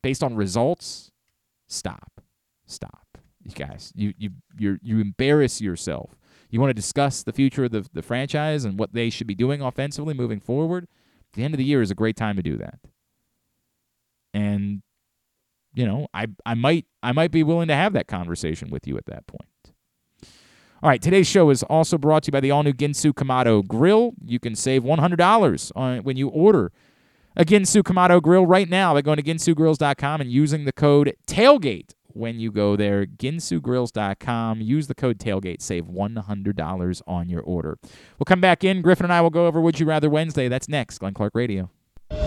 [0.07, 1.11] based on results,
[1.67, 2.21] stop,
[2.65, 3.07] stop
[3.43, 3.93] you guys.
[3.97, 6.17] You you you you embarrass yourself.
[6.49, 9.35] You want to discuss the future of the the franchise and what they should be
[9.35, 10.87] doing offensively moving forward.
[11.33, 12.79] The end of the year is a great time to do that.
[14.33, 14.83] And
[15.75, 18.97] you know, I I might I might be willing to have that conversation with you
[18.97, 19.43] at that point.
[20.83, 24.13] All right, today's show is also brought to you by the all-new Ginsu Kamado Grill.
[24.23, 26.71] You can save $100 on when you order
[27.45, 32.41] Ginsu Kamado Grill right now by going to ginsugrills.com and using the code TAILGATE when
[32.41, 33.05] you go there.
[33.07, 34.61] GinsuGrills.com.
[34.61, 35.61] Use the code TAILGATE.
[35.61, 37.79] Save $100 on your order.
[38.19, 38.83] We'll come back in.
[38.83, 40.49] Griffin and I will go over Would You Rather Wednesday.
[40.49, 40.99] That's next.
[40.99, 41.71] Glenn Clark Radio.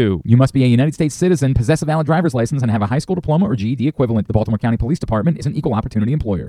[0.00, 0.22] 410-887-5542.
[0.24, 2.86] You must be a United States citizen, possess a valid driver's license, and have a
[2.86, 4.26] high school diploma or GED equivalent.
[4.26, 6.48] The Baltimore County Police Department is an equal opportunity employer.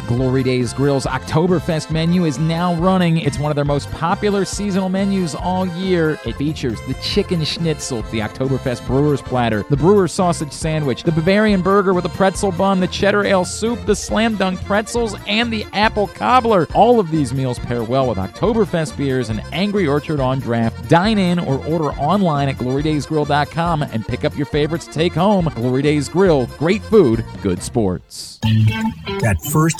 [0.07, 3.17] Glory Days Grill's Oktoberfest menu is now running.
[3.17, 6.19] It's one of their most popular seasonal menus all year.
[6.25, 11.61] It features the chicken schnitzel, the Oktoberfest brewer's platter, the brewer's sausage sandwich, the Bavarian
[11.61, 15.65] burger with a pretzel bun, the cheddar ale soup, the slam dunk pretzels, and the
[15.73, 16.67] apple cobbler.
[16.73, 20.89] All of these meals pair well with Oktoberfest beers and Angry Orchard on draft.
[20.89, 25.49] Dine in or order online at glorydaysgrill.com and pick up your favorites to take home.
[25.55, 28.39] Glory Days Grill, great food, good sports.
[28.41, 29.79] That first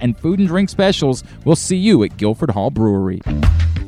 [0.00, 1.24] and food and drink specials.
[1.44, 3.20] We'll see you at Guilford Hall Brewery.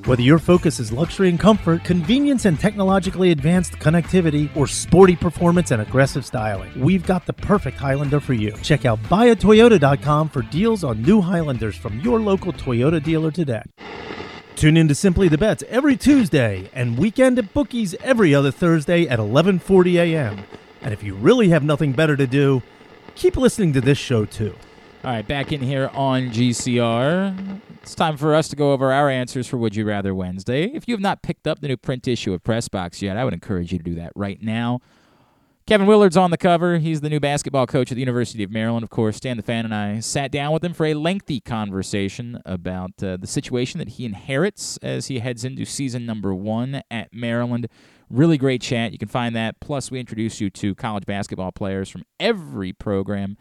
[0.04, 5.70] Whether your focus is luxury and comfort, convenience and technologically advanced connectivity, or sporty performance
[5.70, 8.50] and aggressive styling, we've got the perfect Highlander for you.
[8.62, 13.62] Check out buyatoyota.com for deals on new Highlanders from your local Toyota dealer today.
[14.56, 19.06] Tune in to Simply the Bets every Tuesday and weekend at Bookies every other Thursday
[19.06, 20.44] at 11:40 a.m.
[20.82, 22.60] And if you really have nothing better to do,
[23.14, 24.54] keep listening to this show too.
[25.04, 27.60] All right, back in here on GCR.
[27.82, 30.66] It's time for us to go over our answers for Would You Rather Wednesday.
[30.66, 33.24] If you have not picked up the new print issue of Press Box yet, I
[33.24, 34.78] would encourage you to do that right now.
[35.66, 36.78] Kevin Willard's on the cover.
[36.78, 39.16] He's the new basketball coach at the University of Maryland, of course.
[39.16, 43.16] Stan the fan and I sat down with him for a lengthy conversation about uh,
[43.16, 47.66] the situation that he inherits as he heads into season number one at Maryland.
[48.08, 48.92] Really great chat.
[48.92, 49.58] You can find that.
[49.58, 53.36] Plus, we introduce you to college basketball players from every program,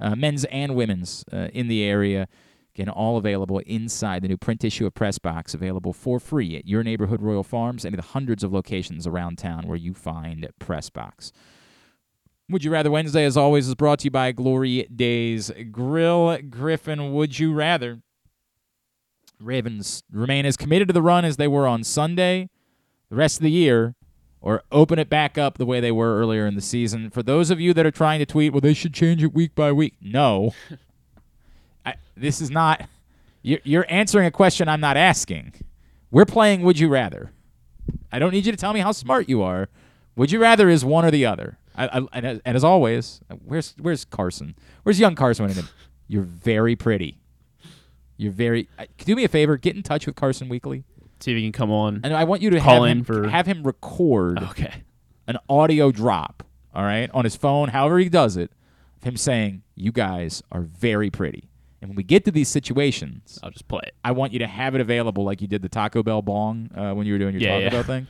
[0.00, 2.28] uh, men's and women's, uh, in the area.
[2.74, 6.66] Again, all available inside the new print issue of Press Box, available for free at
[6.66, 10.90] your neighborhood Royal Farms and the hundreds of locations around town where you find Press
[10.90, 11.32] Box.
[12.50, 16.38] Would You Rather Wednesday, as always, is brought to you by Glory Days Grill.
[16.48, 18.02] Griffin, would you rather
[19.40, 22.48] Ravens remain as committed to the run as they were on Sunday
[23.08, 23.95] the rest of the year,
[24.46, 27.10] or open it back up the way they were earlier in the season?
[27.10, 29.56] For those of you that are trying to tweet, well, they should change it week
[29.56, 29.94] by week.
[30.00, 30.54] No.
[31.84, 32.88] I, this is not.
[33.42, 35.54] You're, you're answering a question I'm not asking.
[36.12, 37.32] We're playing Would You Rather.
[38.12, 39.68] I don't need you to tell me how smart you are.
[40.14, 41.58] Would you rather is one or the other.
[41.74, 44.54] I, I, and, as, and as always, where's where's Carson?
[44.84, 45.52] Where's young Carson?
[46.06, 47.18] You're very pretty.
[48.16, 48.68] You're very.
[48.78, 49.56] Uh, do me a favor.
[49.56, 50.84] Get in touch with Carson Weekly.
[51.20, 52.00] See if he can come on.
[52.04, 54.82] And I want you to call have in him, for have him record okay
[55.26, 56.42] an audio drop.
[56.74, 58.50] All right, on his phone, however he does it,
[58.98, 61.48] of him saying, "You guys are very pretty."
[61.80, 63.94] And when we get to these situations, I'll just play it.
[64.04, 66.92] I want you to have it available like you did the Taco Bell bong uh,
[66.92, 67.70] when you were doing your Yeah, Taco yeah.
[67.70, 68.06] Bell thing.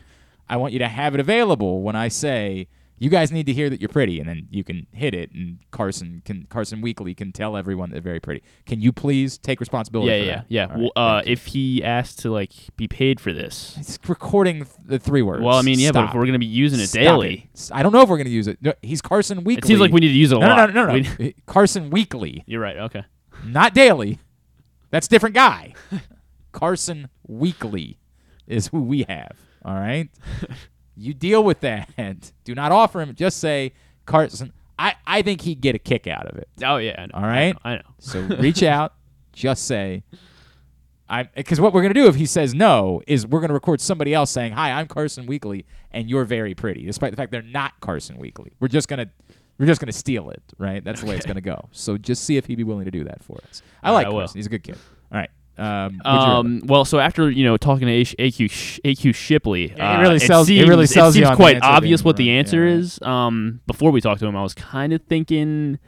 [0.48, 2.68] I want you to have it available when I say
[2.98, 5.58] you guys need to hear that you're pretty, and then you can hit it, and
[5.70, 8.42] Carson can Carson Weekly can tell everyone they're very pretty.
[8.64, 10.10] Can you please take responsibility?
[10.12, 10.44] Yeah, for yeah, that?
[10.48, 10.66] yeah.
[10.66, 14.98] Right, well, uh, if he asked to like be paid for this, it's recording the
[14.98, 15.42] three words.
[15.42, 17.70] well, I mean, yeah, but if we're gonna be using it Stop daily, it.
[17.72, 18.58] I don't know if we're gonna use it.
[18.62, 19.58] No, he's Carson Weekly.
[19.58, 20.72] it seems like we need to use it a no, lot.
[20.72, 21.10] No, no, no, no.
[21.18, 22.76] We- Carson Weekly, You're right.
[22.78, 23.04] Okay.
[23.44, 24.18] not daily.
[24.90, 25.74] That's a different guy.
[26.52, 27.98] Carson Weekly
[28.46, 29.36] is who we have.
[29.64, 30.08] All right.
[30.96, 31.90] you deal with that.
[32.44, 33.14] Do not offer him.
[33.14, 33.72] Just say
[34.06, 34.52] Carson.
[34.78, 36.48] I, I think he'd get a kick out of it.
[36.62, 37.06] Oh yeah.
[37.14, 37.56] All right.
[37.64, 37.72] I know.
[37.72, 37.82] I know.
[37.98, 38.94] So reach out.
[39.32, 40.02] Just say.
[41.08, 44.12] I because what we're gonna do if he says no is we're gonna record somebody
[44.12, 47.78] else saying hi I'm Carson Weekly and you're very pretty despite the fact they're not
[47.80, 49.08] Carson Weekly we're just gonna
[49.56, 52.36] we're just gonna steal it right that's the way it's gonna go so just see
[52.38, 54.14] if he'd be willing to do that for us I All like right.
[54.14, 54.78] Carson he's a good kid
[55.58, 56.32] um, would you rather?
[56.38, 60.48] Um, well, so after you know talking to AQ AQ Shipley, Yeah, uh, really sells-
[60.48, 62.74] It seems, really sells it seems quite obvious what the answer yeah.
[62.74, 63.00] is.
[63.02, 65.78] Um, before we talked to him, I was kind of thinking,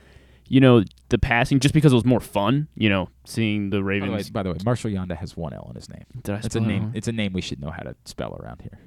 [0.47, 2.69] you know, the passing just because it was more fun.
[2.75, 4.31] You know, seeing the by the, way, Ravens.
[4.31, 6.61] by the way Marshal Yanda has one L in his name Did I it's a
[6.61, 8.79] name it's a name we should know how to spell around here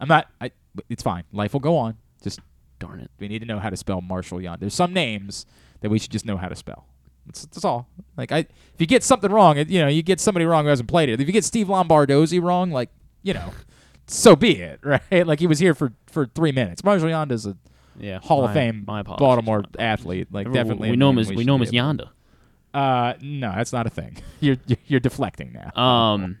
[0.00, 0.50] I'm not I
[0.88, 2.40] it's fine life will go on just
[2.78, 3.10] Darn it.
[3.18, 4.60] We need to know how to spell Marshal Yanda.
[4.60, 5.46] There's some names
[5.80, 6.86] that we should just know how to spell.
[7.28, 7.88] That's, that's all.
[8.16, 10.88] Like I, if you get something wrong, you know, you get somebody wrong who hasn't
[10.88, 11.20] played it.
[11.20, 12.90] If you get Steve Lombardozzi wrong, like
[13.22, 13.52] you know,
[14.06, 15.26] so be it, right?
[15.26, 16.82] Like he was here for for three minutes.
[16.84, 17.56] Marshal Yanda's a
[17.98, 18.18] Yeah.
[18.20, 19.02] Hall of Fame My.
[19.02, 20.28] Baltimore My athlete.
[20.32, 22.08] Like Everyone- definitely, We know him as we should know him as Yanda.
[22.74, 24.18] Uh, no, that's not a thing.
[24.40, 24.56] You're
[24.86, 25.80] you're, deflecting now.
[25.82, 26.38] Um.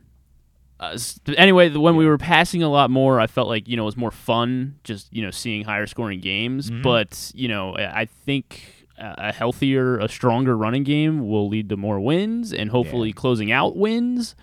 [0.80, 0.96] Uh,
[1.36, 3.96] anyway, when we were passing a lot more, I felt like you know it was
[3.96, 6.70] more fun, just you know seeing higher scoring games.
[6.70, 6.82] Mhm.
[6.84, 12.00] But you know, I think a healthier, a stronger running game will lead to more
[12.00, 14.34] wins and hopefully closing out wins.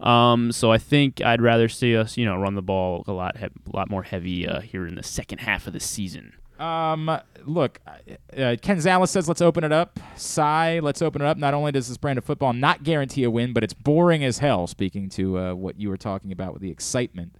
[0.00, 3.38] Um, so I think I'd rather see us, you know, run the ball a lot,
[3.38, 6.34] he- a lot more heavy uh, here in the second half of the season.
[6.58, 7.10] Um,
[7.44, 10.00] look, uh, Ken Zales says let's open it up.
[10.16, 11.36] Cy, let's open it up.
[11.36, 14.38] Not only does this brand of football not guarantee a win, but it's boring as
[14.38, 14.66] hell.
[14.66, 17.34] Speaking to uh, what you were talking about with the excitement.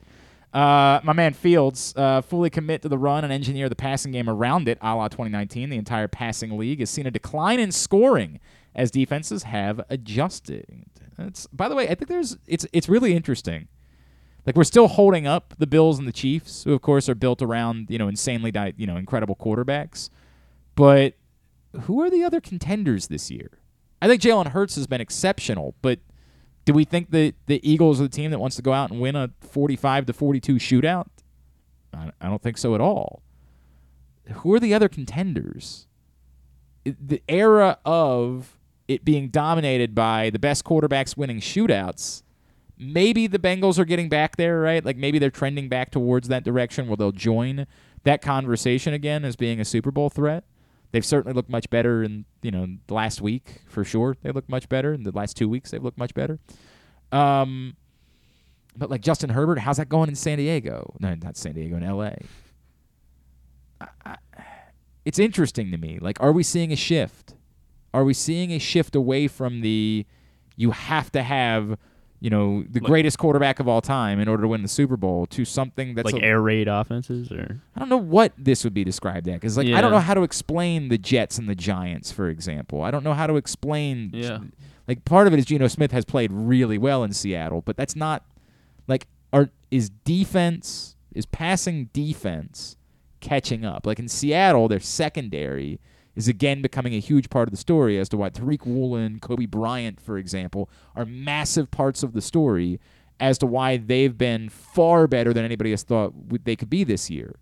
[0.52, 4.28] Uh, my man Fields, uh, fully commit to the run and engineer the passing game
[4.28, 5.68] around it, a la 2019.
[5.68, 8.40] The entire passing league has seen a decline in scoring
[8.74, 10.84] as defenses have adjusted.
[11.18, 13.68] It's, by the way, I think there's it's it's really interesting.
[14.46, 17.42] Like we're still holding up the Bills and the Chiefs, who of course are built
[17.42, 20.10] around you know insanely di- you know incredible quarterbacks.
[20.74, 21.14] But
[21.82, 23.50] who are the other contenders this year?
[24.00, 26.00] I think Jalen Hurts has been exceptional, but
[26.66, 29.00] do we think that the Eagles are the team that wants to go out and
[29.00, 31.06] win a 45 to 42 shootout?
[31.94, 33.22] I I don't think so at all.
[34.30, 35.86] Who are the other contenders?
[36.84, 42.22] The era of it being dominated by the best quarterbacks winning shootouts
[42.78, 44.84] maybe the Bengals are getting back there, right?
[44.84, 47.66] Like maybe they're trending back towards that direction where they'll join
[48.04, 50.44] that conversation again as being a Super Bowl threat.
[50.92, 54.16] They've certainly looked much better in you know the last week for sure.
[54.22, 55.70] They look much better in the last two weeks.
[55.70, 56.38] They've looked much better.
[57.12, 57.76] Um,
[58.76, 60.94] but like Justin Herbert, how's that going in San Diego?
[61.00, 62.18] No, not San Diego, in L.A.
[63.80, 64.16] I, I,
[65.04, 65.98] it's interesting to me.
[66.00, 67.34] Like, are we seeing a shift?
[67.94, 70.04] Are we seeing a shift away from the
[70.56, 71.78] you have to have
[72.26, 74.96] you know, the Like- greatest quarterback of all time in order to win the Super
[74.96, 78.64] Bowl to something that's like a- air raid offenses, or I don't know what this
[78.64, 79.36] would be described as.
[79.36, 82.82] Because like I don't know how to explain the Jets and the Giants, for example.
[82.82, 84.10] I don't know how to explain.
[84.12, 84.38] Yeah.
[84.88, 87.94] Like part of it is Geno Smith has played really well in Seattle, but that's
[87.94, 88.24] not
[88.88, 92.76] like are is defense is passing defense
[93.20, 93.86] catching up.
[93.86, 95.78] Like in Seattle, their secondary
[96.16, 99.48] is again becoming a huge part of the story as to why Tariq Woolen, Coby
[99.48, 102.80] Bryant, for example, are massive parts of the story
[103.20, 106.12] as to why they've been far better than anybody has thought
[106.44, 107.36] they could be this year.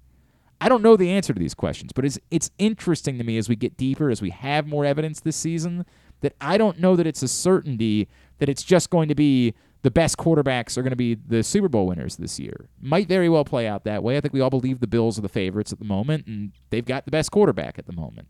[0.61, 3.49] I don't know the answer to these questions, but it's it's interesting to me as
[3.49, 5.85] we get deeper, as we have more evidence this season,
[6.21, 9.91] that I don't know that it's a certainty that it's just going to be the
[9.91, 12.69] best quarterbacks are going to be the Super Bowl winners this year.
[12.81, 14.17] Might very well play out that way.
[14.17, 16.85] I think we all believe the Bills are the favorites at the moment, and they've
[16.85, 18.29] got the best quarterback at the moment.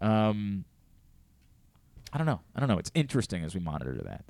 [0.00, 0.64] Um,
[2.12, 2.40] I don't know.
[2.54, 2.78] I don't know.
[2.78, 4.24] It's interesting as we monitor that.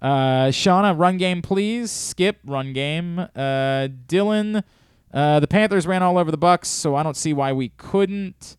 [0.00, 1.90] Uh, Shauna, run game, please.
[1.90, 3.18] Skip, run game.
[3.18, 4.64] Uh, Dylan,
[5.12, 8.56] uh, the Panthers ran all over the Bucks, so I don't see why we couldn't.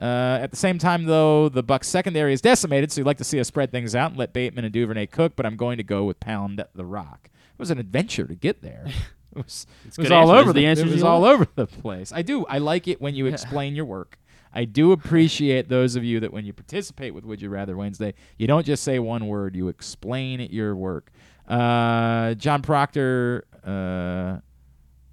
[0.00, 3.24] Uh, at the same time, though, the Bucks secondary is decimated, so you'd like to
[3.24, 5.34] see us spread things out and let Bateman and Duvernay cook.
[5.36, 7.30] But I'm going to go with Pound the Rock.
[7.32, 8.86] It was an adventure to get there.
[9.36, 10.40] It was, it was all answers.
[10.42, 12.12] over The the, answers it was all over the place.
[12.12, 12.46] I do.
[12.46, 14.16] I like it when you explain your work.
[14.56, 18.14] I do appreciate those of you that when you participate with Would You Rather Wednesday,
[18.38, 21.10] you don't just say one word, you explain your work.
[21.48, 24.38] Uh, John Proctor, uh,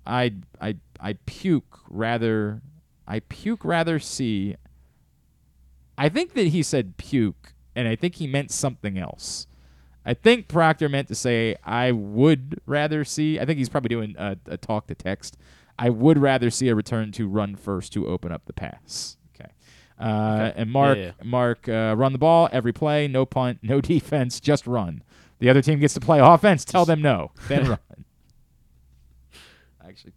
[0.06, 2.62] I I I puke rather
[3.08, 4.56] I puke rather see.
[5.98, 9.48] I think that he said puke, and I think he meant something else.
[10.06, 13.40] I think Proctor meant to say I would rather see.
[13.40, 15.36] I think he's probably doing a, a talk to text.
[15.80, 19.18] I would rather see a return to run first to open up the pass.
[20.02, 20.62] Uh, Okay.
[20.62, 21.12] And Mark, Yeah, yeah.
[21.24, 25.04] Mark, uh, run the ball every play, no punt, no defense, just run.
[25.40, 26.66] The other team gets to play offense.
[26.66, 27.80] Tell them no, then run.
[29.84, 30.14] I actually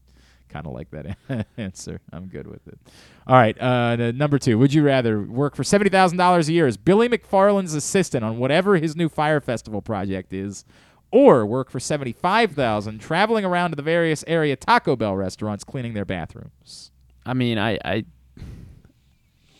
[0.48, 2.00] kind of like that answer.
[2.12, 2.78] I'm good with it.
[3.26, 4.58] All right, uh, number two.
[4.58, 8.38] Would you rather work for seventy thousand dollars a year as Billy McFarland's assistant on
[8.38, 10.64] whatever his new Fyre Festival project is,
[11.10, 15.94] or work for seventy-five thousand traveling around to the various area Taco Bell restaurants cleaning
[15.94, 16.90] their bathrooms?
[17.26, 18.04] I mean, I, I,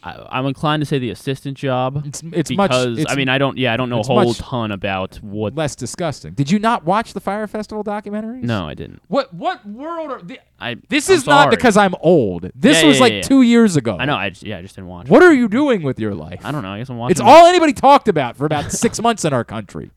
[0.04, 2.02] I I'm inclined to say the assistant job.
[2.06, 2.70] It's it's much.
[2.70, 3.56] because It's I mean, I don't.
[3.56, 5.54] Yeah, I don't know a whole ton about what.
[5.54, 6.34] less disgusting.
[6.34, 8.42] Did you not watch the Fyre Festival documentaries?
[8.42, 9.00] No, I didn't.
[9.08, 10.76] What what world are the, I.
[10.88, 12.50] this I'm is not because I'm old.
[12.54, 13.96] This Yeah, was yeah, like yeah, two years ago.
[13.98, 14.16] I know.
[14.16, 15.08] I just, yeah, I just didn't watch.
[15.08, 16.40] What are you doing with your life?
[16.44, 16.72] I don't know.
[16.72, 17.12] I guess I'm watching.
[17.12, 19.90] It's all anybody talked about for about six months in our country.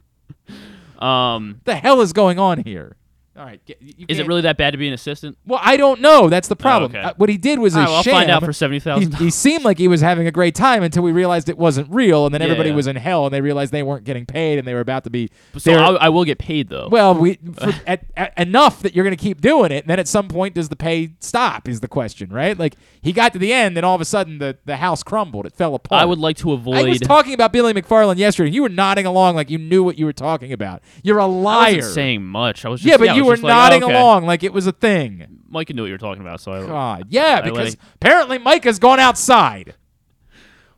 [1.00, 2.96] Um, the hell is going on here?
[3.38, 5.38] All right, get- is it really that bad to be an assistant?
[5.46, 6.28] Well, I don't know.
[6.28, 6.92] That's the problem.
[6.92, 7.02] okay.
[7.02, 9.16] Uh, what he did was a All right, well, I'll find out for $70,000.
[9.20, 11.88] He, he seemed like he was having a great time until we realized it wasn't
[11.92, 12.76] real, and then Yeah, everybody yeah.
[12.76, 15.12] was in hell, and they realized they weren't getting paid, and they were about to
[15.12, 15.30] be.
[15.58, 16.88] So were- I, I will get paid though.
[16.90, 20.00] well, we for, at, at, enough that you're going to keep doing it, and then
[20.00, 21.68] at some point, does the pay stop?
[21.68, 22.58] Is the question, right?
[22.58, 25.46] Like he got to the end, and all of a sudden, the, the house crumbled.
[25.46, 26.02] It fell apart.
[26.02, 26.78] I would like to avoid.
[26.78, 29.84] I was talking about Billy McFarland yesterday, and you were nodding along like you knew
[29.84, 30.82] what you were talking about.
[31.04, 31.76] You're a liar.
[31.76, 32.66] wasn't saying much.
[32.66, 33.96] I was just yeah, but I you were like, nodding oh, okay.
[34.00, 35.42] along like it was a thing.
[35.50, 36.66] Mike knew what you were talking about, so I.
[36.66, 39.76] God, yeah, I because apparently Mike has gone outside.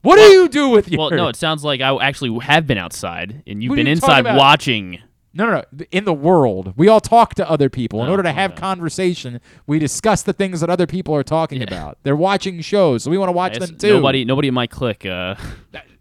[0.01, 0.99] What do you do with your?
[0.99, 3.91] Well, no, it sounds like I actually have been outside, and you've What been you
[3.93, 4.99] inside watching.
[5.33, 5.85] no, no, no.
[5.91, 8.01] In the world, we all talk to other people.
[8.03, 8.61] In Oh, order to have okay.
[8.61, 11.67] conversation, we discuss the things that other people are talking Yeah.
[11.67, 11.97] about.
[12.03, 13.95] They're watching shows, so we want to watch them too.
[13.95, 15.05] Nobody, nobody in my clique.
[15.05, 15.35] Uh,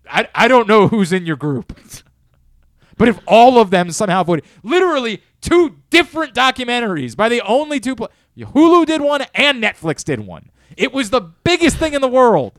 [0.08, 1.76] I, I don't know who's in your group.
[2.96, 7.96] But if all of them somehow voted, literally two different documentaries by the only two,
[7.96, 10.50] pla Hulu did one and Netflix did one.
[10.76, 12.58] It was the biggest thing in the world.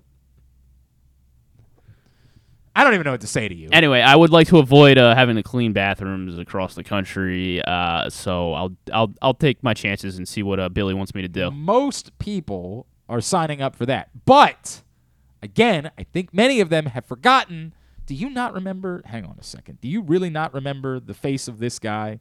[2.75, 3.69] I don't even know what to say to you.
[3.73, 7.61] anyway, I would like to avoid uh, having to clean bathrooms across the country.
[7.61, 11.21] Uh, so I'll, I'll, I'll take my chances and see what uh, Billy wants me
[11.21, 11.51] to do.
[11.51, 14.09] Most people are signing up for that.
[14.25, 14.83] But
[15.41, 17.73] again, I think many of them have forgotten.
[18.05, 19.01] Do you not remember?
[19.05, 19.81] Hang on a second.
[19.81, 22.19] Do you really not remember the face of this guy?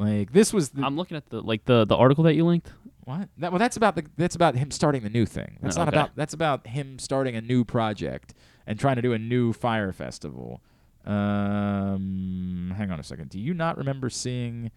[0.00, 2.72] Like this was the I'm looking at the like the, the article that you linked.
[3.04, 3.28] What?
[3.38, 5.58] That, well, that's about the that's about him starting the new thing.
[5.60, 5.96] That's Oh, not okay.
[5.98, 8.32] about that's about him starting a new project
[8.66, 10.62] and trying to do a new Fyre Festival.
[11.04, 13.30] Um, hang on a second.
[13.30, 14.70] Do you not remember seeing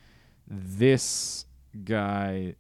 [0.48, 1.46] this
[1.84, 2.56] guy?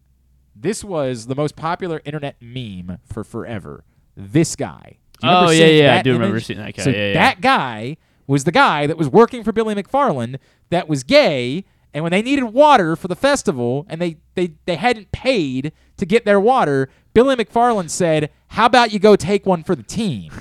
[0.56, 3.84] This was the most popular internet meme for forever.
[4.15, 4.98] This guy.
[5.23, 6.69] Oh, yeah, yeah, I do remember seeing that.
[6.69, 7.14] Okay, So yeah, yeah.
[7.14, 10.38] that guy was the guy that was working for Billy McFarland
[10.69, 11.64] that was gay
[11.94, 16.06] and when they needed water for the festival and they, they, they hadn't paid to
[16.06, 20.32] get their water, Billy McFarland said, How about you go take one for the team?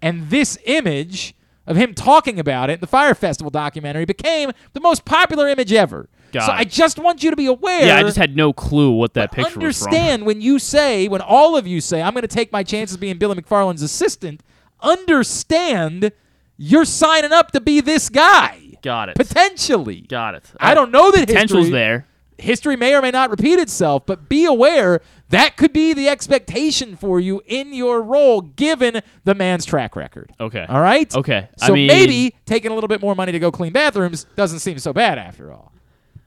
[0.00, 1.34] And this image
[1.66, 6.08] of him talking about it, the Fyre Festival documentary became the most popular image ever.
[6.32, 6.52] So.
[6.52, 7.86] I just want you to be aware.
[7.86, 9.88] Yeah, I just had no clue what that picture was from.
[9.88, 12.98] understand when you say, when all of you say, I'm going to take my chances
[12.98, 14.42] being Billy McFarland's assistant,
[14.80, 16.12] understand
[16.58, 18.65] you're signing up to be this guy.
[18.86, 19.16] Got it.
[19.16, 20.02] Potentially.
[20.02, 20.44] Got it.
[20.60, 22.06] I don't know that Potential's history, there.
[22.38, 25.00] History may or may not repeat itself, but be aware
[25.30, 30.30] that could be the expectation for you in your role given the man's track record.
[30.38, 30.64] Okay.
[30.68, 31.12] All right?
[31.16, 31.48] Okay.
[31.60, 34.60] I So mean- maybe taking a little bit more money to go clean bathrooms doesn't
[34.60, 35.72] seem so bad after all.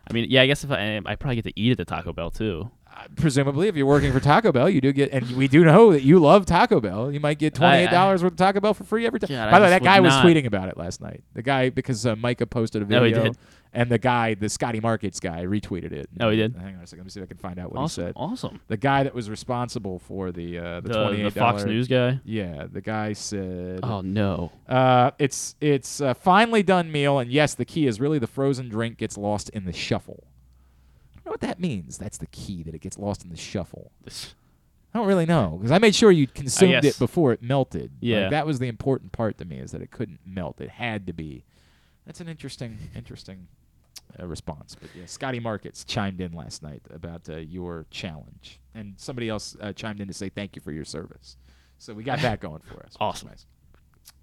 [0.10, 2.12] I mean, yeah, I guess if I, I probably get to eat at the Taco
[2.12, 2.70] Bell too.
[3.16, 6.04] Presumably if you're working for Taco Bell, you do get, and we do know that
[6.04, 7.12] you love Taco Bell.
[7.12, 9.30] You might get twenty eight dollars worth of Taco Bell for free every time.
[9.30, 11.24] God, By the way, that guy was not- tweeting about it last night.
[11.34, 13.38] The guy because uh, Micah posted a Oh, he video, did?
[13.74, 16.10] and the guy, the Scotty Markets guy, retweeted it.
[16.20, 16.56] Oh, he did?
[16.56, 17.00] Hang on a second.
[17.02, 18.14] Let me see if I can find out what Awesome, he said.
[18.16, 18.60] awesome.
[18.68, 21.88] The guy that was responsible for the uh, the, The- twenty the eight Fox News
[21.88, 22.20] guy?
[22.26, 23.82] Yeah, the guy said.
[23.84, 24.52] Oh no.
[24.68, 28.70] Uh, it's it's a finely done meal, and yes, the key is really the frozen
[28.70, 30.24] drink gets lost in the shuffle.
[31.30, 32.00] Know what that means.
[32.00, 33.92] That's the key that it gets lost in the shuffle.
[34.08, 37.92] I don't really know because I made sure you consumed it before it melted.
[37.92, 38.30] Like, Yeah.
[38.30, 40.60] that was the important part to me is that it couldn't melt.
[40.60, 41.44] It had to be.
[42.08, 43.48] That's an interesting, interesting
[44.20, 44.74] uh, response.
[44.74, 49.56] But yeah, Scotty Markets chimed in last night about uh, your challenge, and somebody else
[49.62, 51.38] uh, chimed in to say thank you for your service.
[51.78, 52.96] So we got that going for us.
[53.00, 53.28] Awesome.
[53.30, 53.46] nice.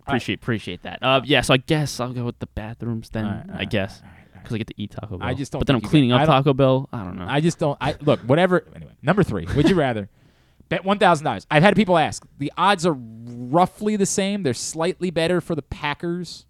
[0.01, 0.99] Appreciate appreciate that.
[1.03, 3.27] Uh, yeah, so I guess I'll go with the bathrooms then.
[3.27, 4.03] Right, I right, guess
[4.47, 5.28] because I get to eat Taco Bell.
[5.28, 5.60] I just don't.
[5.60, 6.89] But then I'm cleaning can- up Taco Bell.
[6.93, 7.27] I don't know.
[7.28, 7.77] I just don't.
[7.81, 8.64] I look whatever.
[8.74, 9.47] Anyway, number three.
[9.56, 10.09] Would you rather
[10.68, 11.47] bet one thousand dollars?
[11.51, 12.24] I've had people ask.
[12.39, 14.43] The odds are roughly the same.
[14.44, 16.47] They're slightly better for the Packers.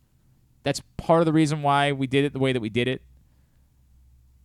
[0.63, 3.01] That's part of the reason why we did it the way that we did it.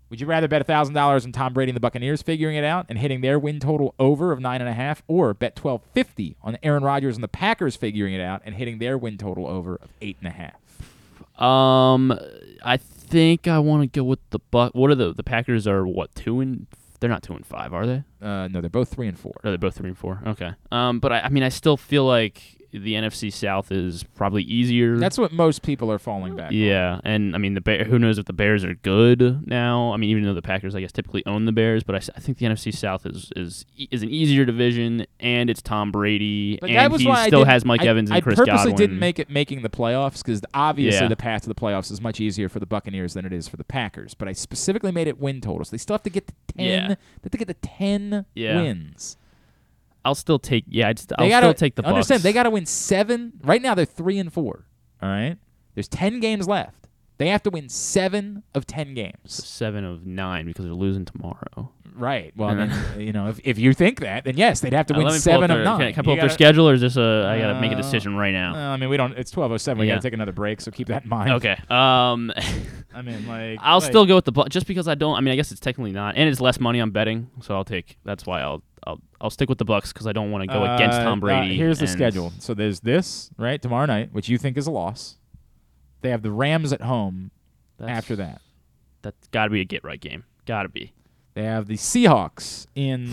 [0.09, 2.85] Would you rather bet thousand dollars on Tom Brady and the Buccaneers figuring it out
[2.89, 6.35] and hitting their win total over of nine and a half, or bet twelve fifty
[6.41, 9.75] on Aaron Rodgers and the Packers figuring it out and hitting their win total over
[9.75, 11.41] of eight and a half?
[11.41, 12.11] Um,
[12.63, 12.77] I
[13.11, 14.73] think I want to go with the Buck.
[14.73, 15.67] What are the the Packers?
[15.67, 16.67] Are what two and?
[16.99, 18.03] They're not two and five, are they?
[18.21, 19.33] Uh, no, they're both three and four.
[19.43, 20.21] Or they're both three and four.
[20.25, 20.51] Okay.
[20.71, 24.97] Um, but I, I mean, I still feel like the NFC South is probably easier.
[24.97, 26.47] That's what most people are falling back.
[26.47, 26.53] on.
[26.55, 29.91] yeah, and I mean the Bear, who knows if the Bears are good now?
[29.93, 32.37] I mean, even though the Packers, I guess, typically own the Bears, but I think
[32.37, 36.93] the NFC South is is is an easier division, and it's Tom Brady, But and
[36.93, 38.53] he still has Mike I- Evans and I Chris Godwin.
[38.53, 41.07] I purposely didn't make it making the playoffs because obviously Yeah.
[41.09, 43.57] the path to the playoffs is much easier for the Buccaneers than it is for
[43.57, 44.13] the Packers.
[44.13, 45.69] But I specifically made it win totals.
[45.71, 46.65] They still have to get to ten.
[46.65, 46.87] Yeah.
[46.87, 48.61] They have to get to ten Yeah.
[48.61, 49.17] wins.
[50.03, 50.65] I'll still take.
[50.67, 51.85] Yeah, I'd st- They I'll gotta still take the.
[51.85, 52.17] understand.
[52.19, 52.23] Bucks.
[52.23, 53.33] They got to win seven.
[53.43, 54.65] Right now they're three and four.
[55.01, 55.37] All right.
[55.75, 56.80] There's ten games left.
[57.21, 59.15] They have to win seven of ten games.
[59.45, 61.71] seven of nine because they're losing tomorrow.
[61.93, 62.31] Right.
[62.37, 64.71] Well, I And mean, then- you know, if, if you think that, then yes, they'd
[64.73, 65.77] have to Uh, win let me pull seven of their, nine.
[65.77, 67.27] Can I, can I You pull up their gotta- schedule, or is this a?
[67.29, 68.55] I gotta make a Uh, decision right now.
[68.55, 69.11] Uh, I mean, we don't.
[69.17, 69.81] It's twelve oh seven.
[69.81, 69.93] We Yeah.
[69.95, 71.31] gotta take another break, so keep that in mind.
[71.33, 71.57] Okay.
[71.69, 72.31] Um,
[72.95, 75.15] I mean, like, I'll like- still go with the Buc- just because I don't.
[75.15, 77.65] I mean, I guess it's technically not, and it's less money I'm betting, so I'll
[77.65, 77.97] take.
[78.05, 80.63] That's why I'll I'll I'll stick with the Bucks because I don't want to go
[80.63, 81.55] against Uh, Tom uh, Brady.
[81.57, 82.31] here's the and- schedule.
[82.39, 85.17] So there's this right tomorrow night, which you think is a loss.
[86.01, 87.31] They have the Rams at home.
[87.77, 88.41] That's- after that,
[89.01, 90.23] That's got to be a get right game.
[90.45, 90.93] Got to be.
[91.33, 93.09] they have the Seahawks in.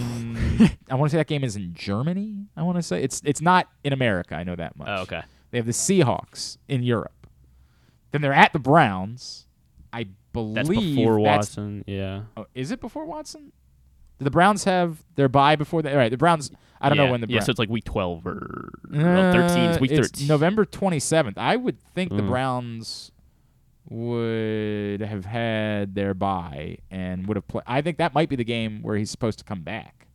[0.91, 2.47] I want to say that game is in Germany.
[2.57, 4.35] I want to say it's it's not in America.
[4.35, 4.89] I know that much.
[4.91, 5.23] Oh, okay.
[5.51, 7.27] They have the Seahawks in Europe.
[8.11, 9.47] Then they're at the Browns.
[9.93, 11.85] I believe That's before that's- Watson.
[11.87, 12.23] Yeah.
[12.37, 13.53] Oh, is it before Watson?
[14.19, 15.93] Do the Browns have their bye before they?
[15.93, 16.51] All right, the Browns.
[16.81, 17.05] I don't yeah.
[17.07, 19.71] know when the Yeah, so it's like week twelve or well, thirteen.
[19.71, 20.29] It's week it's thirteen.
[20.29, 21.35] November 27th.
[21.37, 22.29] I would think the Mm.
[22.29, 23.11] Browns
[23.91, 27.65] would have had their bye and would have played.
[27.67, 30.07] I think that might be the game where he's supposed to come back.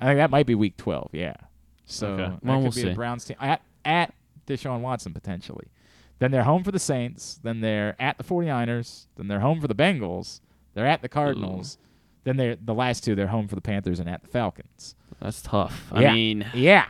[0.00, 1.10] I think that might be week 12.
[1.12, 1.34] Yeah.
[1.86, 2.22] So Okay.
[2.22, 2.88] that Well, could we'll be see.
[2.88, 4.14] the Browns team at at
[4.46, 5.66] Deshaun Watson potentially.
[6.18, 7.38] Then they're home for the Saints.
[7.42, 9.06] Then they're at the 49ers.
[9.16, 10.40] Then they're home for the Bengals.
[10.74, 11.76] They're at the Cardinals.
[12.24, 13.14] Then they're the last two.
[13.14, 14.94] They're home for the Panthers and at the Falcons.
[15.24, 15.88] That's tough.
[15.92, 15.98] Yeah.
[16.10, 16.84] I mean, Yeah.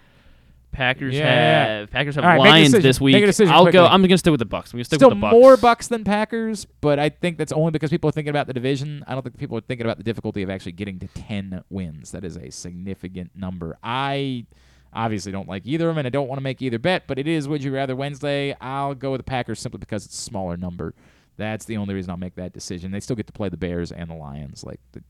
[0.73, 1.67] Packers Yeah.
[1.79, 3.13] have Packers have right, Lions this week.
[3.15, 3.79] Make a decision I'll quickly.
[3.79, 3.87] go.
[3.87, 4.73] I'm gonna stick with the Bucks.
[4.73, 5.33] I'm gonna stick Still with the Bucks.
[5.33, 8.53] more Bucks than Packers, but I think that's only because people are thinking about the
[8.53, 9.05] division.
[9.07, 12.11] I don't think people are thinking about the difficulty of actually getting to 10 wins.
[12.11, 13.79] That is a significant number.
[13.85, 14.47] I
[14.93, 17.21] obviously don't like either of them, and I don't want to make either bet, but
[17.21, 18.57] it is Would You Rather Wednesday.
[18.61, 20.93] I'll go with the Packers simply because it's a smaller number.
[21.37, 22.91] That's the only reason I'll make that decision.
[22.91, 24.65] They still get to play the Bears and the Lions.
[24.65, 25.03] Like the,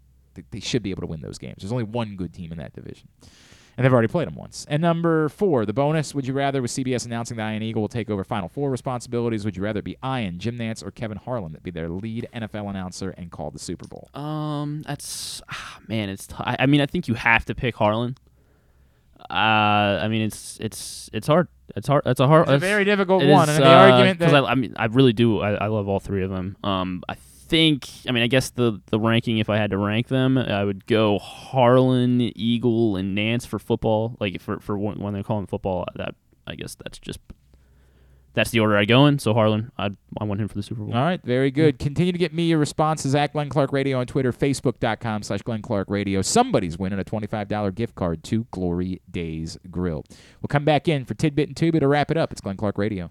[0.50, 1.56] they- should be able to win those games.
[1.60, 3.08] There's only one good team in that division.
[3.76, 4.64] And they've already played them once.
[4.68, 6.14] And number four, the bonus.
[6.14, 9.44] Would you rather, with CBS announcing that Ian Eagle will take over Final Four responsibilities,
[9.44, 12.70] would you rather be Ian, Jim Nantz, or Kevin Harlan that be their lead NFL
[12.70, 14.08] announcer and call the Super Bowl?
[14.14, 16.08] Um, that's ah, man.
[16.08, 16.28] It's.
[16.28, 18.16] T- I, I mean, I think you have to pick Harlan.
[19.28, 19.32] Uh,
[20.02, 21.48] I mean, it's it's it's hard.
[21.74, 22.02] It's hard.
[22.06, 22.42] It's a hard.
[22.48, 24.84] It's a very difficult one, is, and the uh, argument that- I, I mean, I
[24.86, 25.40] really do.
[25.40, 26.56] I, I love all three of them.
[26.62, 27.16] Um, I
[27.48, 27.88] think.
[28.08, 30.86] I mean, I guess the the ranking, if I had to rank them, I would
[30.86, 34.16] go Harlan, Eagle, and Nantz for football.
[34.20, 36.14] Like for for when when they call them football, that
[36.46, 37.20] I guess that's just
[38.34, 39.18] that's the order I go in.
[39.18, 39.90] So Harlan, I
[40.20, 40.94] I want him for the Super Bowl.
[40.94, 41.78] All right, very good.
[41.78, 41.84] Mm-hmm.
[41.84, 45.62] Continue to get me your responses at Glenn Clark Radio on Twitter, Facebook.com slash Glenn
[45.62, 46.20] Clark Radio.
[46.20, 50.04] Somebody's winning a $25 gift card to Glory Days Grill.
[50.42, 52.32] We'll come back in for Tidbit and Tuba to wrap it up.
[52.32, 53.10] It's Glenn Clark Radio.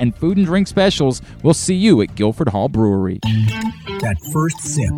[0.01, 1.21] and food and drink specials.
[1.43, 3.19] We'll see you at Guilford Hall Brewery.
[3.23, 4.91] That first sip.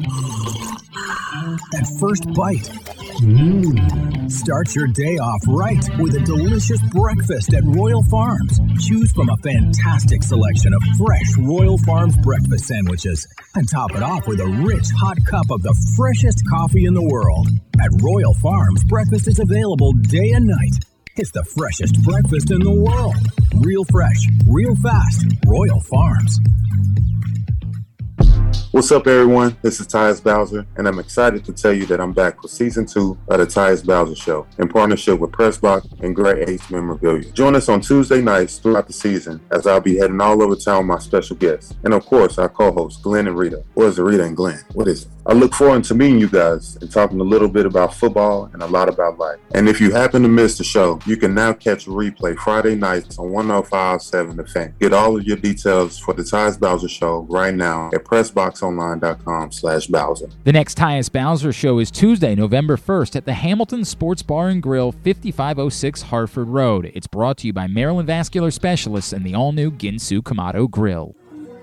[1.71, 2.71] That first bite.
[3.21, 4.31] Mmm.
[4.31, 8.59] Start your day off right with a delicious breakfast at Royal Farms.
[8.79, 14.25] Choose from a fantastic selection of fresh Royal Farms breakfast sandwiches and top it off
[14.25, 17.47] with a rich hot cup of the freshest coffee in the world.
[17.79, 20.92] At Royal Farms, breakfast is available day and night.
[21.15, 23.15] It's the freshest breakfast in the world.
[23.63, 24.17] Real fresh,
[24.47, 25.23] real fast.
[25.45, 26.39] Royal Farms.
[28.71, 29.55] What's up, everyone?
[29.61, 32.87] This is Tyus Bowser, and I'm excited to tell you that I'm back for season
[32.87, 37.29] two of the Tyus Bowser Show in partnership with Pressbox and Great Eights Memorabilia.
[37.33, 40.79] Join us on Tuesday nights throughout the season as I'll be heading all over town
[40.79, 43.63] with my special guests, and of course, our co-hosts Glenn and Rita.
[43.75, 44.63] Or is it Rita and Glenn?
[44.73, 45.12] What is it?
[45.25, 48.61] I look forward to meeting you guys and talking a little bit about football and
[48.61, 49.39] a lot about life.
[49.55, 52.75] And if you happen to miss the show, you can now catch a replay Friday
[52.75, 54.75] nights on 105.7 The Fan.
[54.81, 59.87] Get all of your details for the Tyus Bowser Show right now at PressBoxOnline.com slash
[59.87, 60.29] Bowser.
[60.43, 64.61] The next Tyus Bowser show is Tuesday, November 1st at the Hamilton Sports Bar and
[64.61, 66.91] Grill, 5506 Hartford Road.
[66.93, 71.15] It's brought to you by Maryland Vascular Specialists and the all-new Ginsu Kamado Grill.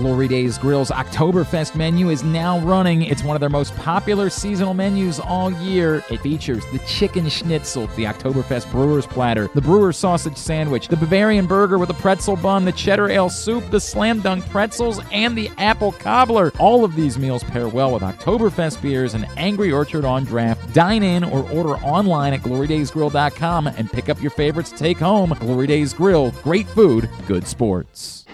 [0.00, 3.00] Glory Days Grill's Oktoberfest menu is now running.
[3.00, 6.04] It's one of their most popular seasonal menus all year.
[6.10, 11.46] It features the chicken schnitzel, the Oktoberfest brewer's platter, the brewer's sausage sandwich, the Bavarian
[11.46, 15.50] burger with a pretzel bun, the cheddar ale soup, the slam dunk pretzels, and the
[15.56, 16.52] apple cobbler.
[16.58, 20.74] All of these meals pair well with Oktoberfest beers and Angry Orchard on draft.
[20.74, 25.34] Dine in or order online at glorydaysgrill.com and pick up your favorites to take home.
[25.40, 28.25] Glory Days Grill, great food, good sports.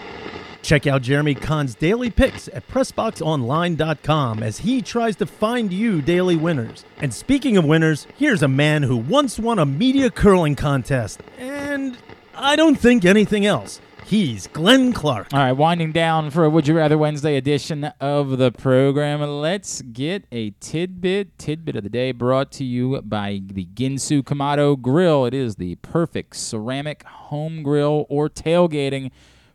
[0.63, 6.37] Check out Jeremy Kahn's daily picks at PressBoxOnline.com as he tries to find you daily
[6.37, 6.85] winners.
[6.99, 11.21] And speaking of winners, here's a man who once won a media curling contest.
[11.37, 11.97] And
[12.33, 13.81] I don't think anything else.
[14.05, 15.33] He's Glenn Clark.
[15.33, 19.21] All right, winding down for a Would You Rather Wednesday edition of the program.
[19.21, 24.81] Let's get a tidbit, tidbit of the day brought to you by the Ginsu Kamado
[24.81, 25.25] Grill.
[25.25, 29.11] It is the perfect ceramic home grill or tailgating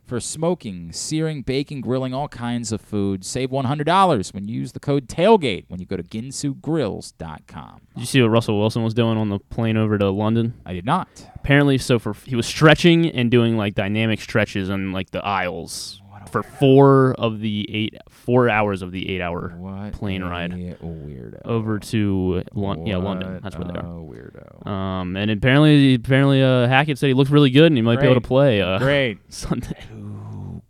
[0.09, 3.23] for smoking, searing, baking, grilling, all kinds of food.
[3.23, 7.81] Save $100 when you use the code TAILGATE when you go to ginsugrills.com.
[7.93, 10.59] Did you see what Russell Wilson was doing on the plane over to London?
[10.65, 11.07] I did not.
[11.35, 15.98] Apparently, so for he was stretching and doing like dynamic stretches on like the aisles
[16.29, 21.41] for four of the eight four hours of the eight hour What plane ride weirdo.
[21.45, 23.39] over to Lon- yeah London.
[23.43, 23.83] That's where they are.
[23.83, 24.65] weirdo.
[24.67, 28.05] Um, and apparently, apparently, uh, Hackett said he looked really good and he might be
[28.05, 28.61] able to play.
[28.61, 29.17] Uh, Great.
[29.29, 29.77] Sunday.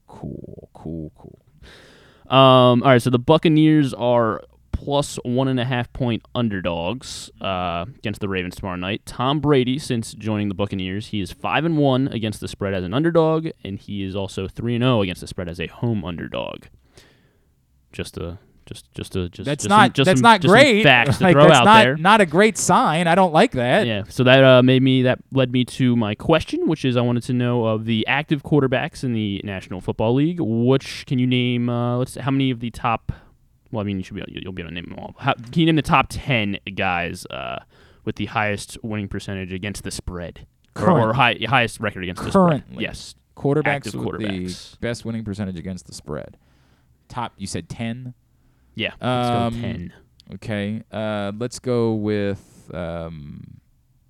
[0.08, 1.40] Cool, cool, cool.
[2.36, 4.42] Um, all right, so the Buccaneers are
[4.80, 9.02] plus one and a half point underdogs uh, against the Ravens tomorrow night.
[9.06, 12.86] Tom Brady, since joining the Buccaneers, he is five and one against the spread as
[12.86, 16.06] an underdog, and he is also three and zero against the spread as a home
[16.06, 16.68] underdog.
[17.92, 20.84] Just a Just just to just That's just not some, just that's some, not great.
[20.84, 21.98] facts to like, throw that's out not there.
[21.98, 23.06] not a great sign.
[23.08, 23.86] I don't like that.
[23.86, 24.04] Yeah.
[24.08, 27.24] So that uh, made me that led me to my question, which is I wanted
[27.24, 30.40] to know of the active quarterbacks in the National Football League.
[30.40, 31.68] Which can you name?
[31.68, 33.12] Uh, let's how many of the top?
[33.72, 35.16] Well, I mean, you should be able, you'll be able to name them all.
[35.20, 37.60] How, can you name the top ten guys uh,
[38.06, 42.32] with the highest winning percentage against the spread, or, or high, highest record against the
[42.32, 42.82] Currently, spread?
[42.82, 43.16] Yes.
[43.36, 44.72] quarterbacks Active with quarterbacks.
[44.72, 46.38] the best winning percentage against the spread.
[47.08, 48.14] Top, you said ten.
[48.76, 48.94] Yeah.
[49.02, 49.94] Let's Um, go ten.
[50.36, 53.60] Okay, uh, let's go with um,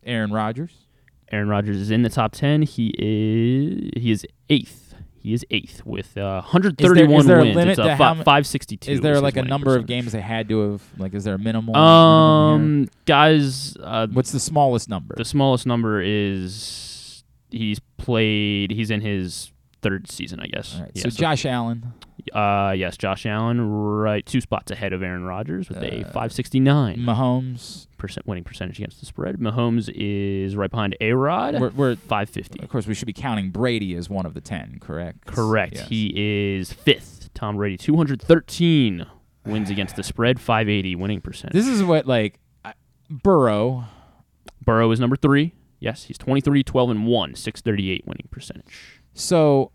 [0.04, 0.86] Aaron Rodgers.
[1.32, 2.62] Aaron Rodgers is in the top ten.
[2.64, 4.89] He is he is eighth.
[5.22, 7.56] He is eighth with uh, 131 is there, wins.
[7.58, 8.92] a it's to uh, how m- 562.
[8.92, 10.84] Is there like a number of games they had to have?
[10.98, 11.76] Like, is there a minimal?
[11.76, 15.16] Um, guys, uh, what's the smallest number?
[15.18, 18.72] the smallest number is he's played.
[18.72, 19.52] He's in his
[19.82, 20.76] third season, I guess.
[20.76, 21.94] All right, Yeah, so Josh Allen.
[22.34, 26.98] Uh, yes, Josh Allen, right, two spots ahead of Aaron Rodgers with a Uh, 569
[26.98, 27.88] Mahomes.
[27.98, 29.38] percent winning percentage against the spread.
[29.38, 32.62] Mahomes is right behind A Rod, We're, we're 550.
[32.64, 35.26] of course we should be counting Brady as one of the ten, correct?
[35.26, 35.74] Correct.
[35.76, 35.88] Yes.
[35.90, 37.30] He is fifth.
[37.34, 39.06] Tom Brady, 213
[39.46, 41.54] wins against the spread, 580 winning percentage.
[41.54, 42.74] This is what like I-
[43.10, 43.86] Burrow.
[44.64, 45.54] Burrow is number three.
[45.80, 49.02] Yes, he's 23, 12, and 1, 638 winning percentage.
[49.14, 49.72] So,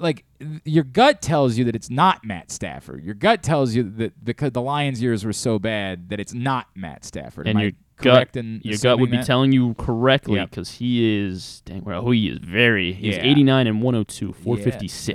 [0.00, 0.24] like,
[0.64, 3.04] your gut tells you that it's not Matt Stafford.
[3.04, 6.66] Your gut tells you that because the Lions' years were so bad that it's not
[6.74, 7.46] Matt Stafford.
[7.46, 10.50] and Am your I gut, your gut would be telling you correctly Yep.
[10.50, 13.22] because he is dang well, oh, he is very he's Yeah.
[13.22, 14.54] 89 and 102, Yeah,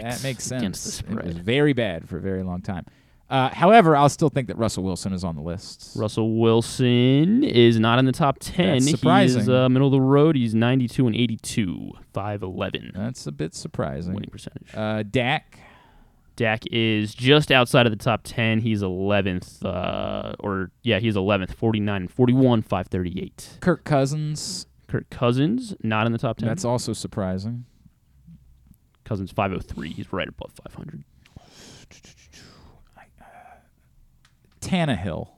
[0.10, 0.52] that makes sense.
[0.52, 1.46] against the It was spread.
[1.46, 2.86] very bad for a very long time.
[3.32, 5.94] Uh, however, I'll still think that Russell Wilson is on the list.
[5.96, 8.74] Russell Wilson is not in the top 10.
[8.74, 9.42] That's He surprising.
[9.44, 10.36] is uh, middle of the road.
[10.36, 14.14] He's 92 and 82, 511 That's a bit surprising.
[14.14, 14.68] winning percentage.
[14.76, 15.60] Uh, Dak.
[16.36, 18.60] Dak is just outside of the top 10.
[18.60, 23.58] He's 11th, uh, or yeah, he's 11th, 49 and 41, 538.
[23.62, 24.66] Kirk Cousins.
[24.88, 26.50] Kirk Cousins, not in the top 10.
[26.50, 27.64] That's also surprising.
[29.06, 29.90] Cousins 503.
[29.94, 31.04] He's right above 500.
[34.62, 35.30] Tannehill.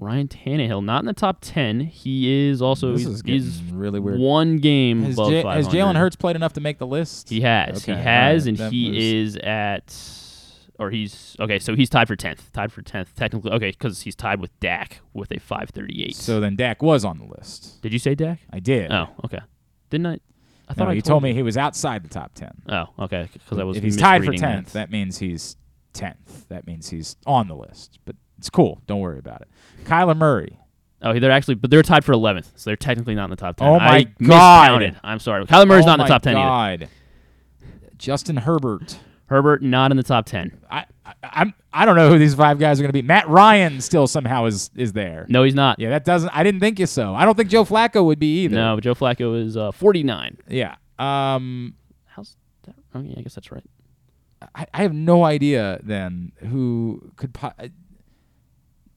[0.00, 1.80] Ryan Tannehill, not in the top 10.
[1.80, 4.20] He is also This he's, is he's really weird.
[4.20, 5.56] one game Has, above Ja- 500.
[5.64, 7.28] has Jalen Hurts played enough to make the list?
[7.30, 7.78] He has.
[7.82, 11.58] Okay, he has, alright, and that he was- is at, or he's okay.
[11.58, 12.52] So he's tied for 10th.
[12.52, 13.50] Tied for 10th, technically.
[13.50, 16.14] Okay, because he's tied with Dak with a 538.
[16.14, 17.82] So then Dak was on the list.
[17.82, 18.38] did you say Dak?
[18.52, 18.92] I did.
[18.92, 19.40] Oh, okay.
[19.90, 20.20] Didn't I?
[20.68, 22.52] I thought No, I you told me he was outside the top ten.
[22.68, 23.28] Oh, okay.
[23.32, 23.76] Because I was.
[23.78, 24.90] if he's tied for tenth, that.
[24.90, 25.56] that means he's
[25.92, 26.46] tenth.
[26.50, 27.98] That means he's on the list.
[28.04, 28.80] But it's cool.
[28.86, 29.48] Don't worry about it.
[29.84, 30.58] Kyler Murray.
[31.00, 33.56] Oh, they're actually, but they're tied for 11th, so they're technically not in the top
[33.56, 33.68] 10.
[33.68, 34.18] Oh, my I God.
[34.82, 34.96] miscounted.
[35.04, 35.44] I'm sorry.
[35.46, 36.86] Kyler Murray's oh not in the top 10 either.
[36.86, 36.88] God.
[37.98, 38.98] Justin Herbert.
[39.26, 40.58] Herbert not in the top 10.
[40.70, 43.02] I, I I'm I don't know who these five guys are going to be.
[43.02, 45.26] Matt Ryan still somehow is is there.
[45.28, 45.78] No, he's not.
[45.78, 46.30] Yeah, that doesn't.
[46.30, 47.14] I didn't think you so.
[47.14, 48.56] I don't think Joe Flacco would be either.
[48.56, 50.38] No, Joe Flacco is uh, 49.
[50.48, 50.76] Yeah.
[50.98, 51.74] Um.
[52.06, 52.74] How's that?
[52.94, 53.64] Oh, yeah, I guess that's right.
[54.54, 57.34] I, I have no idea then who could.
[57.34, 57.52] Po-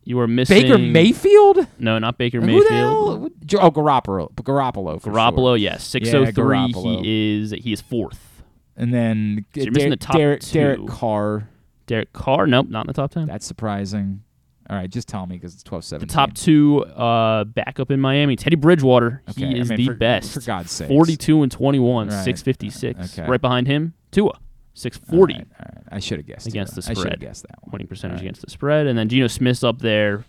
[0.03, 1.67] You were missing Baker Mayfield.
[1.79, 2.65] No, not Baker Who Mayfield.
[2.67, 3.29] the hell?
[3.63, 4.33] Oh, Garoppolo.
[4.33, 4.99] Garoppolo.
[5.01, 5.57] For Garoppolo, sure.
[5.57, 6.71] yes, 603.
[6.71, 8.43] He is he is fourth.
[8.75, 10.53] And then So you're missing the top Derek, two.
[10.59, 11.47] Derek Carr.
[11.85, 13.27] Derek Carr, nope, not in the top 10.
[13.27, 14.23] That's surprising.
[14.69, 18.37] All right, just tell me because it's 12 the top two uh, backup in Miami,
[18.37, 19.21] Teddy Bridgewater.
[19.31, 20.33] Okay, he I is mean, the for- best.
[20.33, 20.87] for God's sakes.
[20.87, 22.23] 42 and 21, Right.
[22.23, 23.19] 656.
[23.19, 23.29] Okay.
[23.29, 24.39] Right behind him, Tua,
[24.73, 25.83] 640 All right, all right.
[25.91, 27.19] I should have guessed against the I should have spread.
[27.19, 27.71] guessed that one.
[27.73, 28.21] Winning percentage right.
[28.21, 28.87] against the spread.
[28.87, 30.25] And then Geno Smith's up there,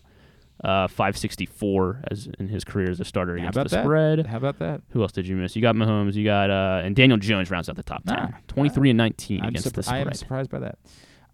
[0.64, 3.84] uh, 564 as in his career as a starter How against about the that?
[3.84, 4.26] spread.
[4.26, 4.82] How about that?
[4.90, 5.54] Who else did you miss?
[5.56, 6.14] You got Mahomes.
[6.14, 8.16] You got uh, and Daniel Jones rounds out the top ten.
[8.16, 10.06] Nah, 23 and 19 I'm against surp- the spread.
[10.06, 10.78] I am surprised by that.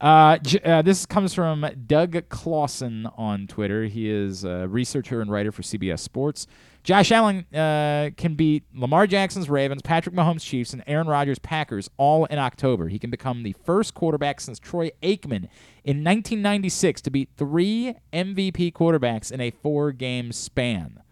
[0.00, 3.84] Uh, uh, this comes from Doug Clawson on Twitter.
[3.84, 6.46] He is a researcher and writer for CBS Sports.
[6.84, 11.90] Josh Allen uh, can beat Lamar Jackson's Ravens, Patrick Mahomes' Chiefs, and Aaron Rodgers' Packers
[11.96, 12.88] all in October.
[12.88, 15.48] He can become the first quarterback since Troy Aikman
[15.84, 21.02] in 1996 to beat three MVP quarterbacks in a four-game span.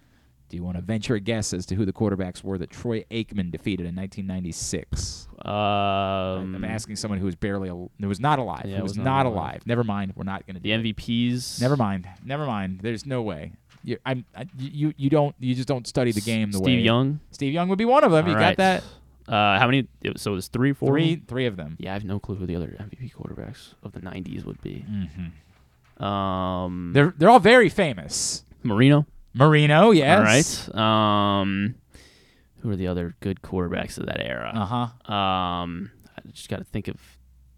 [0.48, 3.04] Do you want to venture a guess as to who the quarterbacks were that Troy
[3.10, 5.26] Aikman defeated in 1996?
[5.44, 8.62] Um, I'm asking someone who was barely, al- who was not alive.
[8.64, 9.36] Yeah, who was, was not, alive.
[9.36, 9.62] alive.
[9.66, 10.12] Never mind.
[10.14, 10.96] We're not going to the do it.
[10.96, 11.60] MVPs.
[11.60, 12.08] Never mind.
[12.24, 12.80] Never mind.
[12.80, 13.52] There's no way.
[13.86, 16.73] You, I'm, I, you, you don't, you just don't study the game the way.
[16.73, 17.20] Steve Young.
[17.31, 18.24] Steve Young would be one of them.
[18.24, 18.56] All you right.
[18.56, 18.82] got
[19.28, 19.32] that?
[19.32, 19.86] Uh, how many?
[20.16, 20.89] So it was three, four.
[20.89, 21.76] Three, three of them.
[21.78, 24.84] Yeah, I have no clue who the other MVP quarterbacks of the 90s would be.
[24.90, 26.05] Mm-hmm.
[26.05, 28.44] Um, They're, they're all very famous.
[28.65, 29.06] Marino.
[29.34, 30.68] Marino, yes.
[30.68, 31.40] All right.
[31.40, 31.76] Um,
[32.60, 34.50] who are the other good quarterbacks of that era?
[34.52, 35.15] Uh huh.
[35.15, 36.97] Um, I just got to think of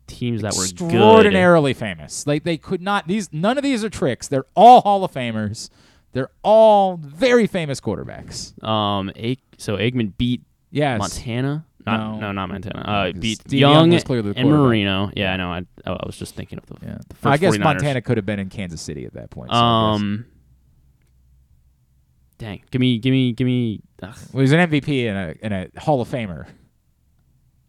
[0.07, 2.26] teams that were extraordinarily famous.
[2.26, 4.28] Like they could not these none of these are tricks.
[4.28, 5.70] They're all Hall of Famers.
[6.12, 8.60] They're all very famous quarterbacks.
[8.64, 9.12] Um,
[9.58, 10.98] so Aikman beat Yes.
[10.98, 11.64] Montana.
[11.86, 12.20] Not, No.
[12.20, 12.80] no, not Montana.
[12.80, 14.50] Uh, beat Steve Young Young and.
[14.50, 15.10] Marino.
[15.16, 15.50] Yeah, I know.
[15.52, 16.98] I, I was just thinking of the, Yeah.
[17.08, 17.64] the first I guess 49ers.
[17.64, 19.50] Montana could have been in Kansas City at that point.
[19.50, 20.26] so Um,
[22.38, 23.80] dang, give me, give me, give me.
[24.02, 24.14] ugh.
[24.32, 26.46] well, he's an MVP and a and a Hall of Famer.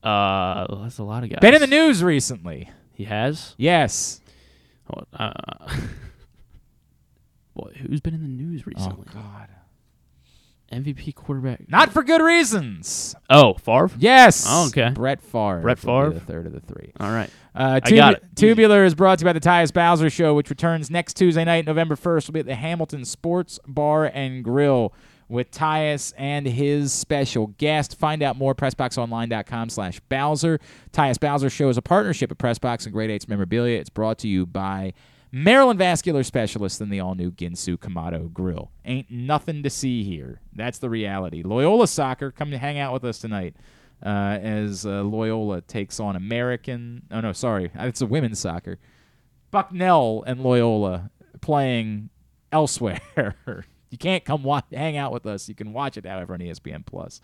[0.03, 1.40] Uh, well, that's a lot of guys.
[1.42, 2.69] Been in the news recently.
[2.93, 3.56] He has.
[3.58, 4.22] Yes.
[4.93, 5.32] Oh, uh,
[7.56, 9.06] boy, who's been in the news recently?
[9.10, 9.48] Oh God.
[10.72, 11.68] MVP quarterback.
[11.68, 13.16] Not for good reasons.
[13.30, 13.90] Oh, Favre.
[13.98, 14.45] Yes.
[14.48, 14.92] Oh, okay.
[14.92, 15.61] Brett Favre.
[15.61, 16.11] Brett Favre?
[16.11, 16.92] The third of the three.
[17.00, 17.30] All right.
[17.56, 18.24] Uh, I got it.
[18.36, 21.66] Tubular is brought to you by the Tyus Bowser Show, which returns next Tuesday night,
[21.66, 22.28] November 1st.
[22.28, 24.94] Will be at the Hamilton Sports Bar and Grill
[25.28, 27.98] with Tyus and his special guest.
[27.98, 30.60] Find out more, PressBoxOnline.com slash Bowser.
[30.92, 33.80] Tyus Bowser Show is a partnership of PressBox and Great Eights Memorabilia.
[33.80, 34.94] It's brought to you by
[35.32, 38.72] Maryland Vascular specialist in the all-new Ginsu Kamado Grill.
[38.83, 40.41] Ain't nothing to see here.
[40.53, 41.43] That's the reality.
[41.43, 43.56] Loyola Soccer, come to hang out with us tonight
[44.03, 47.03] uh, as uh, Loyola takes on American.
[47.11, 48.80] Oh no, sorry, it's a women's soccer.
[49.51, 52.09] Bucknell and Loyola playing
[52.51, 52.99] elsewhere.
[53.90, 55.49] you can't come wa- hang out with us.
[55.49, 57.22] You can watch it, however, on ESPN Plus.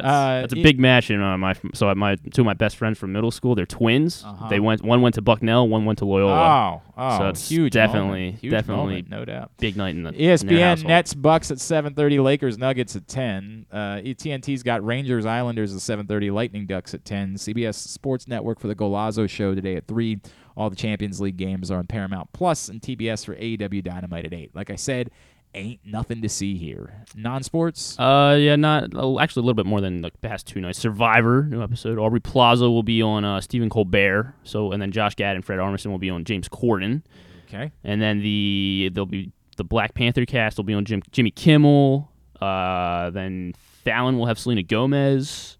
[0.00, 1.54] Uh, That's a it- big match in uh, my.
[1.74, 4.24] So my two of my best friends from middle school, they're twins.
[4.24, 4.48] Uh-huh.
[4.48, 4.82] They went.
[4.82, 5.68] One went to Bucknell.
[5.68, 6.80] One went to Loyola.
[6.86, 8.32] Oh, oh, so it's huge definitely.
[8.32, 9.50] Huge definitely, moment, no doubt.
[9.58, 10.88] big night in the in ESPN household.
[10.88, 13.66] Nets Bucks at 7:30, Lakers Nuggets at 10.
[13.70, 17.34] Uh, TNT's got Rangers Islanders at 7:30, Lightning Ducks at 10.
[17.34, 20.20] CBS Sports Network for the Golazo show today at 3.
[20.56, 24.34] All the Champions League games are on Paramount Plus and TBS for AEW Dynamite at
[24.34, 24.56] 8.
[24.56, 25.10] Like I said,
[25.54, 27.04] ain't nothing to see here.
[27.14, 27.98] Non-sports?
[27.98, 30.78] Uh, yeah, not uh, actually a little bit more than the past two nights.
[30.78, 31.98] Survivor, new episode.
[31.98, 34.34] Aubrey Plaza will be on uh, Stephen Colbert.
[34.44, 37.02] So, and then Josh Gad and Fred Armisen will be on James Corden.
[37.48, 37.72] Okay.
[37.82, 42.10] And then the there'll be the Black Panther cast will be on Jim, Jimmy Kimmel.
[42.40, 43.54] Uh, then
[43.84, 45.58] Fallon will have Selena Gomez.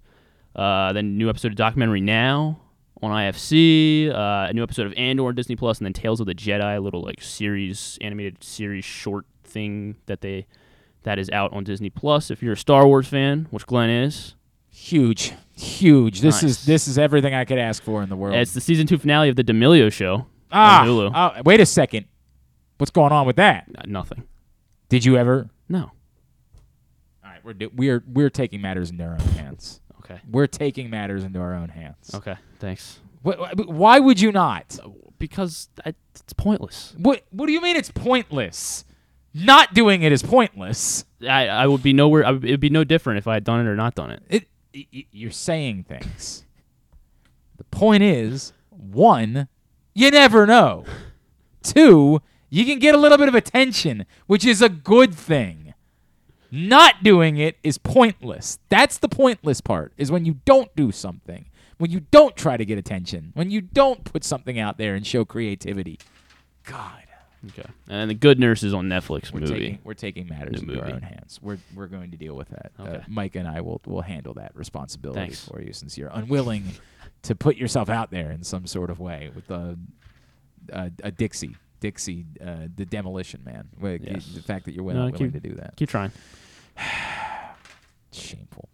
[0.55, 2.61] Uh, then new episode of documentary now
[3.03, 4.11] on IFC.
[4.11, 6.77] Uh, a new episode of Andor on Disney Plus, and then Tales of the Jedi,
[6.77, 10.47] a little like series animated series short thing that they
[11.05, 12.31] that is out on Disney Plus.
[12.31, 14.35] If you're a Star Wars fan, which Glenn is,
[14.71, 15.33] Huge.
[15.57, 16.21] Huge.
[16.21, 16.51] This Nice.
[16.51, 18.37] is this is everything I could ask for in the world.
[18.37, 20.87] it's the season two finale of the D'Amelio Show ah,
[21.37, 22.07] oh, wait a second.
[22.79, 23.67] What's going on with that?
[23.77, 24.23] Uh, nothing.
[24.89, 25.51] Did you ever?
[25.69, 25.91] No.
[27.25, 29.81] All right, we're do- we're we're taking matters into our own hands.
[30.05, 30.21] Okay.
[30.31, 32.13] We're taking matters into our own hands.
[32.15, 32.37] Okay.
[32.61, 33.01] Thanks.
[33.27, 34.79] Wh- wh- why would you not?
[35.19, 36.95] Because I, it's pointless.
[36.97, 38.85] What What do you mean it's pointless?
[39.35, 41.05] Not doing it is pointless.
[41.23, 42.25] I, I would be nowhere.
[42.25, 44.11] I would, it would be no different if I had done it or not done
[44.11, 44.23] it.
[44.29, 44.49] It,
[44.93, 46.45] y- you're saying things.
[47.57, 49.49] The point is, one,
[49.95, 50.85] you never know.
[51.63, 55.75] Two, you can get a little bit of attention, which is a good thing.
[56.51, 58.59] Not doing it is pointless.
[58.71, 62.65] That's the pointless part, is when you don't do something, when you don't try to
[62.65, 65.99] get attention, when you don't put something out there and show creativity.
[66.65, 67.03] God.
[67.47, 67.69] Okay.
[67.89, 69.53] And the Good Nurse is on Netflix We're movie.
[69.55, 70.97] taking we're taking matters New into our movie.
[70.97, 71.39] own hands.
[71.41, 72.73] We're we're going to deal with that.
[72.79, 73.05] Uh, Okay.
[73.07, 75.45] Mike and I will will handle that responsibility Thanks.
[75.45, 76.65] for you since you're unwilling
[77.23, 79.79] to put yourself out there in some sort of way with a
[80.73, 83.69] a, a Dixie Dixie uh, the demolition man.
[84.03, 84.27] Yes.
[84.35, 85.77] The fact that you're No, willing, willing keep- to do that.
[85.77, 86.11] Keep trying.
[88.13, 88.69] Shameful.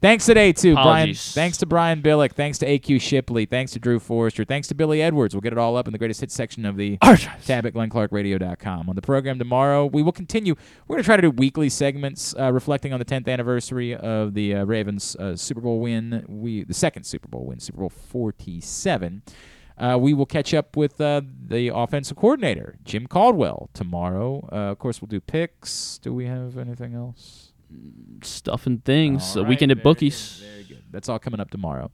[0.00, 1.12] Thanks today to Brian.
[1.12, 2.32] Thanks to Brian Billick.
[2.32, 3.46] Thanks to AQ Shipley.
[3.46, 4.44] Thanks to Drew Forrester.
[4.44, 5.34] Thanks to Billy Edwards.
[5.34, 8.88] We'll get it all up in the greatest hits section of the tab at glennclarkradio.com.
[8.88, 10.54] On the program tomorrow, we will continue.
[10.86, 14.34] We're going to try to do weekly segments uh, reflecting on the 10th anniversary of
[14.34, 16.24] the uh, Ravens uh, Super Bowl win.
[16.28, 19.22] We the second Super Bowl win, Super Bowl 47.
[19.76, 24.48] Uh, we will catch up with uh, the offensive coordinator, Jim Caldwell, tomorrow.
[24.52, 25.98] Uh, of course, we'll do picks.
[25.98, 27.47] Do we have anything else?
[28.22, 29.36] Stuff and things.
[29.36, 30.42] All a weekend at bookies.
[30.44, 30.82] Very good.
[30.90, 31.90] That's all coming up tomorrow.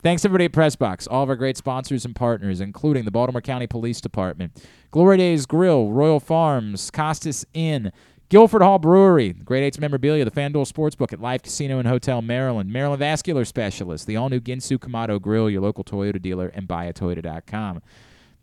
[0.00, 3.66] Thanks everybody at Pressbox, all of our great sponsors and partners, including the Baltimore County
[3.66, 7.90] Police Department, Glory Days Grill, Royal Farms, Costas Inn,
[8.28, 12.72] Guilford Hall Brewery, Great Eights Memorabilia, the FanDuel Sportsbook at Live Casino and Hotel Maryland,
[12.72, 17.82] Maryland Vascular Specialist, the all-new Ginsu Kamado Grill, your local Toyota dealer, and buyatoyota.com.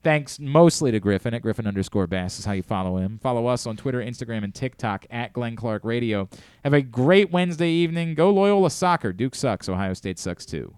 [0.06, 3.18] Thanks mostly to Griffin at Griffin underscore Bass is how you follow him.
[3.24, 6.30] Follow us on Twitter, Instagram, and TikTok at Glenn Clark Radio.
[6.64, 8.14] Have a great Wednesday evening.
[8.14, 9.12] Go Loyola Soccer.
[9.12, 9.68] Duke sucks.
[9.68, 10.78] Ohio State sucks too.